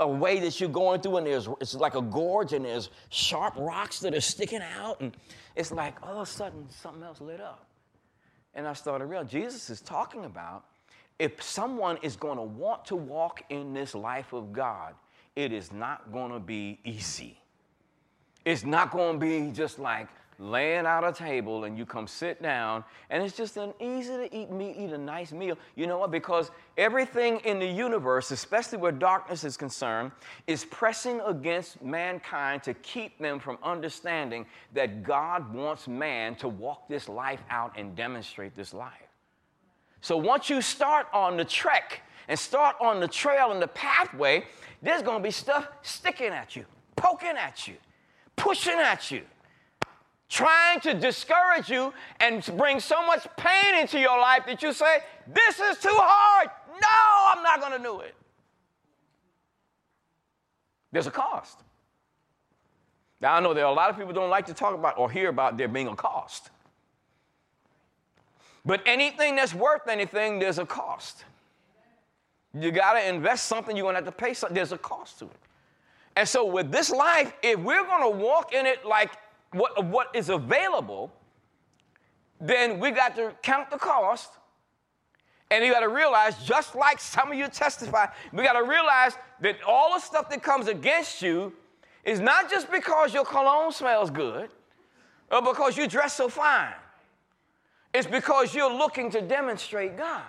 a, 0.00 0.08
way 0.08 0.40
that 0.40 0.60
you're 0.60 0.68
going 0.68 1.00
through, 1.00 1.16
and 1.16 1.26
there's 1.26 1.48
it's 1.58 1.74
like 1.74 1.94
a 1.94 2.02
gorge, 2.02 2.52
and 2.52 2.66
there's 2.66 2.90
sharp 3.08 3.54
rocks 3.56 3.98
that 4.00 4.14
are 4.14 4.20
sticking 4.20 4.60
out, 4.78 5.00
and 5.00 5.16
it's 5.56 5.72
like 5.72 5.94
all 6.02 6.16
of 6.16 6.28
a 6.28 6.30
sudden 6.30 6.68
something 6.68 7.02
else 7.02 7.22
lit 7.22 7.40
up. 7.40 7.66
And 8.52 8.68
I 8.68 8.74
started 8.74 9.06
realizing 9.06 9.40
Jesus 9.40 9.70
is 9.70 9.80
talking 9.80 10.26
about 10.26 10.64
if 11.18 11.42
someone 11.42 11.96
is 12.02 12.14
going 12.14 12.36
to 12.36 12.42
want 12.42 12.84
to 12.86 12.96
walk 12.96 13.42
in 13.48 13.72
this 13.72 13.94
life 13.94 14.34
of 14.34 14.52
God, 14.52 14.94
it 15.34 15.50
is 15.50 15.72
not 15.72 16.12
going 16.12 16.32
to 16.32 16.40
be 16.40 16.78
easy. 16.84 17.37
It's 18.48 18.64
not 18.64 18.92
going 18.92 19.20
to 19.20 19.26
be 19.26 19.52
just 19.52 19.78
like 19.78 20.08
laying 20.38 20.86
out 20.86 21.04
a 21.04 21.12
table 21.12 21.64
and 21.64 21.76
you 21.76 21.84
come 21.84 22.06
sit 22.06 22.40
down 22.40 22.82
and 23.10 23.22
it's 23.22 23.36
just 23.36 23.58
an 23.58 23.74
easy 23.78 24.16
to 24.16 24.34
eat 24.34 24.50
meat, 24.50 24.74
eat 24.78 24.90
a 24.90 24.96
nice 24.96 25.32
meal. 25.32 25.58
You 25.74 25.86
know 25.86 25.98
what? 25.98 26.10
Because 26.10 26.50
everything 26.78 27.40
in 27.40 27.58
the 27.58 27.66
universe, 27.66 28.30
especially 28.30 28.78
where 28.78 28.90
darkness 28.90 29.44
is 29.44 29.58
concerned, 29.58 30.12
is 30.46 30.64
pressing 30.64 31.20
against 31.26 31.82
mankind 31.82 32.62
to 32.62 32.72
keep 32.72 33.18
them 33.18 33.38
from 33.38 33.58
understanding 33.62 34.46
that 34.72 35.02
God 35.02 35.52
wants 35.52 35.86
man 35.86 36.34
to 36.36 36.48
walk 36.48 36.88
this 36.88 37.06
life 37.06 37.42
out 37.50 37.74
and 37.76 37.94
demonstrate 37.94 38.56
this 38.56 38.72
life. 38.72 38.94
So 40.00 40.16
once 40.16 40.48
you 40.48 40.62
start 40.62 41.06
on 41.12 41.36
the 41.36 41.44
trek 41.44 42.00
and 42.28 42.38
start 42.38 42.76
on 42.80 42.98
the 42.98 43.08
trail 43.08 43.52
and 43.52 43.60
the 43.60 43.68
pathway, 43.68 44.46
there's 44.80 45.02
going 45.02 45.18
to 45.18 45.22
be 45.22 45.32
stuff 45.32 45.68
sticking 45.82 46.28
at 46.28 46.56
you, 46.56 46.64
poking 46.96 47.36
at 47.36 47.68
you 47.68 47.74
pushing 48.38 48.78
at 48.78 49.10
you, 49.10 49.22
trying 50.28 50.80
to 50.80 50.94
discourage 50.94 51.68
you 51.68 51.92
and 52.20 52.44
bring 52.56 52.80
so 52.80 53.04
much 53.06 53.26
pain 53.36 53.78
into 53.80 53.98
your 53.98 54.18
life 54.18 54.44
that 54.46 54.62
you 54.62 54.72
say, 54.72 55.00
This 55.26 55.60
is 55.60 55.78
too 55.78 55.88
hard. 55.92 56.48
No, 56.68 57.36
I'm 57.36 57.42
not 57.42 57.60
going 57.60 57.80
to 57.80 57.82
do 57.82 58.00
it. 58.00 58.14
There's 60.92 61.06
a 61.06 61.10
cost. 61.10 61.58
Now, 63.20 63.34
I 63.34 63.40
know 63.40 63.52
there 63.52 63.66
are 63.66 63.72
a 63.72 63.74
lot 63.74 63.90
of 63.90 63.96
people 63.96 64.12
don't 64.12 64.30
like 64.30 64.46
to 64.46 64.54
talk 64.54 64.74
about 64.74 64.96
or 64.96 65.10
hear 65.10 65.28
about 65.28 65.58
there 65.58 65.68
being 65.68 65.88
a 65.88 65.96
cost. 65.96 66.50
But 68.64 68.82
anything 68.86 69.36
that's 69.36 69.54
worth 69.54 69.88
anything, 69.88 70.38
there's 70.38 70.58
a 70.58 70.66
cost. 70.66 71.24
You 72.54 72.70
got 72.70 72.94
to 72.94 73.08
invest 73.08 73.46
something, 73.46 73.76
you're 73.76 73.84
going 73.84 73.94
to 73.94 74.04
have 74.04 74.04
to 74.04 74.12
pay 74.12 74.34
something. 74.34 74.54
There's 74.54 74.72
a 74.72 74.78
cost 74.78 75.18
to 75.18 75.26
it. 75.26 75.47
And 76.18 76.28
so, 76.28 76.44
with 76.44 76.72
this 76.72 76.90
life, 76.90 77.32
if 77.44 77.60
we're 77.60 77.84
going 77.84 78.02
to 78.02 78.18
walk 78.18 78.52
in 78.52 78.66
it 78.66 78.84
like 78.84 79.12
what, 79.52 79.84
what 79.84 80.08
is 80.16 80.30
available, 80.30 81.12
then 82.40 82.80
we 82.80 82.90
got 82.90 83.14
to 83.14 83.32
count 83.40 83.70
the 83.70 83.76
cost. 83.78 84.32
And 85.48 85.64
you 85.64 85.72
got 85.72 85.80
to 85.80 85.88
realize, 85.88 86.36
just 86.42 86.74
like 86.74 86.98
some 86.98 87.30
of 87.30 87.38
you 87.38 87.46
testify, 87.46 88.06
we 88.32 88.42
got 88.42 88.54
to 88.54 88.68
realize 88.68 89.12
that 89.42 89.58
all 89.64 89.94
the 89.94 90.00
stuff 90.00 90.28
that 90.30 90.42
comes 90.42 90.66
against 90.66 91.22
you 91.22 91.52
is 92.02 92.18
not 92.18 92.50
just 92.50 92.68
because 92.68 93.14
your 93.14 93.24
cologne 93.24 93.70
smells 93.70 94.10
good 94.10 94.50
or 95.30 95.40
because 95.40 95.76
you 95.76 95.86
dress 95.86 96.14
so 96.14 96.28
fine. 96.28 96.74
It's 97.94 98.08
because 98.08 98.56
you're 98.56 98.74
looking 98.74 99.08
to 99.12 99.20
demonstrate 99.20 99.96
God. 99.96 100.24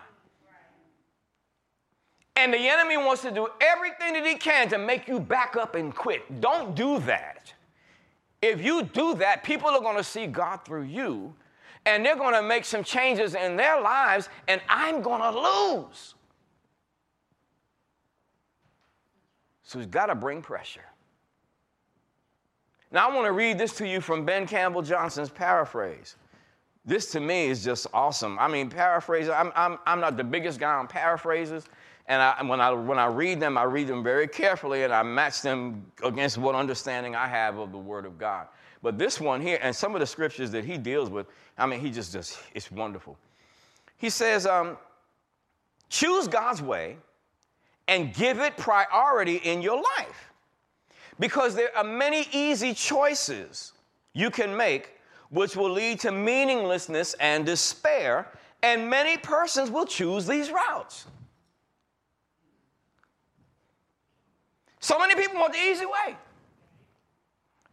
And 2.40 2.54
the 2.54 2.70
enemy 2.70 2.98
wants 2.98 3.22
to 3.24 3.32
do 3.32 3.50
everything 3.60 4.14
that 4.14 4.26
he 4.26 4.36
can 4.36 4.70
to 4.70 4.78
make 4.78 5.08
you 5.08 5.20
back 5.20 5.56
up 5.58 5.76
and 5.76 5.94
quit. 5.94 6.40
Don't 6.42 6.74
do 6.74 7.00
that. 7.02 7.54
If 8.42 8.64
you 8.64 8.84
do 8.84 9.16
that, 9.16 9.44
people 9.44 9.70
are 9.70 9.82
going 9.82 9.98
to 9.98 10.04
see 10.04 10.26
God 10.26 10.64
through 10.64 10.84
you 10.84 11.34
and 11.86 12.06
they're 12.06 12.16
going 12.16 12.34
to 12.34 12.42
make 12.42 12.66
some 12.66 12.84
changes 12.84 13.36
in 13.36 13.56
their 13.56 13.82
lives, 13.82 14.30
and 14.48 14.62
I'm 14.68 15.02
going 15.02 15.22
to 15.22 15.32
lose. 15.32 16.16
So 19.64 19.80
he's 19.80 19.88
got 19.88 20.08
to 20.08 20.16
bring 20.16 20.42
pressure. 20.42 20.86
Now, 22.92 23.08
I 23.10 23.16
want 23.16 23.28
to 23.28 23.32
read 23.32 23.58
this 23.58 23.74
to 23.78 23.88
you 23.88 24.02
from 24.02 24.26
Ben 24.26 24.48
Campbell 24.48 24.82
Johnson's 24.82 25.30
paraphrase. 25.30 26.16
This 26.86 27.12
to 27.12 27.20
me 27.20 27.48
is 27.48 27.64
just 27.64 27.86
awesome. 27.94 28.40
I 28.40 28.48
mean, 28.48 28.70
paraphrase, 28.70 29.30
I'm, 29.30 29.52
I'm, 29.56 29.78
I'm 29.86 30.00
not 30.00 30.18
the 30.18 30.24
biggest 30.24 30.60
guy 30.60 30.74
on 30.74 30.88
paraphrases, 30.88 31.66
and 32.10 32.22
I, 32.22 32.44
when, 32.44 32.60
I, 32.60 32.72
when 32.72 32.98
I 32.98 33.06
read 33.06 33.40
them, 33.40 33.58
I 33.58 33.64
read 33.64 33.88
them 33.88 34.04
very 34.04 34.28
carefully 34.28 34.84
and 34.84 34.92
I 34.92 35.04
match 35.04 35.44
them 35.44 35.86
against 36.04 36.40
what 36.40 36.56
understanding 36.56 37.16
I 37.16 37.28
have 37.28 37.60
of 37.60 37.72
the 37.72 37.78
Word 37.78 38.06
of 38.06 38.18
God. 38.18 38.48
But 38.82 38.98
this 38.98 39.22
one 39.22 39.42
here, 39.42 39.60
and 39.62 39.76
some 39.76 39.94
of 39.94 40.00
the 40.00 40.08
scriptures 40.08 40.50
that 40.52 40.66
he 40.66 40.78
deals 40.78 41.12
with, 41.12 41.28
I 41.58 41.68
mean, 41.68 41.80
he 41.80 41.92
just, 41.92 42.12
just 42.12 42.40
it's 42.56 42.72
wonderful. 42.72 43.16
He 43.98 44.10
says, 44.10 44.48
um, 44.48 44.78
choose 45.90 46.28
God's 46.28 46.64
way 46.64 46.98
and 47.88 48.14
give 48.14 48.40
it 48.40 48.58
priority 48.58 49.36
in 49.38 49.62
your 49.62 49.78
life. 49.98 50.32
Because 51.20 51.54
there 51.54 51.76
are 51.78 51.84
many 51.84 52.28
easy 52.32 52.74
choices 52.74 53.74
you 54.14 54.32
can 54.32 54.56
make 54.56 54.96
which 55.30 55.56
will 55.56 55.70
lead 55.70 56.00
to 56.00 56.12
meaninglessness 56.12 57.14
and 57.20 57.46
despair 57.46 58.28
And 58.62 58.90
many 58.90 59.18
persons 59.18 59.70
will 59.72 59.86
choose 59.86 60.28
these 60.28 60.52
routes. 60.52 61.06
So 64.90 64.98
many 64.98 65.14
people 65.14 65.40
want 65.40 65.54
the 65.54 65.60
easy 65.60 65.86
way. 65.86 66.18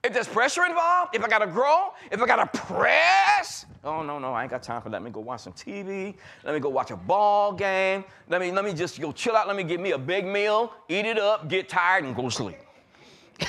If 0.05 0.13
there's 0.13 0.29
pressure 0.29 0.67
involved, 0.67 1.17
if 1.17 1.25
I 1.25 1.29
gotta 1.29 1.47
grow, 1.47 1.95
if 2.13 2.21
I 2.21 2.27
gotta 2.27 2.47
press, 2.47 3.65
oh 3.85 4.03
no, 4.03 4.19
no, 4.19 4.35
I 4.35 4.43
ain't 4.43 4.51
got 4.51 4.63
time 4.63 4.83
for 4.83 4.91
that. 4.91 5.01
Let 5.01 5.03
me 5.03 5.11
go 5.11 5.21
watch 5.21 5.41
some 5.41 5.55
TV. 5.55 6.15
Let 6.45 6.53
me 6.53 6.61
go 6.61 6.69
watch 6.69 6.91
a 6.91 6.97
ball 6.97 7.55
game. 7.55 8.05
Let 8.29 8.43
me, 8.43 8.53
let 8.53 8.67
me 8.67 8.75
just 8.75 9.01
go 9.01 9.13
chill 9.13 9.35
out. 9.35 9.47
Let 9.47 9.57
me 9.57 9.65
get 9.65 9.81
me 9.81 9.93
a 9.93 9.99
big 9.99 10.27
meal, 10.27 10.75
eat 10.91 11.07
it 11.07 11.19
up, 11.19 11.49
get 11.49 11.71
tired, 11.71 12.05
and 12.05 12.15
go 12.15 12.25
to 12.25 12.31
sleep. 12.31 12.59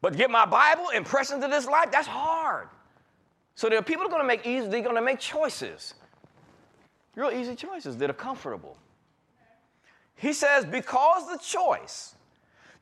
but 0.00 0.16
get 0.16 0.30
my 0.30 0.46
Bible 0.46 0.92
and 0.94 1.04
press 1.04 1.30
into 1.30 1.46
this 1.46 1.66
life, 1.66 1.90
that's 1.92 2.08
hard. 2.08 2.68
So 3.54 3.68
there 3.68 3.78
are 3.78 3.82
people 3.82 4.04
that 4.04 4.08
are 4.08 4.16
gonna 4.16 4.26
make 4.26 4.46
easy, 4.46 4.66
they're 4.68 4.80
gonna 4.80 5.02
make 5.02 5.20
choices. 5.20 5.92
Real 7.16 7.30
easy 7.30 7.54
choices 7.54 7.98
that 7.98 8.08
are 8.08 8.14
comfortable. 8.14 8.78
He 10.16 10.32
says, 10.32 10.64
because 10.64 11.28
the 11.30 11.38
choice 11.38 12.14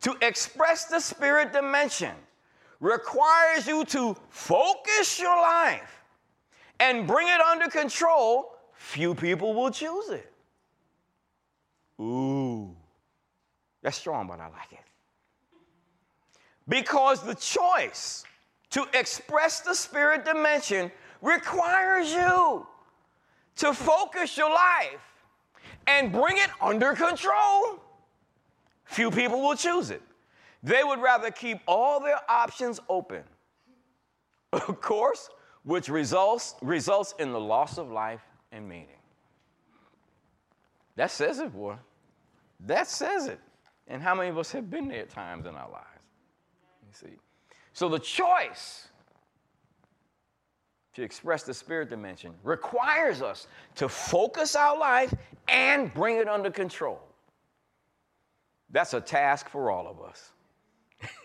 to 0.03 0.17
express 0.21 0.87
the 0.87 1.01
spirit 1.01 1.53
dimension 1.53 2.15
requires 2.81 3.67
you 3.67 3.85
to 3.87 4.17
focus 4.29 5.19
your 5.19 5.37
life 5.37 6.03
and 6.81 7.07
bring 7.07 7.29
it 7.29 7.41
under 7.41 7.69
control, 7.69 8.57
few 8.75 9.15
people 9.15 9.55
will 9.55 9.71
choose 9.71 10.09
it. 10.09 10.33
Ooh, 12.01 12.75
that's 13.83 13.97
strong, 13.97 14.27
but 14.27 14.41
I 14.41 14.49
like 14.49 14.73
it. 14.73 14.79
Because 16.69 17.23
the 17.23 17.35
choice 17.35 18.25
to 18.71 18.87
express 18.95 19.61
the 19.61 19.75
spirit 19.75 20.25
dimension 20.25 20.91
requires 21.21 22.13
you 22.13 22.67
to 23.57 23.73
focus 23.73 24.37
your 24.37 24.51
life 24.51 25.12
and 25.87 26.13
bring 26.13 26.39
it 26.39 26.51
under 26.61 26.95
control. 26.95 27.81
Few 28.85 29.11
people 29.11 29.41
will 29.41 29.57
choose 29.57 29.91
it. 29.91 30.03
They 30.63 30.85
would 30.85 31.01
rather 31.01 31.31
keep 31.31 31.59
all 31.67 32.01
their 32.01 32.21
options 32.29 32.81
open. 32.89 33.23
Of 34.69 34.83
course, 34.83 35.31
which 35.65 35.89
results, 35.89 36.57
results 36.61 37.15
in 37.19 37.33
the 37.33 37.41
loss 37.41 37.79
of 37.79 37.91
life 37.91 38.21
and 38.53 38.69
meaning. 38.69 38.89
That 40.97 41.11
says 41.11 41.39
it, 41.39 41.55
boy. 41.55 41.77
That 42.61 42.87
says 42.87 43.29
it. 43.29 43.41
And 43.89 44.03
how 44.03 44.15
many 44.15 44.29
of 44.29 44.37
us 44.37 44.53
have 44.53 44.71
been 44.71 44.89
there 44.89 45.01
at 45.01 45.09
times 45.09 45.47
in 45.47 45.55
our 45.55 45.71
lives? 45.71 46.05
You 46.87 47.09
see. 47.09 47.17
So 47.73 47.89
the 47.89 47.99
choice 47.99 48.89
to 50.95 51.03
express 51.03 51.43
the 51.43 51.55
spirit 51.55 51.89
dimension 51.89 52.35
requires 52.43 53.23
us 53.23 53.47
to 53.77 53.89
focus 53.89 54.55
our 54.55 54.79
life 54.79 55.13
and 55.49 55.93
bring 55.95 56.17
it 56.17 56.29
under 56.29 56.51
control. 56.51 57.01
That's 58.71 58.95
a 58.95 59.01
task 59.01 59.49
for 59.49 59.71
all 59.71 59.87
of 59.87 60.01
us. 60.03 60.31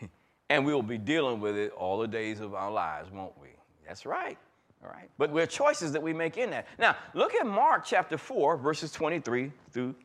and 0.49 0.65
we 0.65 0.73
will 0.73 0.83
be 0.83 0.97
dealing 0.97 1.39
with 1.39 1.57
it 1.57 1.71
all 1.73 1.97
the 1.99 2.07
days 2.07 2.39
of 2.39 2.53
our 2.53 2.71
lives, 2.71 3.11
won't 3.11 3.37
we? 3.41 3.49
That's 3.85 4.05
right. 4.05 4.37
All 4.83 4.89
right. 4.89 5.09
But 5.17 5.31
we're 5.31 5.47
choices 5.47 5.91
that 5.93 6.01
we 6.01 6.13
make 6.13 6.37
in 6.37 6.49
that. 6.51 6.67
Now, 6.77 6.95
look 7.13 7.35
at 7.35 7.45
Mark 7.45 7.85
chapter 7.85 8.17
4, 8.17 8.57
verses 8.57 8.91
23 8.91 9.51
through 9.71 9.95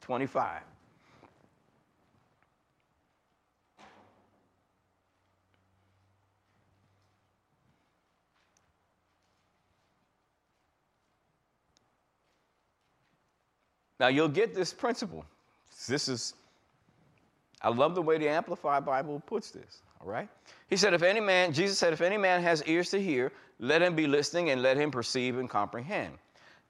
25. 0.00 0.60
Now, 14.00 14.08
you'll 14.08 14.28
get 14.28 14.54
this 14.54 14.72
principle. 14.72 15.24
This 15.88 16.08
is, 16.08 16.34
I 17.62 17.68
love 17.68 17.94
the 17.94 18.02
way 18.02 18.18
the 18.18 18.28
Amplified 18.28 18.84
Bible 18.84 19.22
puts 19.26 19.50
this, 19.50 19.82
all 20.00 20.08
right? 20.08 20.28
He 20.68 20.76
said, 20.76 20.94
if 20.94 21.02
any 21.02 21.20
man, 21.20 21.52
Jesus 21.52 21.78
said, 21.78 21.92
if 21.92 22.00
any 22.00 22.16
man 22.16 22.42
has 22.42 22.62
ears 22.64 22.90
to 22.90 23.00
hear, 23.00 23.32
let 23.58 23.82
him 23.82 23.94
be 23.94 24.06
listening 24.06 24.50
and 24.50 24.62
let 24.62 24.76
him 24.76 24.90
perceive 24.90 25.38
and 25.38 25.48
comprehend. 25.48 26.14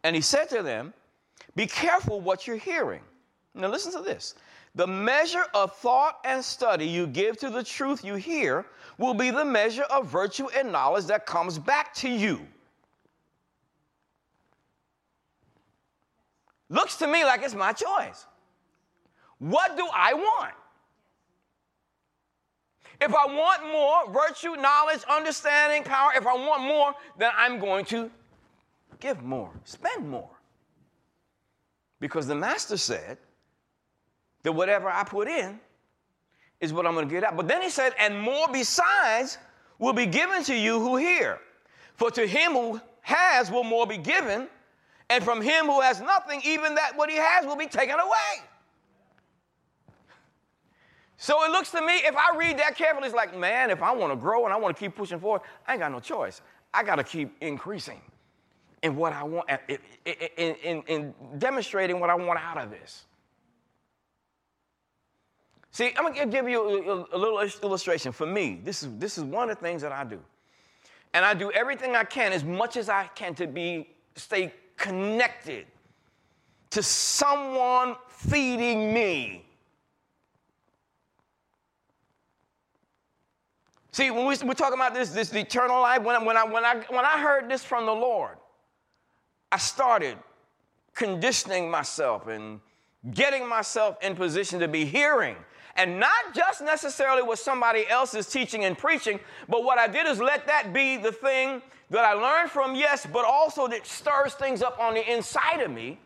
And 0.04 0.14
he 0.14 0.22
said 0.22 0.48
to 0.50 0.62
them, 0.62 0.94
be 1.56 1.66
careful 1.66 2.20
what 2.20 2.46
you're 2.46 2.56
hearing. 2.56 3.02
Now, 3.54 3.68
listen 3.68 3.92
to 3.92 4.02
this. 4.02 4.34
The 4.74 4.86
measure 4.86 5.44
of 5.54 5.74
thought 5.76 6.18
and 6.24 6.44
study 6.44 6.86
you 6.86 7.06
give 7.06 7.36
to 7.38 7.50
the 7.50 7.64
truth 7.64 8.04
you 8.04 8.14
hear 8.14 8.66
will 8.96 9.14
be 9.14 9.30
the 9.30 9.44
measure 9.44 9.84
of 9.84 10.06
virtue 10.06 10.48
and 10.56 10.70
knowledge 10.70 11.06
that 11.06 11.26
comes 11.26 11.58
back 11.58 11.92
to 11.94 12.08
you. 12.08 12.46
Looks 16.68 16.96
to 16.96 17.06
me 17.06 17.24
like 17.24 17.42
it's 17.42 17.54
my 17.54 17.72
choice. 17.72 18.26
What 19.38 19.76
do 19.76 19.88
I 19.94 20.14
want? 20.14 20.54
If 23.00 23.14
I 23.14 23.26
want 23.26 23.62
more 23.70 24.12
virtue, 24.12 24.56
knowledge, 24.56 25.02
understanding, 25.08 25.84
power, 25.84 26.10
if 26.16 26.26
I 26.26 26.34
want 26.34 26.62
more, 26.62 26.94
then 27.16 27.30
I'm 27.36 27.60
going 27.60 27.84
to 27.86 28.10
give 28.98 29.22
more, 29.22 29.50
spend 29.64 30.08
more. 30.08 30.30
Because 32.00 32.26
the 32.26 32.34
master 32.34 32.76
said 32.76 33.18
that 34.42 34.52
whatever 34.52 34.88
I 34.88 35.04
put 35.04 35.28
in 35.28 35.60
is 36.60 36.72
what 36.72 36.86
I'm 36.86 36.94
going 36.94 37.08
to 37.08 37.14
get 37.14 37.22
out. 37.22 37.36
But 37.36 37.46
then 37.46 37.62
he 37.62 37.70
said, 37.70 37.94
and 37.98 38.18
more 38.18 38.48
besides 38.52 39.38
will 39.78 39.92
be 39.92 40.06
given 40.06 40.42
to 40.44 40.54
you 40.54 40.80
who 40.80 40.96
hear. 40.96 41.38
For 41.94 42.10
to 42.12 42.26
him 42.26 42.52
who 42.52 42.80
has 43.02 43.50
will 43.50 43.64
more 43.64 43.86
be 43.86 43.98
given, 43.98 44.48
and 45.10 45.24
from 45.24 45.40
him 45.40 45.66
who 45.66 45.80
has 45.80 46.00
nothing, 46.00 46.40
even 46.44 46.74
that 46.74 46.92
what 46.96 47.10
he 47.10 47.16
has 47.16 47.46
will 47.46 47.56
be 47.56 47.66
taken 47.66 47.98
away. 47.98 48.44
So 51.16 51.44
it 51.44 51.50
looks 51.50 51.72
to 51.72 51.80
me, 51.80 51.94
if 51.96 52.14
I 52.14 52.36
read 52.36 52.58
that 52.58 52.76
carefully, 52.76 53.06
it's 53.06 53.14
like, 53.14 53.36
man, 53.36 53.70
if 53.70 53.82
I 53.82 53.90
want 53.92 54.12
to 54.12 54.16
grow 54.16 54.44
and 54.44 54.54
I 54.54 54.56
want 54.56 54.76
to 54.76 54.80
keep 54.80 54.94
pushing 54.94 55.18
forward, 55.18 55.42
I 55.66 55.72
ain't 55.72 55.80
got 55.80 55.90
no 55.90 55.98
choice. 55.98 56.42
I 56.72 56.84
got 56.84 56.96
to 56.96 57.04
keep 57.04 57.36
increasing 57.40 58.00
in 58.82 58.94
what 58.94 59.12
I 59.12 59.24
want, 59.24 59.50
in, 59.66 59.78
in, 60.36 60.82
in, 60.86 61.14
demonstrating 61.38 61.98
what 61.98 62.08
I 62.08 62.14
want 62.14 62.38
out 62.38 62.58
of 62.58 62.70
this. 62.70 63.04
See, 65.72 65.92
I'm 65.96 66.14
to 66.14 66.26
give 66.26 66.48
you 66.48 67.06
a, 67.12 67.16
a 67.16 67.18
little 67.18 67.40
illustration. 67.62 68.12
For 68.12 68.26
me, 68.26 68.60
this 68.62 68.82
is, 68.82 68.90
this 68.98 69.18
is 69.18 69.24
one 69.24 69.50
of 69.50 69.56
the 69.56 69.62
things 69.62 69.82
that 69.82 69.92
I 69.92 70.04
do. 70.04 70.20
And 71.14 71.24
I 71.24 71.34
do 71.34 71.50
everything 71.50 71.96
I 71.96 72.04
can, 72.04 72.32
as 72.32 72.44
much 72.44 72.76
as 72.76 72.88
I 72.88 73.08
can, 73.14 73.34
to 73.36 73.46
be 73.46 73.88
stay 74.14 74.52
connected 74.78 75.66
to 76.70 76.82
someone 76.82 77.96
feeding 78.08 78.94
me. 78.94 79.44
See, 83.92 84.10
when 84.10 84.26
we, 84.26 84.36
we're 84.46 84.54
talking 84.54 84.78
about 84.78 84.94
this, 84.94 85.10
this 85.10 85.34
eternal 85.34 85.80
life, 85.80 86.02
when, 86.02 86.24
when, 86.24 86.36
I, 86.36 86.44
when, 86.44 86.64
I, 86.64 86.76
when 86.88 87.04
I 87.04 87.20
heard 87.20 87.50
this 87.50 87.64
from 87.64 87.84
the 87.84 87.92
Lord, 87.92 88.36
I 89.50 89.58
started 89.58 90.16
conditioning 90.94 91.68
myself 91.70 92.28
and 92.28 92.60
getting 93.12 93.48
myself 93.48 93.96
in 94.02 94.14
position 94.14 94.60
to 94.60 94.68
be 94.68 94.84
hearing. 94.84 95.36
And 95.78 96.00
not 96.00 96.34
just 96.34 96.60
necessarily 96.60 97.22
what 97.22 97.38
somebody 97.38 97.88
else 97.88 98.12
is 98.12 98.26
teaching 98.26 98.64
and 98.64 98.76
preaching, 98.76 99.20
but 99.48 99.62
what 99.62 99.78
I 99.78 99.86
did 99.86 100.06
is 100.06 100.18
let 100.18 100.46
that 100.48 100.72
be 100.72 100.96
the 100.96 101.12
thing 101.12 101.62
that 101.90 102.04
I 102.04 102.14
learned 102.14 102.50
from, 102.50 102.74
yes, 102.74 103.06
but 103.10 103.24
also 103.24 103.68
that 103.68 103.86
stirs 103.86 104.34
things 104.34 104.60
up 104.60 104.78
on 104.80 104.94
the 104.94 105.10
inside 105.10 105.60
of 105.60 105.70
me 105.70 106.00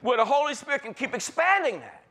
where 0.00 0.16
the 0.16 0.24
Holy 0.24 0.54
Spirit 0.54 0.82
can 0.82 0.94
keep 0.94 1.12
expanding 1.12 1.80
that. 1.80 2.04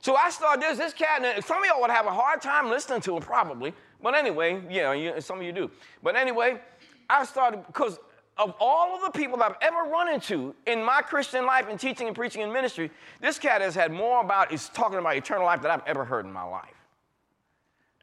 So 0.00 0.16
I 0.16 0.30
started 0.30 0.62
this, 0.62 0.78
this 0.78 0.92
cat, 0.92 1.24
and 1.24 1.44
some 1.44 1.58
of 1.58 1.64
y'all 1.66 1.80
would 1.80 1.90
have 1.90 2.06
a 2.06 2.12
hard 2.12 2.42
time 2.42 2.68
listening 2.68 3.00
to 3.02 3.16
it 3.18 3.22
probably. 3.22 3.72
But 4.02 4.14
anyway, 4.14 4.62
yeah, 4.68 4.92
you, 4.92 5.20
some 5.20 5.38
of 5.38 5.44
you 5.44 5.52
do. 5.52 5.70
But 6.02 6.16
anyway, 6.16 6.60
I 7.08 7.24
started 7.24 7.64
because 7.66 7.98
of 8.40 8.54
all 8.58 8.96
of 8.96 9.12
the 9.12 9.18
people 9.18 9.42
I've 9.42 9.56
ever 9.60 9.90
run 9.90 10.08
into 10.12 10.54
in 10.66 10.82
my 10.82 11.02
Christian 11.02 11.46
life 11.46 11.66
and 11.68 11.78
teaching 11.78 12.06
and 12.06 12.16
preaching 12.16 12.42
and 12.42 12.52
ministry, 12.52 12.90
this 13.20 13.38
cat 13.38 13.60
has 13.60 13.74
had 13.74 13.92
more 13.92 14.20
about, 14.22 14.52
is 14.52 14.68
talking 14.70 14.98
about 14.98 15.16
eternal 15.16 15.44
life 15.44 15.62
than 15.62 15.70
I've 15.70 15.86
ever 15.86 16.04
heard 16.04 16.24
in 16.24 16.32
my 16.32 16.42
life. 16.42 16.74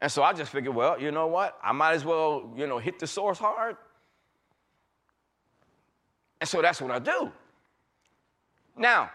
And 0.00 0.10
so 0.10 0.22
I 0.22 0.32
just 0.32 0.52
figured, 0.52 0.74
well, 0.74 1.00
you 1.00 1.10
know 1.10 1.26
what? 1.26 1.58
I 1.62 1.72
might 1.72 1.94
as 1.94 2.04
well, 2.04 2.52
you 2.56 2.66
know, 2.66 2.78
hit 2.78 2.98
the 2.98 3.06
source 3.06 3.38
hard 3.38 3.76
and 6.40 6.48
so 6.48 6.62
that's 6.62 6.80
what 6.80 6.90
I 6.90 6.98
do. 6.98 7.32
Now, 8.76 9.10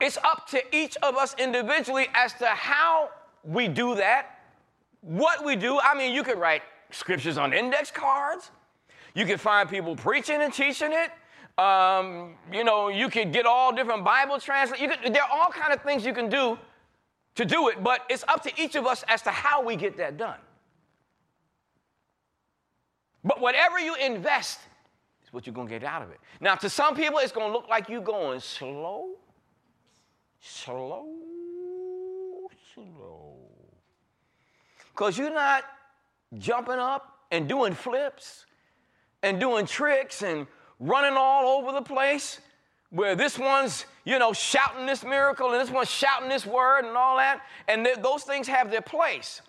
it's 0.00 0.18
up 0.18 0.46
to 0.48 0.76
each 0.76 0.96
of 1.02 1.16
us 1.16 1.34
individually 1.38 2.06
as 2.14 2.34
to 2.34 2.46
how 2.46 3.10
we 3.44 3.66
do 3.66 3.94
that, 3.94 4.40
what 5.00 5.44
we 5.44 5.56
do. 5.56 5.80
I 5.80 5.96
mean, 5.96 6.14
you 6.14 6.22
could 6.22 6.38
write 6.38 6.62
scriptures 6.90 7.38
on 7.38 7.52
index 7.52 7.90
cards, 7.90 8.50
you 9.16 9.24
could 9.24 9.40
find 9.40 9.66
people 9.66 9.96
preaching 9.96 10.42
and 10.42 10.52
teaching 10.52 10.92
it. 10.92 11.10
Um, 11.58 12.34
you 12.52 12.64
know, 12.64 12.88
you 12.88 13.08
could 13.08 13.32
get 13.32 13.46
all 13.46 13.74
different 13.74 14.04
Bible 14.04 14.38
translations. 14.38 14.92
There 15.02 15.22
are 15.22 15.30
all 15.32 15.50
kind 15.50 15.72
of 15.72 15.80
things 15.82 16.04
you 16.04 16.12
can 16.12 16.28
do 16.28 16.58
to 17.36 17.44
do 17.46 17.68
it, 17.68 17.82
but 17.82 18.02
it's 18.10 18.24
up 18.28 18.42
to 18.42 18.52
each 18.62 18.74
of 18.74 18.86
us 18.86 19.04
as 19.08 19.22
to 19.22 19.30
how 19.30 19.64
we 19.64 19.74
get 19.74 19.96
that 19.96 20.18
done. 20.18 20.36
But 23.24 23.40
whatever 23.40 23.78
you 23.78 23.94
invest 23.94 24.60
is 25.24 25.32
what 25.32 25.46
you're 25.46 25.54
going 25.54 25.68
to 25.68 25.72
get 25.72 25.82
out 25.82 26.02
of 26.02 26.10
it. 26.10 26.20
Now, 26.42 26.54
to 26.56 26.68
some 26.68 26.94
people, 26.94 27.18
it's 27.18 27.32
going 27.32 27.46
to 27.50 27.52
look 27.52 27.70
like 27.70 27.88
you're 27.88 28.02
going 28.02 28.40
slow, 28.40 29.12
slow, 30.40 31.08
slow. 32.74 33.36
Because 34.92 35.16
you're 35.16 35.32
not 35.32 35.64
jumping 36.36 36.78
up 36.78 37.20
and 37.30 37.48
doing 37.48 37.72
flips 37.72 38.45
and 39.22 39.40
doing 39.40 39.66
tricks 39.66 40.22
and 40.22 40.46
running 40.78 41.16
all 41.16 41.58
over 41.58 41.72
the 41.72 41.82
place 41.82 42.40
where 42.90 43.16
this 43.16 43.38
one's, 43.38 43.84
you 44.04 44.18
know, 44.18 44.32
shouting 44.32 44.86
this 44.86 45.04
miracle 45.04 45.52
and 45.52 45.60
this 45.60 45.70
one's 45.70 45.90
shouting 45.90 46.28
this 46.28 46.46
word 46.46 46.84
and 46.84 46.96
all 46.96 47.16
that. 47.16 47.42
And 47.68 47.84
th- 47.84 47.98
those 47.98 48.22
things 48.22 48.46
have 48.46 48.70
their 48.70 48.82
place. 48.82 49.42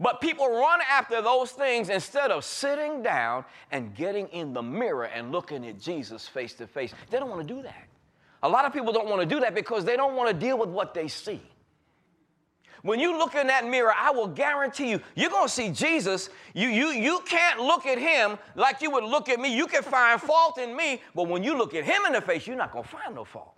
But 0.00 0.20
people 0.20 0.48
run 0.48 0.80
after 0.90 1.22
those 1.22 1.52
things 1.52 1.88
instead 1.88 2.30
of 2.30 2.44
sitting 2.44 3.02
down 3.02 3.44
and 3.70 3.94
getting 3.94 4.26
in 4.28 4.52
the 4.52 4.62
mirror 4.62 5.04
and 5.04 5.30
looking 5.30 5.66
at 5.66 5.78
Jesus 5.78 6.26
face 6.26 6.52
to 6.54 6.66
face. 6.66 6.92
They 7.10 7.18
don't 7.18 7.30
want 7.30 7.46
to 7.46 7.54
do 7.54 7.62
that. 7.62 7.84
A 8.42 8.48
lot 8.48 8.64
of 8.64 8.72
people 8.72 8.92
don't 8.92 9.08
want 9.08 9.22
to 9.22 9.26
do 9.26 9.40
that 9.40 9.54
because 9.54 9.84
they 9.84 9.96
don't 9.96 10.16
want 10.16 10.28
to 10.28 10.34
deal 10.34 10.58
with 10.58 10.68
what 10.68 10.94
they 10.94 11.08
see. 11.08 11.40
When 12.84 13.00
you 13.00 13.16
look 13.16 13.34
in 13.34 13.46
that 13.46 13.66
mirror, 13.66 13.94
I 13.96 14.10
will 14.10 14.26
guarantee 14.26 14.90
you, 14.90 15.00
you're 15.16 15.30
going 15.30 15.46
to 15.46 15.52
see 15.52 15.70
Jesus. 15.70 16.28
You, 16.52 16.68
you, 16.68 16.88
you 16.88 17.20
can't 17.24 17.58
look 17.58 17.86
at 17.86 17.96
him 17.96 18.36
like 18.56 18.82
you 18.82 18.90
would 18.90 19.04
look 19.04 19.30
at 19.30 19.40
me. 19.40 19.56
You 19.56 19.66
can 19.66 19.82
find 19.82 20.20
fault 20.20 20.58
in 20.58 20.76
me, 20.76 21.00
but 21.14 21.26
when 21.26 21.42
you 21.42 21.56
look 21.56 21.72
at 21.72 21.84
him 21.84 22.02
in 22.06 22.12
the 22.12 22.20
face, 22.20 22.46
you're 22.46 22.58
not 22.58 22.72
going 22.72 22.84
to 22.84 22.90
find 22.90 23.14
no 23.14 23.24
fault. 23.24 23.56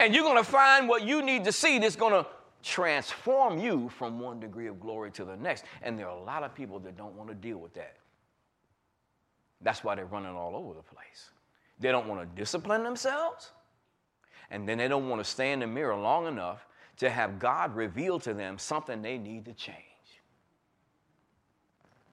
And 0.00 0.12
you're 0.12 0.24
going 0.24 0.36
to 0.36 0.50
find 0.50 0.88
what 0.88 1.04
you 1.04 1.22
need 1.22 1.44
to 1.44 1.52
see 1.52 1.78
that's 1.78 1.94
going 1.94 2.12
to 2.12 2.28
transform 2.60 3.60
you 3.60 3.88
from 3.90 4.18
one 4.18 4.40
degree 4.40 4.66
of 4.66 4.80
glory 4.80 5.12
to 5.12 5.24
the 5.24 5.36
next. 5.36 5.62
And 5.82 5.96
there 5.96 6.08
are 6.08 6.18
a 6.18 6.24
lot 6.24 6.42
of 6.42 6.56
people 6.56 6.80
that 6.80 6.96
don't 6.96 7.14
want 7.14 7.28
to 7.28 7.36
deal 7.36 7.58
with 7.58 7.72
that. 7.74 7.98
That's 9.60 9.84
why 9.84 9.94
they're 9.94 10.06
running 10.06 10.34
all 10.34 10.56
over 10.56 10.74
the 10.74 10.82
place. 10.82 11.30
They 11.78 11.92
don't 11.92 12.08
want 12.08 12.20
to 12.20 12.26
discipline 12.36 12.82
themselves, 12.82 13.52
and 14.50 14.68
then 14.68 14.78
they 14.78 14.88
don't 14.88 15.08
want 15.08 15.22
to 15.22 15.30
stay 15.30 15.52
in 15.52 15.60
the 15.60 15.68
mirror 15.68 15.94
long 15.94 16.26
enough 16.26 16.66
to 16.98 17.10
have 17.10 17.38
God 17.38 17.74
reveal 17.74 18.18
to 18.20 18.34
them 18.34 18.58
something 18.58 19.02
they 19.02 19.18
need 19.18 19.44
to 19.46 19.52
change. 19.52 19.78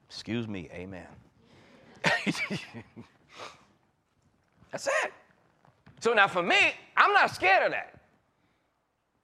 Excuse 0.08 0.48
me, 0.48 0.70
amen. 0.74 1.08
That's 4.72 4.88
it. 4.88 5.14
So 6.00 6.14
now 6.14 6.28
for 6.28 6.42
me, 6.42 6.56
I'm 6.96 7.14
not 7.14 7.36
scared 7.36 7.64
of 7.66 7.72
that. 7.72 8.00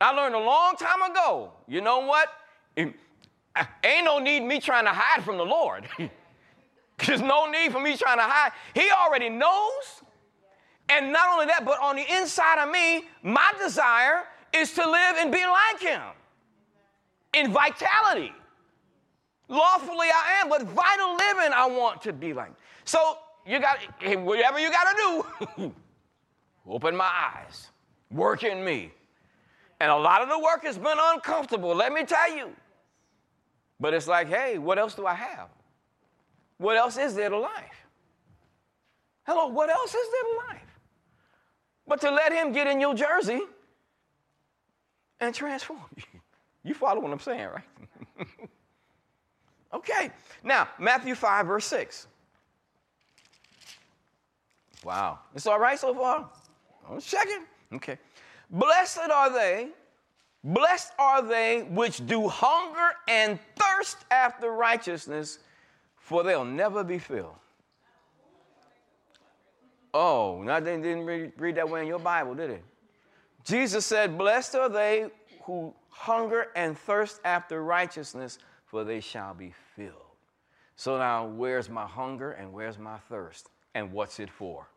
I 0.01 0.11
learned 0.11 0.35
a 0.35 0.39
long 0.39 0.75
time 0.75 1.01
ago, 1.09 1.53
you 1.67 1.81
know 1.81 1.99
what? 1.99 2.27
It, 2.75 2.93
ain't 3.83 4.05
no 4.05 4.19
need 4.19 4.41
me 4.41 4.59
trying 4.59 4.85
to 4.85 4.91
hide 4.91 5.23
from 5.23 5.37
the 5.37 5.45
Lord. 5.45 5.87
There's 7.05 7.21
no 7.21 7.49
need 7.49 7.71
for 7.71 7.79
me 7.79 7.95
trying 7.97 8.17
to 8.17 8.23
hide. 8.23 8.51
He 8.73 8.89
already 8.91 9.29
knows. 9.29 10.01
And 10.89 11.11
not 11.11 11.33
only 11.33 11.47
that, 11.47 11.65
but 11.65 11.79
on 11.81 11.95
the 11.95 12.05
inside 12.17 12.63
of 12.63 12.69
me, 12.69 13.07
my 13.23 13.51
desire 13.61 14.23
is 14.53 14.71
to 14.73 14.89
live 14.89 15.15
and 15.17 15.31
be 15.31 15.43
like 15.45 15.81
him 15.81 16.01
in 17.33 17.51
vitality. 17.51 18.33
Lawfully 19.47 20.07
I 20.07 20.41
am, 20.41 20.49
but 20.49 20.63
vital 20.63 21.15
living 21.15 21.53
I 21.53 21.67
want 21.67 22.01
to 22.03 22.13
be 22.13 22.33
like. 22.33 22.51
So 22.83 23.17
you 23.45 23.59
got 23.59 23.79
whatever 24.21 24.59
you 24.59 24.71
got 24.71 24.95
to 24.95 25.23
do. 25.57 25.73
open 26.67 26.95
my 26.95 27.11
eyes, 27.35 27.69
work 28.11 28.43
in 28.43 28.63
me. 28.63 28.91
And 29.79 29.91
a 29.91 29.95
lot 29.95 30.21
of 30.21 30.29
the 30.29 30.39
work 30.39 30.63
has 30.63 30.77
been 30.77 30.97
uncomfortable, 30.97 31.75
let 31.75 31.91
me 31.91 32.05
tell 32.05 32.35
you. 32.35 32.49
But 33.79 33.93
it's 33.93 34.07
like, 34.07 34.29
hey, 34.29 34.57
what 34.57 34.79
else 34.79 34.95
do 34.95 35.05
I 35.05 35.13
have? 35.13 35.49
What 36.57 36.77
else 36.77 36.97
is 36.97 37.13
there 37.13 37.29
to 37.29 37.37
life? 37.37 37.85
Hello, 39.27 39.47
what 39.47 39.69
else 39.69 39.93
is 39.93 40.11
there 40.11 40.33
to 40.33 40.47
life? 40.47 40.79
But 41.87 42.01
to 42.01 42.11
let 42.11 42.31
him 42.31 42.53
get 42.53 42.67
in 42.67 42.79
your 42.79 42.95
jersey 42.95 43.41
and 45.19 45.33
transform 45.33 45.79
you. 45.95 46.03
You 46.63 46.73
follow 46.73 46.99
what 47.01 47.11
I'm 47.11 47.19
saying, 47.19 47.47
right? 47.47 48.27
okay. 49.73 50.11
Now, 50.43 50.67
Matthew 50.79 51.15
5, 51.15 51.45
verse 51.45 51.65
6. 51.65 52.07
Wow. 54.83 55.19
It's 55.35 55.47
all 55.47 55.59
right 55.59 55.79
so 55.79 55.93
far? 55.93 56.29
I'm 56.89 56.99
checking. 57.01 57.45
Okay. 57.73 57.97
Blessed 58.49 59.09
are 59.11 59.31
they, 59.31 59.69
blessed 60.43 60.93
are 60.99 61.21
they 61.21 61.63
which 61.69 62.05
do 62.05 62.27
hunger 62.27 62.95
and 63.07 63.39
thirst 63.55 63.97
after 64.11 64.51
righteousness, 64.51 65.39
for 65.97 66.23
they'll 66.23 66.45
never 66.45 66.83
be 66.83 66.99
filled. 66.99 67.35
Oh, 69.93 70.41
now 70.43 70.59
they 70.59 70.75
didn't 70.77 71.05
read, 71.05 71.31
read 71.37 71.55
that 71.55 71.69
way 71.69 71.81
in 71.81 71.87
your 71.87 71.99
Bible, 71.99 72.35
did 72.35 72.49
it? 72.49 72.63
Jesus 73.45 73.85
said, 73.85 74.17
Blessed 74.17 74.55
are 74.55 74.69
they 74.69 75.11
who 75.43 75.73
hunger 75.89 76.47
and 76.55 76.77
thirst 76.77 77.21
after 77.23 77.63
righteousness, 77.63 78.39
for 78.65 78.83
they 78.83 78.99
shall 78.99 79.33
be 79.33 79.53
filled. 79.75 79.93
So 80.75 80.97
now, 80.97 81.25
where's 81.27 81.69
my 81.69 81.85
hunger 81.85 82.31
and 82.31 82.51
where's 82.51 82.77
my 82.77 82.97
thirst? 83.07 83.49
And 83.73 83.93
what's 83.93 84.19
it 84.19 84.29
for? 84.29 84.67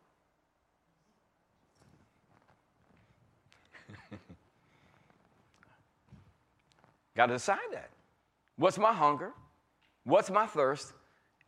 Got 7.15 7.25
to 7.25 7.33
decide 7.33 7.57
that. 7.73 7.89
What's 8.55 8.77
my 8.77 8.93
hunger? 8.93 9.33
What's 10.03 10.29
my 10.29 10.45
thirst? 10.45 10.93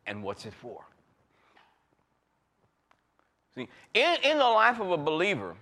And 0.07 0.23
what's 0.23 0.45
it 0.45 0.53
for? 0.53 0.83
See, 3.53 3.69
in, 3.93 4.15
in 4.23 4.37
the 4.37 4.43
life 4.43 4.79
of 4.79 4.91
a 4.91 4.97
believer, 4.97 5.55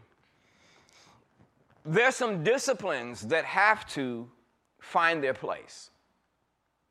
there's 1.90 2.16
some 2.16 2.44
disciplines 2.44 3.22
that 3.28 3.46
have 3.46 3.88
to 3.94 4.30
find 4.80 5.24
their 5.24 5.34
place. 5.34 5.90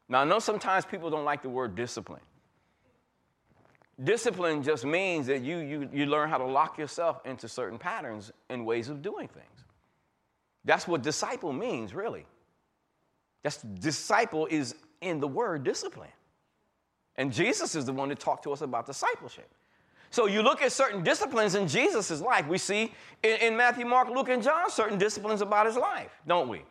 Now, 0.09 0.23
I 0.23 0.25
know 0.25 0.41
sometimes 0.41 0.85
people 0.85 1.09
don't 1.09 1.25
like 1.25 1.43
the 1.43 1.49
word 1.49 1.77
discipline. 1.77 2.21
Discipline 4.03 4.63
just 4.63 4.85
means 4.85 5.27
that 5.29 5.43
you, 5.43 5.59
you, 5.59 5.89
you 5.93 6.07
learn 6.07 6.29
how 6.29 6.39
to 6.39 6.45
lock 6.45 6.79
yourself 6.79 7.21
into 7.25 7.49
certain 7.49 7.79
patterns 7.79 8.33
and 8.49 8.67
ways 8.67 8.89
of 8.89 9.03
doing 9.03 9.29
things. 9.29 9.65
That's 10.65 10.89
what 10.89 11.03
disciple 11.03 11.53
means, 11.53 11.95
really. 11.95 12.27
That's 13.43 13.63
disciple 13.63 14.47
is 14.51 14.75
in 15.01 15.21
the 15.21 15.29
word 15.29 15.63
discipline. 15.63 16.11
And 17.17 17.33
Jesus 17.33 17.75
is 17.75 17.85
the 17.85 17.93
one 17.93 18.09
that 18.09 18.19
talked 18.19 18.45
to 18.45 18.53
us 18.53 18.63
about 18.63 18.87
discipleship. 18.87 19.49
So 20.11 20.27
you 20.27 20.43
look 20.43 20.63
at 20.63 20.73
certain 20.73 21.03
disciplines 21.03 21.55
in 21.55 21.69
Jesus' 21.69 22.21
life. 22.21 22.47
We 22.47 22.59
see 22.59 22.93
in, 23.23 23.37
in, 23.41 23.57
Matthew, 23.57 23.85
Mark, 23.85 24.09
Luke, 24.09 24.29
and 24.29 24.43
John 24.43 24.71
certain 24.71 24.99
disciplines 24.99 25.43
about 25.43 25.67
his 25.67 25.77
life, 25.77 26.11
don't 26.27 26.49
we? 26.49 26.63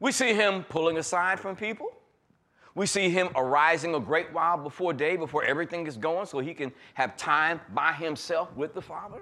We 0.00 0.10
see 0.10 0.34
him 0.34 0.64
pulling 0.64 0.98
aside 0.98 1.38
from 1.38 1.54
people. 1.54 1.88
We 2.74 2.86
see 2.86 3.08
him 3.08 3.28
arising 3.36 3.94
a 3.94 4.00
great 4.00 4.32
while 4.32 4.56
before 4.56 4.92
day, 4.92 5.16
before 5.16 5.44
everything 5.44 5.86
is 5.86 5.96
going, 5.96 6.26
so 6.26 6.40
he 6.40 6.54
can 6.54 6.72
have 6.94 7.16
time 7.16 7.60
by 7.72 7.92
himself 7.92 8.54
with 8.56 8.74
the 8.74 8.82
Father. 8.82 9.20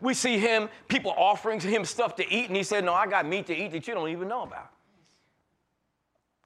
We 0.00 0.14
see 0.14 0.38
him, 0.38 0.68
people 0.86 1.12
offering 1.16 1.58
him 1.58 1.84
stuff 1.84 2.14
to 2.16 2.32
eat, 2.32 2.46
and 2.46 2.56
he 2.56 2.62
said, 2.62 2.84
No, 2.84 2.92
I 2.92 3.08
got 3.08 3.26
meat 3.26 3.46
to 3.46 3.56
eat 3.56 3.72
that 3.72 3.88
you 3.88 3.94
don't 3.94 4.10
even 4.10 4.28
know 4.28 4.42
about. 4.42 4.70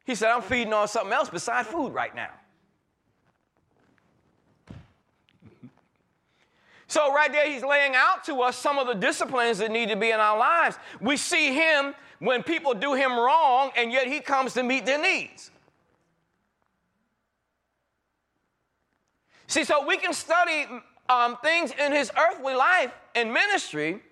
He 0.06 0.14
said, 0.14 0.30
I'm 0.30 0.42
feeding 0.42 0.72
on 0.72 0.88
something 0.88 1.12
else 1.12 1.28
besides 1.28 1.68
food 1.68 1.92
right 1.92 2.14
now. 2.14 2.30
So, 6.90 7.14
right 7.14 7.30
there, 7.30 7.48
he's 7.48 7.62
laying 7.62 7.94
out 7.94 8.24
to 8.24 8.42
us 8.42 8.56
some 8.56 8.76
of 8.76 8.88
the 8.88 8.94
disciplines 8.94 9.58
that 9.58 9.70
need 9.70 9.90
to 9.90 9.96
be 9.96 10.10
in 10.10 10.18
our 10.18 10.36
lives. 10.36 10.76
We 11.00 11.16
see 11.16 11.54
him 11.54 11.94
when 12.18 12.42
people 12.42 12.74
do 12.74 12.94
him 12.94 13.12
wrong, 13.12 13.70
and 13.76 13.92
yet 13.92 14.08
he 14.08 14.18
comes 14.18 14.54
to 14.54 14.64
meet 14.64 14.86
their 14.86 15.00
needs. 15.00 15.52
See, 19.46 19.62
so 19.62 19.86
we 19.86 19.98
can 19.98 20.12
study 20.12 20.66
um, 21.08 21.36
things 21.44 21.70
in 21.78 21.92
his 21.92 22.10
earthly 22.18 22.56
life 22.56 22.90
and 23.14 23.32
ministry 23.32 24.02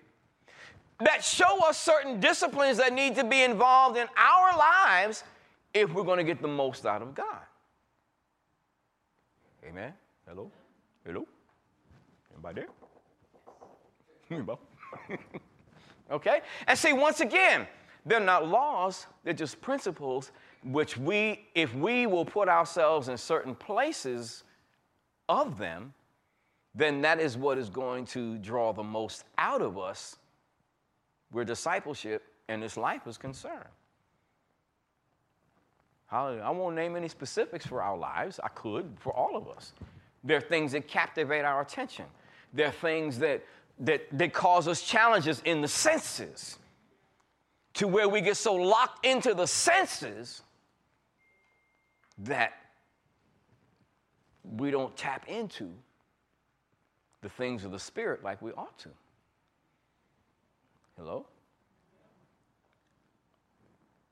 that 1.01 1.21
show 1.21 1.59
us 1.67 1.77
certain 1.77 2.21
disciplines 2.21 2.77
that 2.77 2.93
need 2.93 3.13
to 3.15 3.25
be 3.25 3.43
involved 3.43 3.97
in 3.97 4.07
our 4.15 4.57
lives 4.57 5.25
if 5.73 5.93
we're 5.93 6.03
going 6.03 6.19
to 6.19 6.23
get 6.23 6.41
the 6.41 6.47
most 6.47 6.85
out 6.85 7.01
of 7.01 7.13
God. 7.13 7.43
Amen. 9.67 9.91
Hello? 10.25 10.49
Hello? 11.05 11.27
Anybody 12.45 12.65
there? 14.29 15.17
okay? 16.11 16.41
And 16.67 16.77
see, 16.77 16.93
once 16.93 17.19
again, 17.19 17.67
they're 18.05 18.19
not 18.19 18.47
laws, 18.47 19.07
they're 19.23 19.33
just 19.33 19.59
principles 19.61 20.31
which 20.63 20.97
we, 20.97 21.47
if 21.55 21.73
we 21.73 22.05
will 22.05 22.25
put 22.25 22.49
ourselves 22.49 23.07
in 23.07 23.17
certain 23.17 23.55
places 23.55 24.43
of 25.29 25.57
them, 25.57 25.93
then 26.75 27.01
that 27.01 27.19
is 27.19 27.37
what 27.37 27.57
is 27.57 27.69
going 27.69 28.05
to 28.05 28.37
draw 28.39 28.73
the 28.73 28.83
most 28.83 29.23
out 29.37 29.61
of 29.61 29.77
us 29.77 30.17
where 31.31 31.45
discipleship 31.45 32.23
and 32.47 32.61
this 32.61 32.77
life 32.77 33.07
is 33.07 33.17
concerned. 33.17 33.69
I 36.11 36.49
won't 36.49 36.75
name 36.75 36.95
any 36.95 37.07
specifics 37.07 37.67
for 37.67 37.83
our 37.83 37.95
lives. 37.95 38.39
I 38.43 38.47
could 38.49 38.97
for 38.99 39.13
all 39.13 39.37
of 39.37 39.47
us. 39.47 39.73
There 40.23 40.37
are 40.37 40.41
things 40.41 40.71
that 40.71 40.87
captivate 40.87 41.45
our 41.45 41.61
attention. 41.61 42.05
There 42.53 42.67
are 42.67 42.71
things 42.71 43.19
that, 43.19 43.43
that, 43.79 44.07
that 44.17 44.33
cause 44.33 44.67
us 44.67 44.81
challenges 44.81 45.41
in 45.45 45.61
the 45.61 45.67
senses 45.67 46.57
to 47.75 47.87
where 47.87 48.09
we 48.09 48.21
get 48.21 48.37
so 48.37 48.55
locked 48.55 49.05
into 49.05 49.33
the 49.33 49.45
senses 49.45 50.41
that 52.19 52.53
we 54.43 54.71
don't 54.71 54.95
tap 54.97 55.25
into 55.27 55.69
the 57.21 57.29
things 57.29 57.63
of 57.63 57.71
the 57.71 57.79
Spirit 57.79 58.23
like 58.23 58.41
we 58.41 58.51
ought 58.53 58.77
to. 58.79 58.89
Hello? 60.97 61.25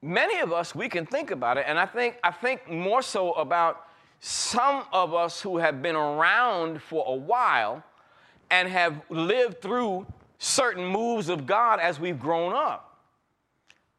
Many 0.02 0.40
of 0.40 0.54
us, 0.54 0.76
we 0.76 0.88
can 0.88 1.06
think 1.06 1.32
about 1.32 1.58
it, 1.58 1.66
and 1.68 1.80
I 1.80 1.86
think, 1.86 2.18
I 2.24 2.32
think 2.32 2.70
more 2.70 3.02
so 3.02 3.34
about 3.34 3.88
some 4.20 4.84
of 4.94 5.14
us 5.14 5.42
who 5.42 5.58
have 5.58 5.82
been 5.82 5.96
around 5.96 6.82
for 6.82 7.04
a 7.08 7.16
while 7.16 7.84
and 8.50 8.68
have 8.70 9.02
lived 9.10 9.62
through 9.62 10.06
certain 10.40 10.86
moves 10.86 11.30
of 11.30 11.46
God 11.46 11.80
as 11.80 12.00
we've 12.00 12.20
grown 12.20 12.54
up. 12.54 13.00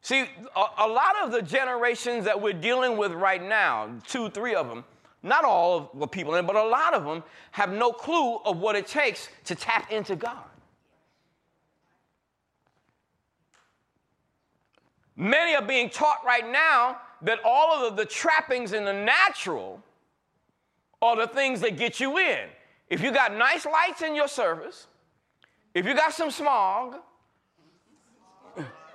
See, 0.01 0.21
a, 0.21 0.65
a, 0.79 0.89
lot 0.89 1.17
of 1.23 1.33
the 1.33 1.43
generations 1.43 2.25
that 2.25 2.41
we're 2.41 2.53
dealing 2.53 2.97
with 2.97 3.13
right 3.13 3.43
now, 3.43 3.91
two, 4.07 4.31
three 4.31 4.55
of 4.55 4.69
them, 4.69 4.85
not 5.23 5.45
all 5.45 5.77
of 5.77 6.01
the 6.01 6.07
people 6.07 6.35
in 6.35 6.45
it, 6.45 6.47
but 6.47 6.57
a 6.57 6.65
lot 6.65 6.95
of 6.95 7.05
them 7.05 7.23
have 7.51 7.71
no 7.73 7.93
clue 7.93 8.37
of 8.45 8.59
what 8.59 8.77
it 8.77 8.87
takes 8.87 9.29
to 9.45 9.55
tap 9.55 9.91
into 9.91 10.15
God. 10.15 10.45
Many 15.17 15.57
are 15.57 15.63
being 15.63 15.91
taught 15.91 16.25
right 16.25 16.49
now 16.49 16.99
that 17.23 17.41
all 17.45 17.75
of 17.75 17.97
the, 17.97 18.05
the 18.05 18.09
trappings 18.09 18.73
in 18.73 18.85
the 18.85 18.93
natural 18.93 19.83
are 21.03 21.17
the 21.17 21.27
things 21.27 21.61
that 21.61 21.77
get 21.77 21.99
you 21.99 22.19
in. 22.19 22.47
If 22.91 23.03
you 23.03 23.12
got 23.12 23.36
nice 23.36 23.66
lights 23.66 24.03
in 24.03 24.14
your 24.14 24.28
service, 24.28 24.86
if 25.74 25.86
you 25.86 25.95
got 25.95 26.12
some 26.12 26.30
smog, 26.30 26.97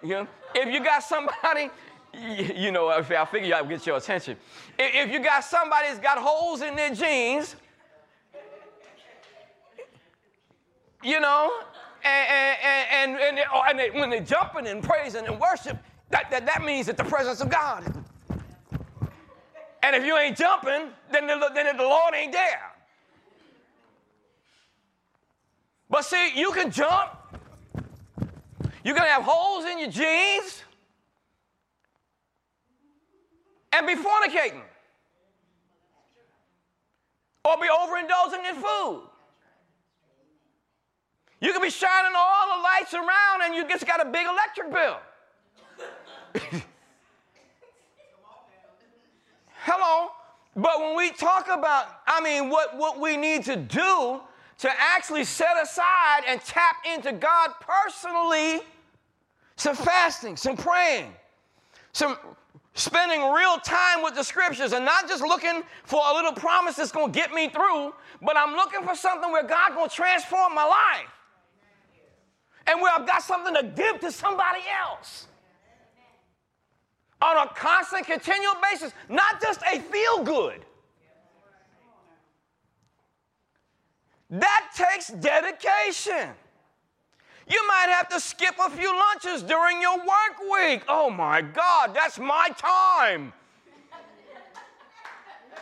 you 0.02 0.10
know, 0.10 0.28
if 0.56 0.74
you 0.74 0.84
got 0.84 1.04
somebody, 1.04 1.70
you 2.56 2.72
know, 2.72 2.90
I 2.90 3.26
figure 3.26 3.56
I'll 3.56 3.66
get 3.66 3.86
your 3.86 3.98
attention. 3.98 4.38
If 4.78 5.12
you 5.12 5.24
got 5.24 5.44
somebody 5.44 5.88
that's 5.88 6.00
got 6.00 6.18
holes 6.18 6.62
in 6.62 6.76
their 6.76 6.94
jeans, 6.94 7.56
you 11.04 11.20
know, 11.20 11.52
and, 12.04 12.30
and, 12.30 13.18
and, 13.18 13.22
and, 13.22 13.48
and 13.70 13.80
they, 13.80 13.90
when 13.92 14.10
they're 14.10 14.22
jumping 14.22 14.68
and 14.68 14.84
praising 14.84 15.26
and 15.26 15.40
worship, 15.40 15.78
that, 16.10 16.30
that, 16.32 16.46
that 16.46 16.64
means 16.64 16.88
that 16.88 16.98
the 16.98 17.04
presence 17.04 17.42
of 17.42 17.50
God. 17.50 17.84
And 19.84 19.96
if 19.96 20.06
you 20.06 20.18
ain't 20.18 20.38
jumping, 20.38 20.90
then 21.12 21.28
the, 21.28 21.52
then 21.54 21.78
the 21.78 21.84
Lord 21.84 22.14
ain't 22.14 22.32
there. 22.32 22.73
But 25.94 26.04
see, 26.06 26.32
you 26.34 26.52
can 26.52 26.72
jump. 26.72 27.12
You 28.84 28.96
can 28.96 29.04
have 29.04 29.22
holes 29.22 29.66
in 29.66 29.78
your 29.78 29.92
jeans 29.92 30.64
and 33.72 33.86
be 33.86 33.94
fornicating 33.94 34.64
or 37.46 37.58
be 37.58 37.68
overindulging 37.68 38.44
in 38.50 38.56
food. 38.56 39.04
You 41.40 41.54
can 41.54 41.62
be 41.62 41.70
shining 41.70 42.14
all 42.18 42.58
the 42.58 42.64
lights 42.64 42.96
around 42.96 43.44
and 43.44 43.54
you 43.54 43.70
just 43.70 43.86
got 43.86 44.02
a 44.02 44.06
big 44.10 44.26
electric 44.26 44.74
bill. 44.74 44.98
Hello. 49.58 50.10
But 50.56 50.80
when 50.80 50.96
we 50.98 51.12
talk 51.12 51.50
about, 51.54 51.86
I 52.08 52.20
mean, 52.20 52.50
what, 52.50 52.76
what 52.80 53.00
we 53.00 53.16
need 53.16 53.44
to 53.44 53.56
do 53.56 54.22
to 54.60 54.70
actually 54.78 55.24
set 55.24 55.62
aside 55.62 56.24
and 56.28 56.42
tap 56.42 56.78
into 56.94 57.12
God 57.14 57.52
personally, 57.60 58.62
some 59.56 59.76
fasting, 59.76 60.38
some 60.38 60.58
praying, 60.58 61.14
some 61.92 62.18
spending 62.76 63.32
real 63.32 63.58
time 63.58 64.04
with 64.04 64.16
the 64.16 64.24
scriptures 64.24 64.74
and 64.74 64.84
not 64.84 65.08
just 65.08 65.22
looking 65.22 65.64
for 65.84 66.02
a 66.12 66.14
little 66.14 66.32
promise 66.34 66.76
that's 66.76 66.92
going 66.92 67.12
to 67.12 67.20
get 67.20 67.32
me 67.32 67.50
through, 67.50 67.94
but 68.22 68.36
I'm 68.36 68.56
looking 68.56 68.84
for 68.84 68.96
something 68.96 69.32
where 69.32 69.44
God 69.44 69.76
going 69.76 69.90
to 69.90 69.96
transform 69.96 70.56
my 70.56 70.66
life. 70.66 71.10
And 72.66 72.82
where 72.82 72.94
I've 72.94 73.06
got 73.06 73.22
something 73.22 73.54
to 73.56 73.64
give 73.64 74.00
to 74.00 74.12
somebody 74.12 74.62
else 74.82 75.28
on 77.22 77.46
a 77.46 77.50
constant, 77.54 78.06
continual 78.06 78.56
basis, 78.72 78.94
not 79.10 79.42
just 79.42 79.62
a 79.64 79.80
feel 79.80 80.24
good. 80.24 80.66
That 84.34 84.72
takes 84.76 85.10
dedication. 85.10 86.30
You 87.48 87.68
might 87.68 87.90
have 87.90 88.10
to 88.10 88.20
skip 88.20 88.56
a 88.60 88.70
few 88.72 88.92
lunches 88.92 89.44
during 89.44 89.80
your 89.80 89.98
work 89.98 90.40
week. 90.52 90.84
Oh 90.88 91.12
my 91.12 91.42
God, 91.42 91.94
that's 91.94 92.18
my 92.18 92.50
time. 92.58 93.32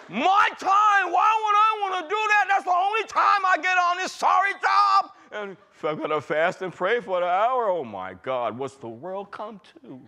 my 0.07 0.47
time. 0.57 1.11
Why 1.11 1.32
would 1.43 1.55
I 1.57 1.78
want 1.82 1.95
to 1.95 2.09
do 2.09 2.15
that? 2.15 2.45
That's 2.47 2.63
the 2.63 2.72
only 2.72 3.03
time 3.07 3.45
I 3.45 3.57
get 3.61 3.78
on 3.78 3.97
this 3.97 4.13
sorry 4.13 4.53
job. 4.53 5.11
And 5.34 5.57
if 5.76 5.84
I'm 5.84 5.97
going 5.97 6.11
to 6.11 6.22
fast 6.22 6.61
and 6.61 6.72
pray 6.72 7.01
for 7.01 7.17
an 7.17 7.24
hour, 7.26 7.67
oh 7.69 7.84
my 7.84 8.13
God, 8.13 8.57
what's 8.57 8.76
the 8.76 8.88
world 8.88 9.32
come 9.32 9.59
to? 9.82 9.99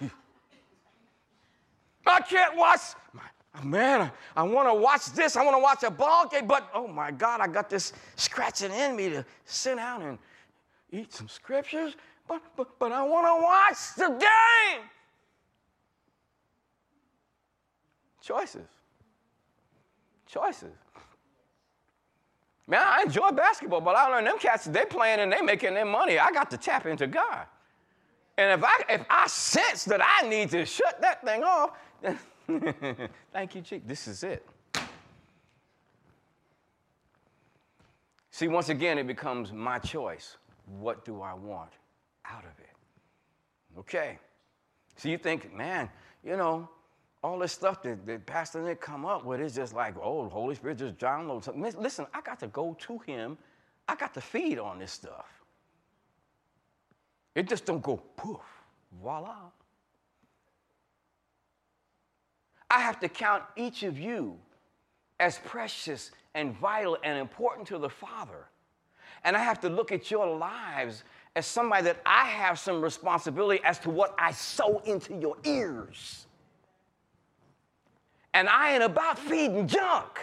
I 2.06 2.20
can't 2.20 2.56
watch. 2.56 2.80
Man, 3.62 4.10
I 4.34 4.42
want 4.44 4.68
to 4.68 4.74
watch 4.74 5.06
this. 5.12 5.36
I 5.36 5.44
want 5.44 5.56
to 5.56 5.62
watch 5.62 5.82
a 5.82 5.90
ball 5.90 6.26
game, 6.26 6.46
but 6.46 6.70
oh 6.74 6.88
my 6.88 7.10
God, 7.10 7.40
I 7.40 7.46
got 7.46 7.68
this 7.68 7.92
scratching 8.16 8.72
in 8.72 8.96
me 8.96 9.10
to 9.10 9.24
sit 9.44 9.76
down 9.76 10.02
and 10.02 10.18
eat 10.90 11.12
some 11.12 11.28
scriptures, 11.28 11.94
but, 12.26 12.42
but, 12.56 12.78
but 12.78 12.92
I 12.92 13.02
want 13.02 13.26
to 13.26 13.42
watch 13.42 13.94
the 13.96 14.18
game. 14.18 14.84
Choices. 18.22 18.68
Choices. 20.26 20.72
Man, 22.66 22.82
I 22.82 23.02
enjoy 23.02 23.30
basketball, 23.32 23.82
but 23.82 23.96
I 23.96 24.08
learned 24.08 24.28
them 24.28 24.38
cats, 24.38 24.64
they 24.64 24.84
playing 24.86 25.20
and 25.20 25.30
they 25.30 25.42
making 25.42 25.74
their 25.74 25.84
money. 25.84 26.18
I 26.18 26.30
got 26.30 26.50
to 26.52 26.56
tap 26.56 26.86
into 26.86 27.06
God. 27.06 27.46
And 28.38 28.58
if 28.58 28.64
I, 28.64 28.80
if 28.88 29.04
I 29.10 29.26
sense 29.26 29.84
that 29.84 30.00
I 30.02 30.26
need 30.26 30.50
to 30.50 30.64
shut 30.64 31.02
that 31.02 31.22
thing 31.22 31.42
off, 31.42 31.72
then 32.00 32.18
thank 33.32 33.54
you, 33.54 33.62
Chief. 33.62 33.82
This 33.86 34.08
is 34.08 34.22
it. 34.22 34.46
See, 38.30 38.48
once 38.48 38.70
again, 38.70 38.98
it 38.98 39.06
becomes 39.06 39.52
my 39.52 39.78
choice. 39.78 40.36
What 40.78 41.04
do 41.04 41.20
I 41.20 41.34
want 41.34 41.72
out 42.24 42.44
of 42.44 42.58
it? 42.58 43.78
Okay. 43.78 44.18
So 44.96 45.08
you 45.08 45.18
think, 45.18 45.54
man, 45.54 45.90
you 46.24 46.36
know, 46.36 46.68
all 47.22 47.38
this 47.38 47.52
stuff 47.52 47.82
that, 47.82 48.04
that 48.06 48.26
Pastor 48.26 48.62
Nick 48.62 48.80
come 48.80 49.04
up 49.04 49.24
with 49.24 49.40
is 49.40 49.54
just 49.54 49.74
like, 49.74 49.94
oh, 50.02 50.24
the 50.24 50.30
Holy 50.30 50.54
Spirit 50.54 50.78
just 50.78 50.98
downloads 50.98 51.44
something. 51.44 51.62
Listen, 51.62 52.06
I 52.12 52.20
got 52.20 52.40
to 52.40 52.48
go 52.48 52.76
to 52.80 52.98
him. 53.00 53.38
I 53.88 53.94
got 53.94 54.14
to 54.14 54.20
feed 54.20 54.58
on 54.58 54.78
this 54.78 54.92
stuff. 54.92 55.26
It 57.34 57.48
just 57.48 57.64
don't 57.64 57.82
go 57.82 57.96
poof, 58.16 58.40
voila. 59.00 59.36
I 62.72 62.80
have 62.80 62.98
to 63.00 63.08
count 63.08 63.44
each 63.54 63.82
of 63.82 63.98
you 63.98 64.38
as 65.20 65.38
precious 65.44 66.10
and 66.34 66.56
vital 66.56 66.96
and 67.04 67.18
important 67.18 67.68
to 67.68 67.76
the 67.76 67.90
Father. 67.90 68.46
And 69.24 69.36
I 69.36 69.40
have 69.40 69.60
to 69.60 69.68
look 69.68 69.92
at 69.92 70.10
your 70.10 70.38
lives 70.38 71.04
as 71.36 71.46
somebody 71.46 71.84
that 71.84 72.00
I 72.06 72.24
have 72.24 72.58
some 72.58 72.80
responsibility 72.80 73.62
as 73.62 73.78
to 73.80 73.90
what 73.90 74.14
I 74.18 74.32
sow 74.32 74.80
into 74.86 75.14
your 75.14 75.36
ears. 75.44 76.26
And 78.32 78.48
I 78.48 78.72
ain't 78.72 78.82
about 78.82 79.18
feeding 79.18 79.68
junk. 79.68 80.18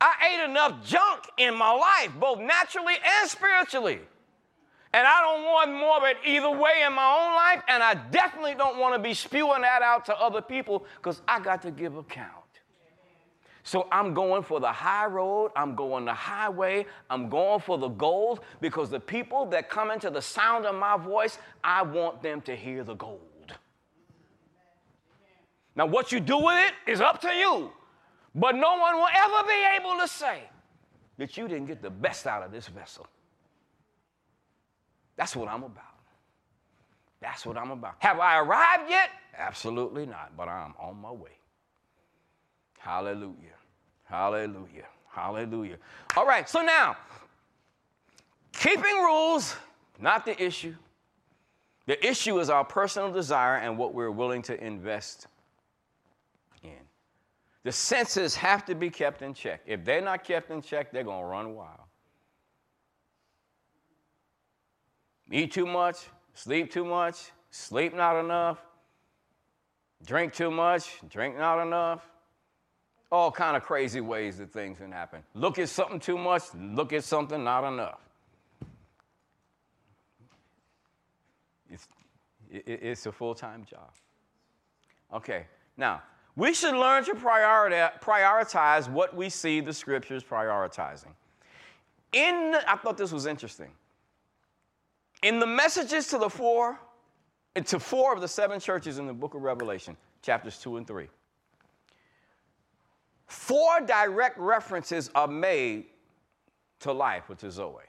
I 0.00 0.14
ate 0.32 0.48
enough 0.48 0.86
junk 0.86 1.24
in 1.36 1.56
my 1.56 1.72
life, 1.72 2.12
both 2.20 2.38
naturally 2.38 2.94
and 3.04 3.28
spiritually. 3.28 3.98
And 4.92 5.06
I 5.06 5.20
don't 5.20 5.44
want 5.44 5.72
more 5.72 5.98
of 5.98 6.02
it 6.04 6.16
either 6.26 6.50
way 6.50 6.82
in 6.84 6.92
my 6.92 7.06
own 7.06 7.36
life, 7.36 7.62
and 7.68 7.82
I 7.82 7.94
definitely 8.10 8.54
don't 8.56 8.78
want 8.78 8.94
to 8.94 8.98
be 8.98 9.14
spewing 9.14 9.62
that 9.62 9.82
out 9.82 10.04
to 10.06 10.18
other 10.18 10.42
people 10.42 10.84
because 10.96 11.22
I 11.28 11.38
got 11.38 11.62
to 11.62 11.70
give 11.70 11.96
account. 11.96 12.34
So 13.62 13.86
I'm 13.92 14.14
going 14.14 14.42
for 14.42 14.58
the 14.58 14.72
high 14.72 15.06
road, 15.06 15.52
I'm 15.54 15.76
going 15.76 16.04
the 16.04 16.14
highway, 16.14 16.86
I'm 17.08 17.28
going 17.28 17.60
for 17.60 17.78
the 17.78 17.88
gold 17.88 18.40
because 18.60 18.90
the 18.90 18.98
people 18.98 19.46
that 19.46 19.68
come 19.68 19.92
into 19.92 20.10
the 20.10 20.22
sound 20.22 20.66
of 20.66 20.74
my 20.74 20.96
voice, 20.96 21.38
I 21.62 21.82
want 21.82 22.20
them 22.22 22.40
to 22.42 22.56
hear 22.56 22.82
the 22.82 22.94
gold. 22.94 23.20
Now, 25.76 25.86
what 25.86 26.10
you 26.10 26.18
do 26.18 26.38
with 26.38 26.58
it 26.58 26.90
is 26.90 27.00
up 27.00 27.20
to 27.20 27.28
you, 27.28 27.70
but 28.34 28.56
no 28.56 28.76
one 28.76 28.96
will 28.96 29.06
ever 29.06 29.46
be 29.46 29.66
able 29.78 30.00
to 30.00 30.08
say 30.08 30.42
that 31.18 31.36
you 31.36 31.46
didn't 31.46 31.66
get 31.66 31.80
the 31.80 31.90
best 31.90 32.26
out 32.26 32.42
of 32.42 32.50
this 32.50 32.66
vessel. 32.66 33.06
That's 35.20 35.36
what 35.36 35.50
I'm 35.50 35.64
about. 35.64 35.84
That's 37.20 37.44
what 37.44 37.58
I'm 37.58 37.72
about. 37.72 37.96
Have 37.98 38.18
I 38.20 38.38
arrived 38.38 38.88
yet? 38.88 39.10
Absolutely 39.36 40.06
not, 40.06 40.34
but 40.34 40.48
I'm 40.48 40.72
on 40.80 40.96
my 40.96 41.12
way. 41.12 41.36
Hallelujah. 42.78 43.34
Hallelujah. 44.04 44.86
Hallelujah. 45.10 45.76
All 46.16 46.24
right, 46.24 46.48
so 46.48 46.62
now, 46.62 46.96
keeping 48.54 48.96
rules, 48.96 49.54
not 49.98 50.24
the 50.24 50.42
issue. 50.42 50.74
The 51.84 52.02
issue 52.02 52.40
is 52.40 52.48
our 52.48 52.64
personal 52.64 53.12
desire 53.12 53.56
and 53.56 53.76
what 53.76 53.92
we're 53.92 54.10
willing 54.10 54.40
to 54.44 54.64
invest 54.64 55.26
in. 56.62 56.80
The 57.64 57.72
senses 57.72 58.34
have 58.36 58.64
to 58.64 58.74
be 58.74 58.88
kept 58.88 59.20
in 59.20 59.34
check. 59.34 59.60
If 59.66 59.84
they're 59.84 60.00
not 60.00 60.24
kept 60.24 60.50
in 60.50 60.62
check, 60.62 60.90
they're 60.92 61.04
going 61.04 61.20
to 61.20 61.26
run 61.26 61.54
wild. 61.54 61.79
Eat 65.30 65.52
too 65.52 65.66
much, 65.66 65.96
sleep 66.34 66.72
too 66.72 66.84
much, 66.84 67.30
sleep 67.50 67.94
not 67.94 68.18
enough, 68.18 68.58
drink 70.04 70.32
too 70.32 70.50
much, 70.50 70.98
drink 71.08 71.38
not 71.38 71.64
enough. 71.64 72.06
All 73.12 73.30
kind 73.30 73.56
of 73.56 73.64
crazy 73.64 74.00
ways 74.00 74.38
that 74.38 74.52
things 74.52 74.78
can 74.78 74.92
happen. 74.92 75.22
Look 75.34 75.58
at 75.58 75.68
something 75.68 76.00
too 76.00 76.18
much, 76.18 76.42
look 76.54 76.92
at 76.92 77.04
something 77.04 77.42
not 77.42 77.64
enough. 77.64 78.00
It's, 81.68 81.88
it's 82.50 83.06
a 83.06 83.12
full 83.12 83.34
time 83.34 83.64
job. 83.64 83.90
Okay, 85.12 85.46
now, 85.76 86.02
we 86.36 86.54
should 86.54 86.74
learn 86.74 87.04
to 87.04 87.14
prioritize 87.14 88.88
what 88.88 89.14
we 89.16 89.28
see 89.28 89.60
the 89.60 89.72
scriptures 89.72 90.22
prioritizing. 90.22 91.12
In, 92.12 92.56
I 92.66 92.76
thought 92.76 92.96
this 92.96 93.12
was 93.12 93.26
interesting. 93.26 93.70
In 95.22 95.38
the 95.38 95.46
messages 95.46 96.06
to 96.08 96.18
the 96.18 96.30
four, 96.30 96.80
eh, 97.54 97.60
to 97.60 97.78
four 97.78 98.14
of 98.14 98.20
the 98.20 98.28
seven 98.28 98.58
churches 98.58 98.98
in 98.98 99.06
the 99.06 99.12
book 99.12 99.34
of 99.34 99.42
Revelation, 99.42 99.96
chapters 100.22 100.58
two 100.58 100.76
and 100.76 100.86
three, 100.86 101.08
four 103.26 103.80
direct 103.80 104.38
references 104.38 105.10
are 105.14 105.28
made 105.28 105.86
to 106.80 106.92
life, 106.92 107.28
which 107.28 107.44
is 107.44 107.54
Zoe. 107.54 107.82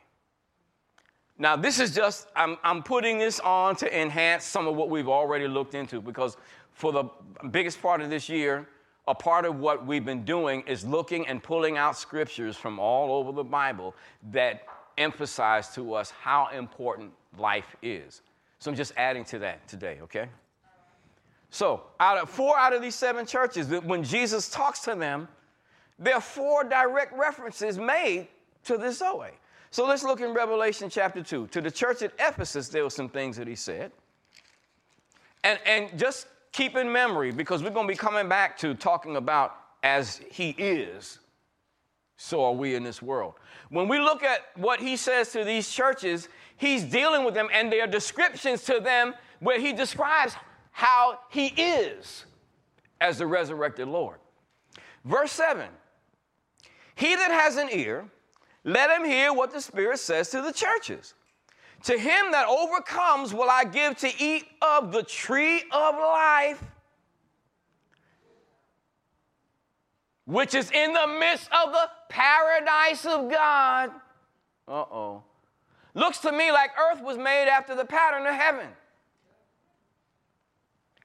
Now, 1.38 1.56
this 1.56 1.80
is 1.80 1.96
just, 1.96 2.28
I'm, 2.36 2.58
I'm 2.64 2.84
putting 2.84 3.18
this 3.18 3.40
on 3.40 3.76
to 3.78 4.00
enhance 4.00 4.44
some 4.44 4.68
of 4.68 4.76
what 4.76 4.90
we've 4.90 5.10
already 5.10 5.48
looked 5.48 5.74
into 5.74 6.02
because 6.02 6.38
for 6.74 6.92
the 6.92 7.06
biggest 7.50 7.82
part 7.82 8.02
of 8.02 8.10
this 8.10 8.30
year, 8.30 8.68
a 9.08 9.16
part 9.16 9.46
of 9.46 9.58
what 9.58 9.86
we've 9.86 10.06
been 10.06 10.24
doing 10.24 10.62
is 10.68 10.86
looking 10.86 11.26
and 11.28 11.42
pulling 11.42 11.78
out 11.78 11.98
scriptures 11.98 12.56
from 12.58 12.78
all 12.78 13.14
over 13.16 13.32
the 13.32 13.44
Bible 13.44 13.96
that 14.32 14.64
emphasize 14.98 15.74
to 15.74 15.94
us 15.94 16.12
how 16.12 16.50
important 16.54 17.12
life 17.38 17.76
is. 17.82 18.22
So 18.60 18.70
I'm 18.72 18.78
just 18.78 18.94
adding 18.98 19.26
to 19.26 19.40
that 19.40 19.68
today, 19.68 20.00
okay? 20.04 20.28
So, 21.50 21.84
out 22.00 22.18
of 22.18 22.30
four 22.30 22.58
out 22.58 22.74
of 22.74 22.82
these 22.82 22.96
seven 22.96 23.26
churches, 23.26 23.68
when 23.68 24.04
Jesus 24.04 24.50
talks 24.50 24.80
to 24.82 24.96
them, 24.96 25.28
there 26.00 26.16
are 26.16 26.22
four 26.22 26.64
direct 26.64 27.14
references 27.14 27.78
made 27.78 28.28
to 28.64 28.78
the 28.78 28.92
Zoe. 28.92 29.32
So 29.70 29.86
let's 29.86 30.04
look 30.04 30.20
in 30.20 30.34
Revelation 30.34 30.90
chapter 30.90 31.24
2. 31.24 31.48
To 31.48 31.62
the 31.62 31.72
church 31.72 32.02
at 32.02 32.12
Ephesus, 32.20 32.68
there 32.70 32.84
were 32.84 32.90
some 32.90 33.08
things 33.08 33.38
that 33.38 33.48
he 33.48 33.56
said. 33.56 33.92
And, 35.44 35.60
and 35.66 35.98
just 35.98 36.28
keep 36.52 36.76
in 36.76 36.92
memory, 36.92 37.32
because 37.32 37.64
we're 37.64 37.70
going 37.70 37.88
to 37.88 37.94
be 37.94 37.98
coming 37.98 38.28
back 38.28 38.58
to 38.60 38.74
talking 38.74 39.16
about 39.16 39.56
as 39.84 40.22
he 40.30 40.50
is, 40.52 41.20
so 42.22 42.46
are 42.46 42.54
we 42.54 42.76
in 42.76 42.84
this 42.84 43.02
world. 43.02 43.34
When 43.70 43.88
we 43.88 43.98
look 43.98 44.22
at 44.22 44.42
what 44.56 44.80
he 44.80 44.96
says 44.96 45.32
to 45.32 45.44
these 45.44 45.68
churches, 45.68 46.30
he's 46.56 46.84
dealing 46.84 47.26
with 47.26 47.34
them, 47.34 47.50
and 47.52 47.72
there 47.72 47.84
are 47.84 47.88
descriptions 47.88 48.64
to 48.66 48.80
them 48.80 49.16
where 49.40 49.60
he 49.60 49.74
describes 49.74 50.36
how 50.72 51.18
he 51.32 51.48
is 51.48 52.26
as 53.02 53.18
the 53.18 53.26
resurrected 53.26 53.88
Lord. 53.88 54.20
Verse 55.04 55.32
7 55.32 55.68
He 56.94 57.16
that 57.16 57.32
has 57.32 57.58
an 57.58 57.70
ear, 57.72 58.06
let 58.64 58.92
him 58.92 59.04
hear 59.04 59.34
what 59.34 59.52
the 59.52 59.60
Spirit 59.60 59.98
says 59.98 60.30
to 60.30 60.44
the 60.44 60.54
churches. 60.54 61.16
To 61.86 61.98
him 61.98 62.32
that 62.34 62.48
overcomes 62.48 63.34
will 63.34 63.50
I 63.50 63.64
give 63.64 63.98
to 63.98 64.12
eat 64.24 64.46
of 64.62 64.92
the 64.92 65.02
tree 65.02 65.64
of 65.72 65.96
life, 65.96 66.64
which 70.26 70.54
is 70.54 70.72
in 70.72 70.94
the 70.94 71.08
midst 71.20 71.50
of 71.52 71.72
the 71.72 71.90
paradise 72.10 73.06
of 73.06 73.30
God. 73.30 73.92
Uh 74.68 74.72
oh. 74.72 75.24
Looks 75.94 76.20
to 76.20 76.32
me 76.32 76.52
like 76.52 76.72
earth 76.78 77.04
was 77.04 77.18
made 77.18 77.48
after 77.50 77.76
the 77.76 77.86
pattern 77.86 78.26
of 78.26 78.34
heaven. 78.34 78.68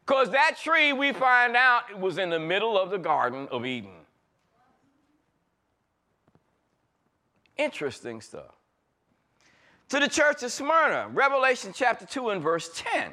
Because 0.06 0.30
that 0.30 0.56
tree, 0.62 0.92
we 0.92 1.12
find 1.12 1.56
out, 1.56 1.98
was 1.98 2.18
in 2.18 2.30
the 2.30 2.38
middle 2.38 2.78
of 2.78 2.90
the 2.90 2.98
Garden 2.98 3.48
of 3.50 3.66
Eden. 3.66 3.90
Interesting 7.56 8.20
stuff. 8.20 8.54
To 9.88 9.98
the 9.98 10.08
church 10.08 10.44
of 10.44 10.52
Smyrna, 10.52 11.08
Revelation 11.12 11.72
chapter 11.74 12.06
2 12.06 12.30
and 12.30 12.42
verse 12.42 12.70
10. 12.74 13.10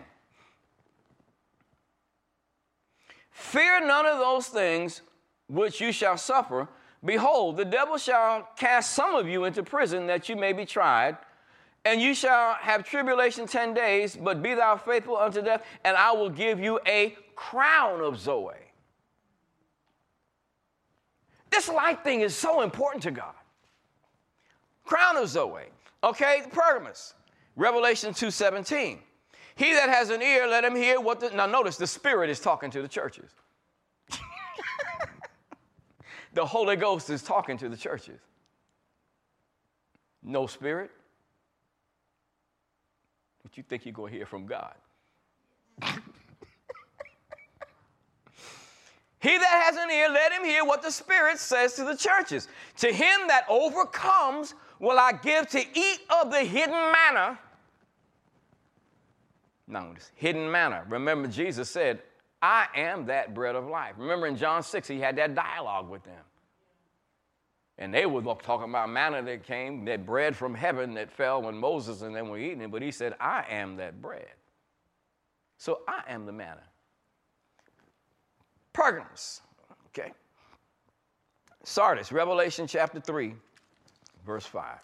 Fear 3.31 3.87
none 3.87 4.05
of 4.05 4.19
those 4.19 4.47
things 4.47 5.01
which 5.47 5.81
you 5.81 5.91
shall 5.91 6.17
suffer. 6.17 6.67
Behold, 7.03 7.57
the 7.57 7.65
devil 7.65 7.97
shall 7.97 8.47
cast 8.57 8.93
some 8.93 9.15
of 9.15 9.27
you 9.27 9.43
into 9.43 9.63
prison 9.63 10.07
that 10.07 10.29
you 10.29 10.35
may 10.35 10.53
be 10.53 10.65
tried, 10.65 11.17
and 11.85 12.01
you 12.01 12.13
shall 12.13 12.53
have 12.53 12.83
tribulation 12.83 13.45
10 13.45 13.73
days, 13.73 14.15
but 14.15 14.41
be 14.41 14.53
thou 14.53 14.77
faithful 14.77 15.17
unto 15.17 15.41
death, 15.41 15.65
and 15.83 15.97
I 15.97 16.11
will 16.13 16.29
give 16.29 16.59
you 16.59 16.79
a 16.87 17.15
crown 17.35 18.01
of 18.01 18.19
Zoe. 18.19 18.53
This 21.51 21.67
life 21.69 22.03
thing 22.03 22.21
is 22.21 22.35
so 22.35 22.61
important 22.61 23.03
to 23.03 23.11
God. 23.11 23.35
Crown 24.85 25.17
of 25.17 25.27
Zoe. 25.29 25.65
Okay, 26.03 26.43
Pergamos. 26.51 27.13
Revelation 27.55 28.13
2:17. 28.13 28.99
He 29.55 29.73
that 29.73 29.89
has 29.89 30.09
an 30.09 30.21
ear, 30.21 30.47
let 30.47 30.63
him 30.63 30.75
hear 30.75 30.99
what 30.99 31.19
the 31.19 31.29
now 31.29 31.45
notice 31.45 31.77
the 31.77 31.85
Spirit 31.85 32.29
is 32.29 32.39
talking 32.39 32.71
to 32.71 32.81
the 32.81 32.87
churches. 32.87 33.29
the 36.33 36.45
Holy 36.45 36.75
Ghost 36.75 37.09
is 37.09 37.21
talking 37.21 37.57
to 37.57 37.69
the 37.69 37.77
churches. 37.77 38.19
No 40.21 40.47
spirit. 40.47 40.91
But 43.43 43.57
you 43.57 43.63
think 43.63 43.85
you're 43.85 43.93
gonna 43.93 44.11
hear 44.11 44.25
from 44.25 44.45
God? 44.45 44.75
He 49.23 49.37
that 49.37 49.63
has 49.65 49.77
an 49.77 49.89
ear, 49.89 50.09
let 50.09 50.33
him 50.33 50.43
hear 50.43 50.65
what 50.65 50.81
the 50.81 50.91
Spirit 50.91 51.39
says 51.39 51.75
to 51.75 51.85
the 51.85 51.95
churches. 51.95 52.49
To 52.79 52.87
him 52.91 53.21
that 53.29 53.45
overcomes, 53.47 54.53
will 54.79 54.99
I 54.99 55.13
give 55.13 55.47
to 55.47 55.59
eat 55.59 55.99
of 56.21 56.29
the 56.29 56.41
hidden 56.41 56.91
manna. 56.91 57.39
Now, 59.65 59.93
hidden 60.15 60.51
manna. 60.51 60.83
Remember, 60.89 61.29
Jesus 61.29 61.69
said, 61.69 62.01
I 62.43 62.67
am 62.75 63.05
that 63.05 63.33
bread 63.33 63.55
of 63.55 63.67
life. 63.67 63.93
Remember 63.97 64.27
in 64.27 64.35
John 64.35 64.63
6, 64.63 64.85
he 64.89 64.99
had 64.99 65.15
that 65.15 65.33
dialogue 65.33 65.89
with 65.89 66.03
them. 66.03 66.19
And 67.77 67.93
they 67.93 68.05
were 68.05 68.21
talking 68.21 68.69
about 68.69 68.89
manna 68.89 69.21
that 69.23 69.45
came, 69.47 69.85
that 69.85 70.05
bread 70.05 70.35
from 70.35 70.53
heaven 70.53 70.93
that 70.95 71.09
fell 71.09 71.41
when 71.41 71.57
Moses 71.57 72.01
and 72.01 72.13
them 72.13 72.27
were 72.27 72.37
eating 72.37 72.59
it. 72.59 72.69
But 72.69 72.81
he 72.81 72.91
said, 72.91 73.15
I 73.17 73.45
am 73.49 73.77
that 73.77 74.01
bread. 74.01 74.27
So 75.57 75.83
I 75.87 76.03
am 76.09 76.25
the 76.25 76.33
manna. 76.33 76.63
Pergamos, 78.73 79.41
okay. 79.87 80.11
Sardis, 81.63 82.11
Revelation 82.11 82.67
chapter 82.67 82.99
3, 82.99 83.33
verse 84.25 84.45
5. 84.45 84.79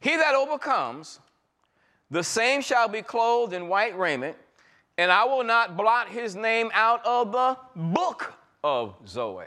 He 0.00 0.16
that 0.16 0.34
overcomes, 0.34 1.20
the 2.10 2.24
same 2.24 2.62
shall 2.62 2.88
be 2.88 3.02
clothed 3.02 3.52
in 3.52 3.68
white 3.68 3.98
raiment, 3.98 4.36
and 4.98 5.10
I 5.10 5.24
will 5.24 5.44
not 5.44 5.76
blot 5.76 6.08
his 6.08 6.34
name 6.34 6.70
out 6.72 7.04
of 7.04 7.32
the 7.32 7.56
book 7.74 8.34
of 8.64 8.94
Zoe. 9.06 9.44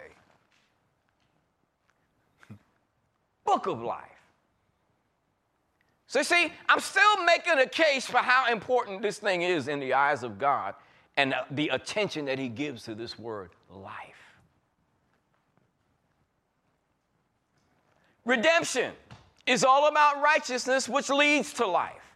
book 3.46 3.68
of 3.68 3.82
life. 3.82 4.06
So, 6.08 6.24
see, 6.24 6.52
I'm 6.68 6.80
still 6.80 7.24
making 7.24 7.60
a 7.60 7.68
case 7.68 8.06
for 8.06 8.18
how 8.18 8.52
important 8.52 9.04
this 9.04 9.20
thing 9.20 9.44
is 9.44 9.68
in 9.68 9.80
the 9.80 9.94
eyes 9.94 10.24
of 10.24 10.40
God 10.40 10.74
and 11.18 11.36
the 11.52 11.70
attention 11.70 12.26
that 12.26 12.40
He 12.40 12.50
gives 12.50 12.84
to 12.84 12.96
this 12.96 13.20
word, 13.20 13.52
life. 13.70 13.94
Redemption 18.26 18.94
is 19.46 19.64
all 19.64 19.88
about 19.88 20.22
righteousness, 20.22 20.90
which 20.90 21.10
leads 21.10 21.54
to 21.54 21.68
life. 21.68 22.09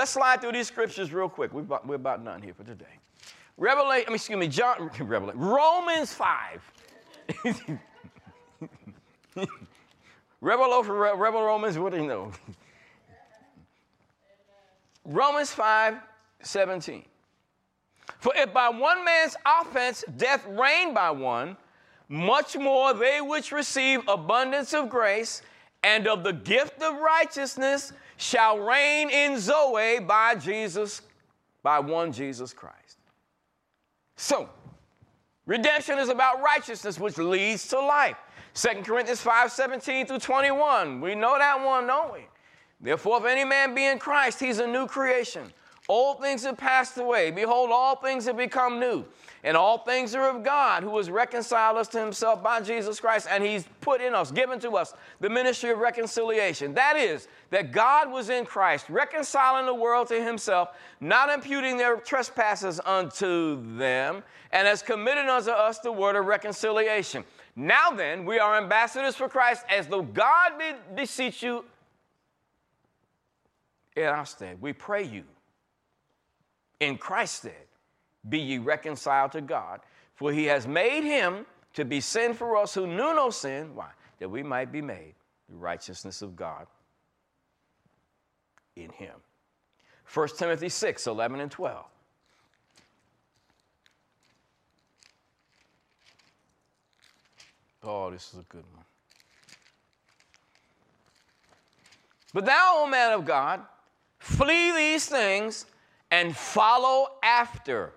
Let's 0.00 0.12
slide 0.12 0.40
through 0.40 0.52
these 0.52 0.66
scriptures 0.66 1.12
real 1.12 1.28
quick. 1.28 1.52
We're 1.52 1.60
about, 1.60 1.86
we're 1.86 1.96
about 1.96 2.24
done 2.24 2.40
here 2.40 2.54
for 2.54 2.64
today. 2.64 2.86
Revelation, 3.58 4.14
excuse 4.14 4.38
me, 4.38 4.48
John, 4.48 4.90
Revelation, 4.98 5.38
Romans 5.38 6.14
5. 6.14 6.72
Rebel, 10.40 10.82
Rebel 10.82 11.42
Romans, 11.42 11.76
what 11.76 11.92
do 11.92 11.98
you 11.98 12.06
know? 12.06 12.32
Romans 15.04 15.52
5 15.52 15.96
17. 16.44 17.04
For 18.20 18.32
if 18.34 18.54
by 18.54 18.70
one 18.70 19.04
man's 19.04 19.36
offense 19.44 20.02
death 20.16 20.46
reigned 20.48 20.94
by 20.94 21.10
one, 21.10 21.58
much 22.08 22.56
more 22.56 22.94
they 22.94 23.20
which 23.20 23.52
receive 23.52 24.00
abundance 24.08 24.72
of 24.72 24.88
grace 24.88 25.42
and 25.82 26.08
of 26.08 26.24
the 26.24 26.32
gift 26.32 26.80
of 26.80 26.98
righteousness 27.00 27.92
shall 28.20 28.58
reign 28.58 29.08
in 29.08 29.40
Zoe 29.40 29.98
by 29.98 30.34
Jesus, 30.34 31.00
by 31.62 31.78
one 31.78 32.12
Jesus 32.12 32.52
Christ. 32.52 32.98
So, 34.16 34.50
redemption 35.46 35.98
is 35.98 36.10
about 36.10 36.42
righteousness, 36.42 37.00
which 37.00 37.16
leads 37.16 37.66
to 37.68 37.80
life. 37.80 38.18
2 38.52 38.82
Corinthians 38.82 39.22
5 39.22 39.50
17 39.50 40.06
through 40.06 40.18
21. 40.18 41.00
We 41.00 41.14
know 41.14 41.38
that 41.38 41.64
one, 41.64 41.86
don't 41.86 42.12
we? 42.12 42.26
Therefore, 42.78 43.18
if 43.20 43.24
any 43.24 43.44
man 43.44 43.74
be 43.74 43.86
in 43.86 43.98
Christ, 43.98 44.38
he's 44.38 44.58
a 44.58 44.66
new 44.66 44.86
creation. 44.86 45.50
Old 45.88 46.20
things 46.20 46.44
have 46.44 46.58
passed 46.58 46.98
away. 46.98 47.30
Behold, 47.30 47.70
all 47.72 47.96
things 47.96 48.26
have 48.26 48.36
become 48.36 48.78
new. 48.78 49.04
And 49.42 49.56
all 49.56 49.78
things 49.78 50.14
are 50.14 50.28
of 50.28 50.44
God, 50.44 50.82
who 50.82 50.94
has 50.98 51.08
reconciled 51.08 51.78
us 51.78 51.88
to 51.88 51.98
himself 51.98 52.42
by 52.42 52.60
Jesus 52.60 53.00
Christ, 53.00 53.26
and 53.30 53.42
he's 53.42 53.64
put 53.80 54.02
in 54.02 54.14
us, 54.14 54.30
given 54.30 54.60
to 54.60 54.72
us, 54.72 54.92
the 55.20 55.30
ministry 55.30 55.70
of 55.70 55.78
reconciliation. 55.78 56.74
That 56.74 56.96
is, 56.96 57.26
that 57.48 57.72
God 57.72 58.10
was 58.10 58.28
in 58.28 58.44
Christ, 58.44 58.90
reconciling 58.90 59.64
the 59.64 59.74
world 59.74 60.08
to 60.08 60.22
himself, 60.22 60.70
not 61.00 61.30
imputing 61.30 61.78
their 61.78 61.96
trespasses 61.96 62.80
unto 62.84 63.76
them, 63.78 64.22
and 64.52 64.68
has 64.68 64.82
committed 64.82 65.26
unto 65.26 65.50
us 65.50 65.78
the 65.78 65.92
word 65.92 66.16
of 66.16 66.26
reconciliation. 66.26 67.24
Now 67.56 67.90
then, 67.90 68.26
we 68.26 68.38
are 68.38 68.58
ambassadors 68.58 69.16
for 69.16 69.28
Christ, 69.28 69.64
as 69.70 69.86
though 69.86 70.02
God 70.02 70.58
did 70.58 70.76
beseech 70.94 71.42
you 71.42 71.64
in 73.96 74.04
our 74.04 74.26
stead. 74.26 74.60
We 74.60 74.74
pray 74.74 75.04
you 75.04 75.24
in 76.78 76.98
Christ's 76.98 77.38
stead, 77.38 77.66
be 78.28 78.38
ye 78.38 78.58
reconciled 78.58 79.32
to 79.32 79.40
God. 79.40 79.80
For 80.14 80.32
he 80.32 80.44
has 80.46 80.66
made 80.66 81.04
him 81.04 81.46
to 81.74 81.84
be 81.84 82.00
sin 82.00 82.34
for 82.34 82.56
us 82.56 82.74
who 82.74 82.86
knew 82.86 83.14
no 83.14 83.30
sin. 83.30 83.74
Why? 83.74 83.90
That 84.18 84.28
we 84.28 84.42
might 84.42 84.70
be 84.70 84.82
made 84.82 85.14
the 85.48 85.56
righteousness 85.56 86.22
of 86.22 86.36
God 86.36 86.66
in 88.76 88.90
him. 88.90 89.14
1 90.12 90.28
Timothy 90.36 90.68
6 90.68 91.06
11 91.06 91.40
and 91.40 91.50
12. 91.50 91.84
Oh, 97.82 98.10
this 98.10 98.34
is 98.34 98.40
a 98.40 98.42
good 98.42 98.64
one. 98.74 98.84
But 102.32 102.44
thou, 102.44 102.82
O 102.84 102.86
man 102.86 103.12
of 103.12 103.24
God, 103.24 103.62
flee 104.18 104.72
these 104.72 105.06
things 105.06 105.66
and 106.10 106.36
follow 106.36 107.12
after 107.22 107.92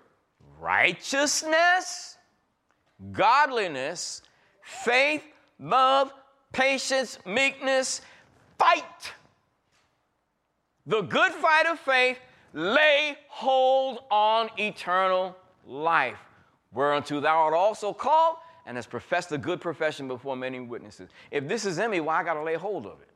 righteousness, 0.64 2.16
godliness, 3.12 4.22
faith, 4.62 5.22
love, 5.60 6.12
patience, 6.52 7.18
meekness, 7.26 8.00
fight. 8.58 9.12
The 10.86 11.02
good 11.02 11.32
fight 11.32 11.66
of 11.66 11.78
faith, 11.78 12.18
lay 12.54 13.16
hold 13.28 14.00
on 14.10 14.48
eternal 14.58 15.36
life, 15.66 16.18
whereunto 16.72 17.20
thou 17.20 17.36
art 17.36 17.54
also 17.54 17.92
called 17.92 18.36
and 18.66 18.76
has 18.76 18.86
professed 18.86 19.32
a 19.32 19.38
good 19.38 19.60
profession 19.60 20.08
before 20.08 20.36
many 20.36 20.60
witnesses. 20.60 21.10
If 21.30 21.46
this 21.48 21.66
is 21.66 21.78
in 21.78 21.90
me, 21.90 22.00
why 22.00 22.20
I 22.20 22.24
got 22.24 22.34
to 22.34 22.42
lay 22.42 22.54
hold 22.54 22.86
of 22.86 23.00
it? 23.02 23.08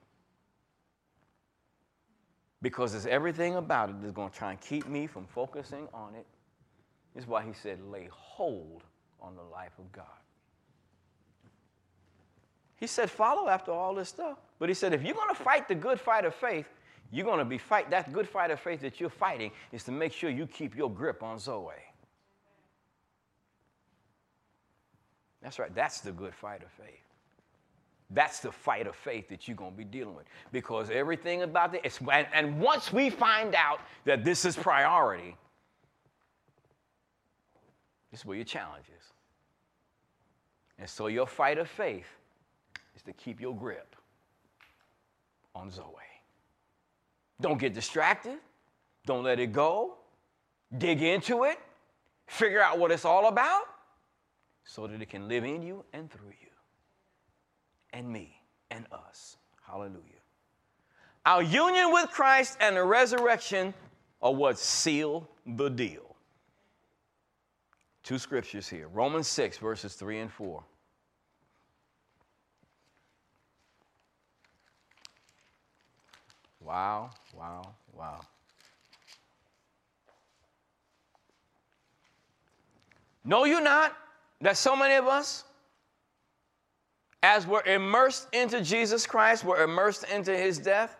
because 2.62 2.92
there's 2.92 3.06
everything 3.06 3.56
about 3.56 3.90
it 3.90 4.00
that's 4.00 4.12
going 4.12 4.30
to 4.30 4.36
try 4.36 4.50
and 4.50 4.60
keep 4.60 4.86
me 4.88 5.06
from 5.06 5.26
focusing 5.26 5.86
on 5.94 6.14
it. 6.14 6.26
This 7.18 7.24
is 7.24 7.28
why 7.28 7.42
he 7.42 7.52
said, 7.52 7.80
lay 7.82 8.08
hold 8.12 8.84
on 9.20 9.34
the 9.34 9.42
life 9.42 9.72
of 9.80 9.90
God. 9.90 10.04
He 12.76 12.86
said, 12.86 13.10
follow 13.10 13.48
after 13.48 13.72
all 13.72 13.92
this 13.92 14.08
stuff. 14.08 14.38
But 14.60 14.68
he 14.68 14.74
said, 14.76 14.94
if 14.94 15.02
you're 15.02 15.16
going 15.16 15.34
to 15.34 15.42
fight 15.42 15.66
the 15.66 15.74
good 15.74 15.98
fight 15.98 16.24
of 16.24 16.32
faith, 16.32 16.68
you're 17.10 17.24
going 17.24 17.40
to 17.40 17.44
be 17.44 17.58
fight 17.58 17.90
that 17.90 18.12
good 18.12 18.28
fight 18.28 18.52
of 18.52 18.60
faith 18.60 18.82
that 18.82 19.00
you're 19.00 19.10
fighting 19.10 19.50
is 19.72 19.82
to 19.82 19.90
make 19.90 20.12
sure 20.12 20.30
you 20.30 20.46
keep 20.46 20.76
your 20.76 20.88
grip 20.88 21.24
on 21.24 21.40
Zoe. 21.40 21.72
That's 25.42 25.58
right. 25.58 25.74
That's 25.74 26.00
the 26.00 26.12
good 26.12 26.36
fight 26.36 26.62
of 26.62 26.70
faith. 26.70 27.02
That's 28.10 28.38
the 28.38 28.52
fight 28.52 28.86
of 28.86 28.94
faith 28.94 29.28
that 29.30 29.48
you're 29.48 29.56
going 29.56 29.72
to 29.72 29.76
be 29.76 29.82
dealing 29.82 30.14
with. 30.14 30.26
Because 30.52 30.88
everything 30.88 31.42
about 31.42 31.74
it, 31.74 31.98
and 32.32 32.60
once 32.60 32.92
we 32.92 33.10
find 33.10 33.56
out 33.56 33.80
that 34.04 34.24
this 34.24 34.44
is 34.44 34.54
priority, 34.54 35.34
this 38.10 38.20
is 38.20 38.26
where 38.26 38.36
your 38.36 38.44
challenge 38.44 38.86
is. 38.86 39.12
And 40.78 40.88
so 40.88 41.08
your 41.08 41.26
fight 41.26 41.58
of 41.58 41.68
faith 41.68 42.06
is 42.94 43.02
to 43.02 43.12
keep 43.12 43.40
your 43.40 43.54
grip 43.54 43.96
on 45.54 45.70
Zoe. 45.70 45.84
Don't 47.40 47.58
get 47.58 47.74
distracted. 47.74 48.38
Don't 49.06 49.24
let 49.24 49.40
it 49.40 49.52
go. 49.52 49.96
Dig 50.76 51.02
into 51.02 51.44
it. 51.44 51.58
Figure 52.26 52.60
out 52.60 52.78
what 52.78 52.90
it's 52.90 53.04
all 53.04 53.28
about 53.28 53.62
so 54.64 54.86
that 54.86 55.00
it 55.00 55.08
can 55.08 55.28
live 55.28 55.44
in 55.44 55.62
you 55.62 55.84
and 55.92 56.10
through 56.10 56.28
you 56.28 56.48
and 57.92 58.08
me 58.08 58.42
and 58.70 58.86
us. 58.92 59.36
Hallelujah. 59.66 60.02
Our 61.24 61.42
union 61.42 61.92
with 61.92 62.10
Christ 62.10 62.58
and 62.60 62.76
the 62.76 62.84
resurrection 62.84 63.74
are 64.20 64.32
what 64.32 64.58
seal 64.58 65.28
the 65.46 65.68
deal. 65.68 66.07
Two 68.08 68.18
scriptures 68.18 68.66
here 68.66 68.88
Romans 68.88 69.28
6, 69.28 69.58
verses 69.58 69.92
3 69.92 70.20
and 70.20 70.32
4. 70.32 70.64
Wow, 76.62 77.10
wow, 77.36 77.74
wow. 77.92 78.20
Know 83.26 83.44
you 83.44 83.60
not 83.60 83.94
that 84.40 84.56
so 84.56 84.74
many 84.74 84.94
of 84.94 85.06
us 85.06 85.44
as 87.22 87.46
we're 87.46 87.60
immersed 87.64 88.28
into 88.32 88.62
Jesus 88.62 89.06
Christ, 89.06 89.44
we're 89.44 89.62
immersed 89.62 90.04
into 90.04 90.34
his 90.34 90.56
death. 90.56 90.96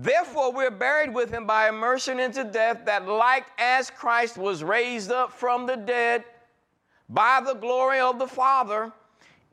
Therefore, 0.00 0.52
we're 0.52 0.70
buried 0.70 1.12
with 1.12 1.32
him 1.32 1.44
by 1.44 1.68
immersion 1.68 2.20
into 2.20 2.44
death, 2.44 2.84
that 2.84 3.08
like 3.08 3.46
as 3.58 3.90
Christ 3.90 4.38
was 4.38 4.62
raised 4.62 5.10
up 5.10 5.32
from 5.32 5.66
the 5.66 5.76
dead 5.76 6.22
by 7.08 7.40
the 7.44 7.54
glory 7.54 7.98
of 7.98 8.20
the 8.20 8.28
Father, 8.28 8.92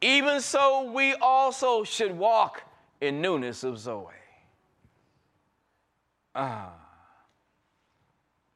even 0.01 0.39
so 0.39 0.91
we 0.91 1.15
also 1.15 1.83
should 1.83 2.15
walk 2.15 2.61
in 3.01 3.21
newness 3.21 3.63
of 3.63 3.79
Zoe. 3.79 4.13
Ah. 6.35 6.73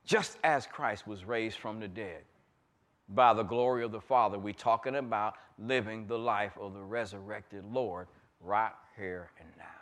Just 0.06 0.38
as 0.44 0.68
Christ 0.68 1.08
was 1.08 1.26
raised 1.26 1.58
from 1.58 1.80
the 1.80 1.88
dead 1.88 2.22
by 3.08 3.34
the 3.34 3.42
glory 3.42 3.84
of 3.84 3.92
the 3.92 4.02
Father, 4.02 4.38
we're 4.38 4.54
talking 4.54 4.98
about 4.98 5.34
living 5.58 6.06
the 6.06 6.20
life 6.20 6.56
of 6.62 6.76
the 6.76 6.84
resurrected 6.84 7.66
Lord 7.66 8.06
right 8.42 8.74
here 8.96 9.32
and 9.40 9.50
now. 9.58 9.79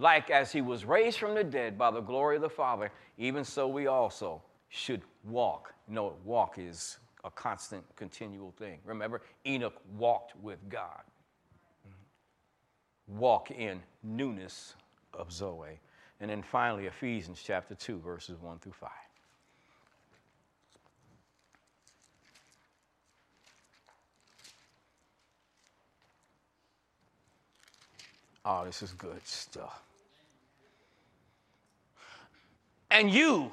Like 0.00 0.30
as 0.30 0.50
he 0.50 0.62
was 0.62 0.86
raised 0.86 1.18
from 1.18 1.34
the 1.34 1.44
dead 1.44 1.76
by 1.76 1.90
the 1.90 2.00
glory 2.00 2.36
of 2.36 2.42
the 2.42 2.48
Father, 2.48 2.90
even 3.18 3.44
so 3.44 3.68
we 3.68 3.86
also 3.86 4.40
should 4.70 5.02
walk. 5.24 5.74
Know, 5.88 6.14
walk 6.24 6.54
is 6.56 6.96
a 7.22 7.30
constant, 7.30 7.84
continual 7.96 8.54
thing. 8.58 8.78
Remember, 8.86 9.20
Enoch 9.46 9.74
walked 9.98 10.34
with 10.42 10.58
God. 10.70 11.02
Mm-hmm. 11.86 13.18
Walk 13.18 13.50
in 13.50 13.82
newness 14.02 14.74
of 15.12 15.30
Zoe. 15.30 15.78
And 16.20 16.30
then 16.30 16.42
finally, 16.42 16.86
Ephesians 16.86 17.42
chapter 17.44 17.74
2, 17.74 17.98
verses 17.98 18.40
1 18.40 18.58
through 18.60 18.72
5. 18.72 18.88
Oh, 28.46 28.64
this 28.64 28.82
is 28.82 28.92
good 28.92 29.26
stuff. 29.26 29.82
And 32.90 33.10
you, 33.10 33.52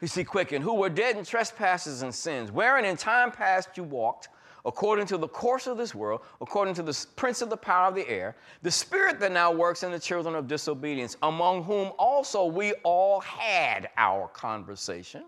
you 0.00 0.08
see, 0.08 0.24
quicken, 0.24 0.62
who 0.62 0.74
were 0.74 0.88
dead 0.88 1.16
in 1.16 1.24
trespasses 1.24 2.02
and 2.02 2.14
sins, 2.14 2.50
wherein 2.50 2.84
in 2.84 2.96
time 2.96 3.30
past 3.30 3.76
you 3.76 3.84
walked, 3.84 4.28
according 4.64 5.06
to 5.06 5.16
the 5.16 5.28
course 5.28 5.66
of 5.66 5.76
this 5.76 5.94
world, 5.94 6.22
according 6.40 6.74
to 6.74 6.82
the 6.82 7.06
prince 7.14 7.40
of 7.40 7.50
the 7.50 7.56
power 7.56 7.88
of 7.88 7.94
the 7.94 8.08
air, 8.08 8.34
the 8.62 8.70
spirit 8.70 9.20
that 9.20 9.32
now 9.32 9.52
works 9.52 9.82
in 9.82 9.92
the 9.92 9.98
children 9.98 10.34
of 10.34 10.48
disobedience, 10.48 11.16
among 11.22 11.62
whom 11.62 11.92
also 11.98 12.44
we 12.44 12.72
all 12.82 13.20
had 13.20 13.88
our 13.96 14.28
conversation 14.28 15.24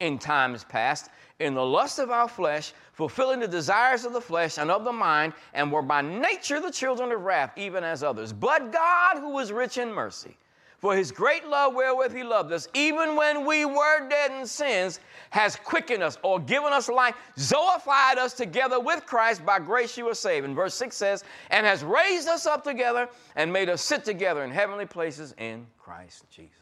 in 0.00 0.18
times 0.18 0.64
past 0.64 1.10
in 1.40 1.54
the 1.54 1.64
lust 1.64 1.98
of 1.98 2.10
our 2.10 2.28
flesh, 2.28 2.72
fulfilling 2.92 3.40
the 3.40 3.48
desires 3.48 4.04
of 4.04 4.12
the 4.12 4.20
flesh 4.20 4.58
and 4.58 4.70
of 4.70 4.84
the 4.84 4.92
mind, 4.92 5.32
and 5.54 5.70
were 5.70 5.82
by 5.82 6.02
nature 6.02 6.60
the 6.60 6.70
children 6.70 7.12
of 7.12 7.20
wrath, 7.20 7.52
even 7.56 7.84
as 7.84 8.02
others. 8.02 8.32
But 8.32 8.72
God, 8.72 9.18
who 9.18 9.38
is 9.38 9.52
rich 9.52 9.78
in 9.78 9.92
mercy, 9.92 10.36
For 10.78 10.94
his 10.94 11.10
great 11.10 11.44
love 11.46 11.74
wherewith 11.74 12.14
he 12.14 12.22
loved 12.22 12.52
us, 12.52 12.68
even 12.72 13.16
when 13.16 13.44
we 13.44 13.64
were 13.64 14.08
dead 14.08 14.30
in 14.30 14.46
sins, 14.46 15.00
has 15.30 15.56
quickened 15.56 16.04
us 16.04 16.18
or 16.22 16.38
given 16.38 16.72
us 16.72 16.88
life, 16.88 17.16
zoified 17.36 18.16
us 18.16 18.32
together 18.32 18.78
with 18.78 19.04
Christ. 19.04 19.44
By 19.44 19.58
grace 19.58 19.98
you 19.98 20.08
are 20.08 20.14
saved. 20.14 20.46
And 20.46 20.54
verse 20.54 20.74
6 20.74 20.96
says, 20.96 21.24
and 21.50 21.66
has 21.66 21.82
raised 21.82 22.28
us 22.28 22.46
up 22.46 22.62
together 22.62 23.08
and 23.34 23.52
made 23.52 23.68
us 23.68 23.82
sit 23.82 24.04
together 24.04 24.44
in 24.44 24.52
heavenly 24.52 24.86
places 24.86 25.34
in 25.38 25.66
Christ 25.78 26.24
Jesus. 26.30 26.54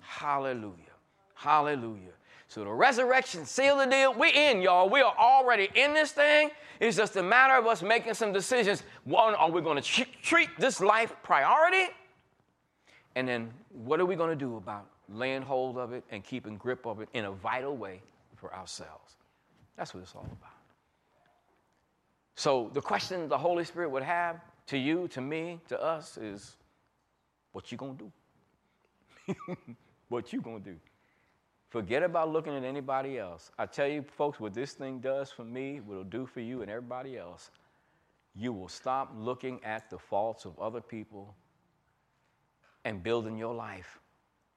Hallelujah. 0.00 0.72
Hallelujah. 1.34 2.12
So 2.48 2.64
the 2.64 2.70
resurrection 2.70 3.44
sealed 3.44 3.80
the 3.80 3.86
deal. 3.86 4.14
We're 4.14 4.32
in, 4.32 4.62
y'all. 4.62 4.88
We 4.88 5.02
are 5.02 5.14
already 5.18 5.68
in 5.74 5.92
this 5.92 6.12
thing. 6.12 6.50
It's 6.80 6.96
just 6.96 7.16
a 7.16 7.22
matter 7.22 7.54
of 7.54 7.66
us 7.66 7.82
making 7.82 8.14
some 8.14 8.32
decisions. 8.32 8.82
One, 9.04 9.34
are 9.34 9.50
we 9.50 9.60
going 9.60 9.80
to 9.82 10.04
treat 10.22 10.48
this 10.58 10.80
life 10.80 11.14
priority? 11.22 11.92
And 13.14 13.28
then 13.28 13.52
what 13.70 14.00
are 14.00 14.06
we 14.06 14.16
going 14.16 14.30
to 14.30 14.36
do 14.36 14.56
about 14.56 14.86
laying 15.08 15.42
hold 15.42 15.76
of 15.76 15.92
it 15.92 16.04
and 16.10 16.24
keeping 16.24 16.56
grip 16.56 16.86
of 16.86 17.00
it 17.00 17.08
in 17.12 17.26
a 17.26 17.32
vital 17.32 17.76
way 17.76 18.00
for 18.36 18.54
ourselves? 18.54 19.16
That's 19.76 19.94
what 19.94 20.02
it's 20.02 20.14
all 20.14 20.22
about. 20.22 20.50
So 22.34 22.70
the 22.72 22.80
question 22.80 23.28
the 23.28 23.38
Holy 23.38 23.64
Spirit 23.64 23.90
would 23.90 24.02
have 24.02 24.40
to 24.68 24.78
you, 24.78 25.08
to 25.08 25.20
me, 25.20 25.60
to 25.68 25.80
us 25.80 26.16
is, 26.16 26.56
what 27.52 27.70
you 27.70 27.76
gonna 27.76 27.94
do? 27.94 29.36
what 30.08 30.32
you 30.32 30.40
gonna 30.40 30.60
do? 30.60 30.76
Forget 31.68 32.02
about 32.02 32.30
looking 32.30 32.54
at 32.54 32.64
anybody 32.64 33.18
else. 33.18 33.50
I 33.58 33.66
tell 33.66 33.88
you, 33.88 34.04
folks, 34.16 34.38
what 34.40 34.54
this 34.54 34.72
thing 34.72 35.00
does 35.00 35.30
for 35.30 35.44
me, 35.44 35.80
what 35.80 35.94
it'll 35.94 36.04
do 36.04 36.26
for 36.26 36.40
you 36.40 36.62
and 36.62 36.70
everybody 36.70 37.16
else, 37.16 37.50
you 38.34 38.52
will 38.52 38.68
stop 38.68 39.12
looking 39.16 39.60
at 39.64 39.88
the 39.90 39.98
faults 39.98 40.44
of 40.44 40.58
other 40.58 40.80
people 40.80 41.34
and 42.84 43.02
building 43.02 43.36
your 43.38 43.54
life 43.54 43.98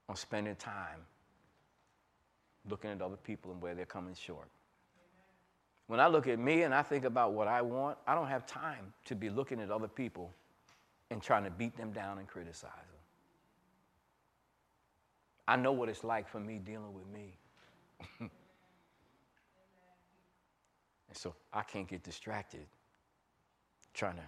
on 0.10 0.16
spending 0.16 0.56
time 0.56 1.00
looking 2.70 2.90
at 2.92 3.02
other 3.02 3.18
people 3.18 3.52
and 3.52 3.62
where 3.62 3.76
they're 3.76 3.86
coming 3.86 4.16
short. 4.16 4.48
When 5.88 6.00
I 6.00 6.08
look 6.08 6.28
at 6.28 6.40
me 6.40 6.64
and 6.64 6.74
I 6.74 6.82
think 6.82 7.06
about 7.06 7.34
what 7.34 7.48
I 7.48 7.62
want, 7.62 7.98
I 8.08 8.16
don't 8.16 8.28
have 8.28 8.48
time 8.48 8.94
to 9.06 9.16
be 9.16 9.30
looking 9.30 9.60
at 9.60 9.70
other 9.70 9.88
people 9.88 10.32
and 11.12 11.22
trying 11.22 11.44
to 11.44 11.52
beat 11.52 11.78
them 11.78 11.92
down 11.92 12.18
and 12.18 12.28
criticize 12.28 12.72
them. 12.72 13.02
I 15.48 15.56
know 15.58 15.72
what 15.72 15.90
it's 15.90 16.04
like 16.04 16.28
for 16.28 16.40
me 16.40 16.58
dealing 16.58 16.94
with 16.94 17.06
me. 17.08 17.38
and 18.20 18.30
so 21.14 21.36
I 21.54 21.62
can't 21.62 21.88
get 21.88 22.02
distracted 22.04 22.66
trying 23.94 24.16
to 24.16 24.24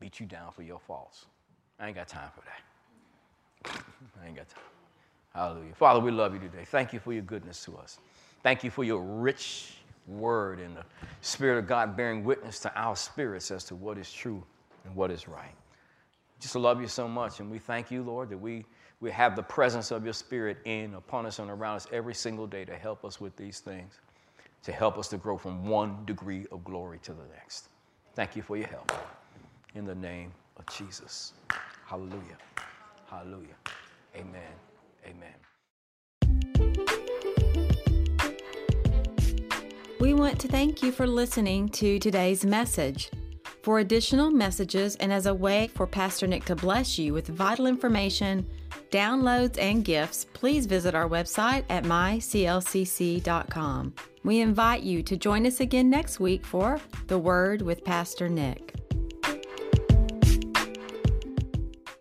beat 0.00 0.18
you 0.18 0.26
down 0.26 0.50
for 0.50 0.62
your 0.62 0.80
faults. 0.80 1.26
I 1.82 1.88
ain't 1.88 1.96
got 1.96 2.06
time 2.06 2.30
for 2.32 2.42
that. 2.42 3.82
I 4.22 4.28
ain't 4.28 4.36
got 4.36 4.48
time. 4.48 4.62
Hallelujah. 5.34 5.74
Father, 5.74 5.98
we 5.98 6.12
love 6.12 6.32
you 6.32 6.38
today. 6.38 6.64
Thank 6.64 6.92
you 6.92 7.00
for 7.00 7.12
your 7.12 7.22
goodness 7.22 7.64
to 7.64 7.76
us. 7.76 7.98
Thank 8.44 8.62
you 8.62 8.70
for 8.70 8.84
your 8.84 9.02
rich 9.02 9.74
word 10.06 10.60
and 10.60 10.76
the 10.76 10.84
Spirit 11.22 11.58
of 11.58 11.66
God 11.66 11.96
bearing 11.96 12.22
witness 12.22 12.60
to 12.60 12.72
our 12.76 12.94
spirits 12.94 13.50
as 13.50 13.64
to 13.64 13.74
what 13.74 13.98
is 13.98 14.12
true 14.12 14.44
and 14.84 14.94
what 14.94 15.10
is 15.10 15.26
right. 15.26 15.54
Just 16.38 16.54
love 16.54 16.80
you 16.80 16.86
so 16.86 17.08
much, 17.08 17.40
and 17.40 17.50
we 17.50 17.58
thank 17.58 17.90
you, 17.90 18.04
Lord, 18.04 18.30
that 18.30 18.38
we, 18.38 18.64
we 19.00 19.10
have 19.10 19.34
the 19.34 19.42
presence 19.42 19.90
of 19.90 20.04
your 20.04 20.12
Spirit 20.12 20.58
in, 20.64 20.94
upon 20.94 21.26
us, 21.26 21.40
and 21.40 21.50
around 21.50 21.76
us 21.76 21.88
every 21.92 22.14
single 22.14 22.46
day 22.46 22.64
to 22.64 22.76
help 22.76 23.04
us 23.04 23.20
with 23.20 23.34
these 23.36 23.58
things, 23.58 23.98
to 24.62 24.70
help 24.70 24.98
us 24.98 25.08
to 25.08 25.16
grow 25.16 25.36
from 25.36 25.66
one 25.66 26.04
degree 26.04 26.46
of 26.52 26.62
glory 26.62 27.00
to 27.02 27.12
the 27.12 27.24
next. 27.34 27.70
Thank 28.14 28.36
you 28.36 28.42
for 28.42 28.56
your 28.56 28.68
help. 28.68 28.92
In 29.74 29.84
the 29.84 29.94
name 29.96 30.32
of 30.56 30.66
Jesus. 30.66 31.32
Hallelujah. 31.92 32.38
Hallelujah. 33.04 33.56
Amen. 34.16 34.54
Amen. 35.04 35.34
We 40.00 40.14
want 40.14 40.38
to 40.40 40.48
thank 40.48 40.82
you 40.82 40.90
for 40.90 41.06
listening 41.06 41.68
to 41.68 41.98
today's 41.98 42.46
message. 42.46 43.10
For 43.62 43.80
additional 43.80 44.30
messages 44.30 44.96
and 44.96 45.12
as 45.12 45.26
a 45.26 45.34
way 45.34 45.68
for 45.74 45.86
Pastor 45.86 46.26
Nick 46.26 46.46
to 46.46 46.56
bless 46.56 46.98
you 46.98 47.12
with 47.12 47.28
vital 47.28 47.66
information, 47.66 48.48
downloads, 48.90 49.58
and 49.58 49.84
gifts, 49.84 50.24
please 50.32 50.64
visit 50.64 50.94
our 50.94 51.06
website 51.06 51.64
at 51.68 51.84
myclcc.com. 51.84 52.32
We 54.24 54.40
invite 54.40 54.82
you 54.82 55.02
to 55.02 55.18
join 55.18 55.46
us 55.46 55.60
again 55.60 55.90
next 55.90 56.20
week 56.20 56.46
for 56.46 56.80
The 57.08 57.18
Word 57.18 57.60
with 57.60 57.84
Pastor 57.84 58.30
Nick. 58.30 58.81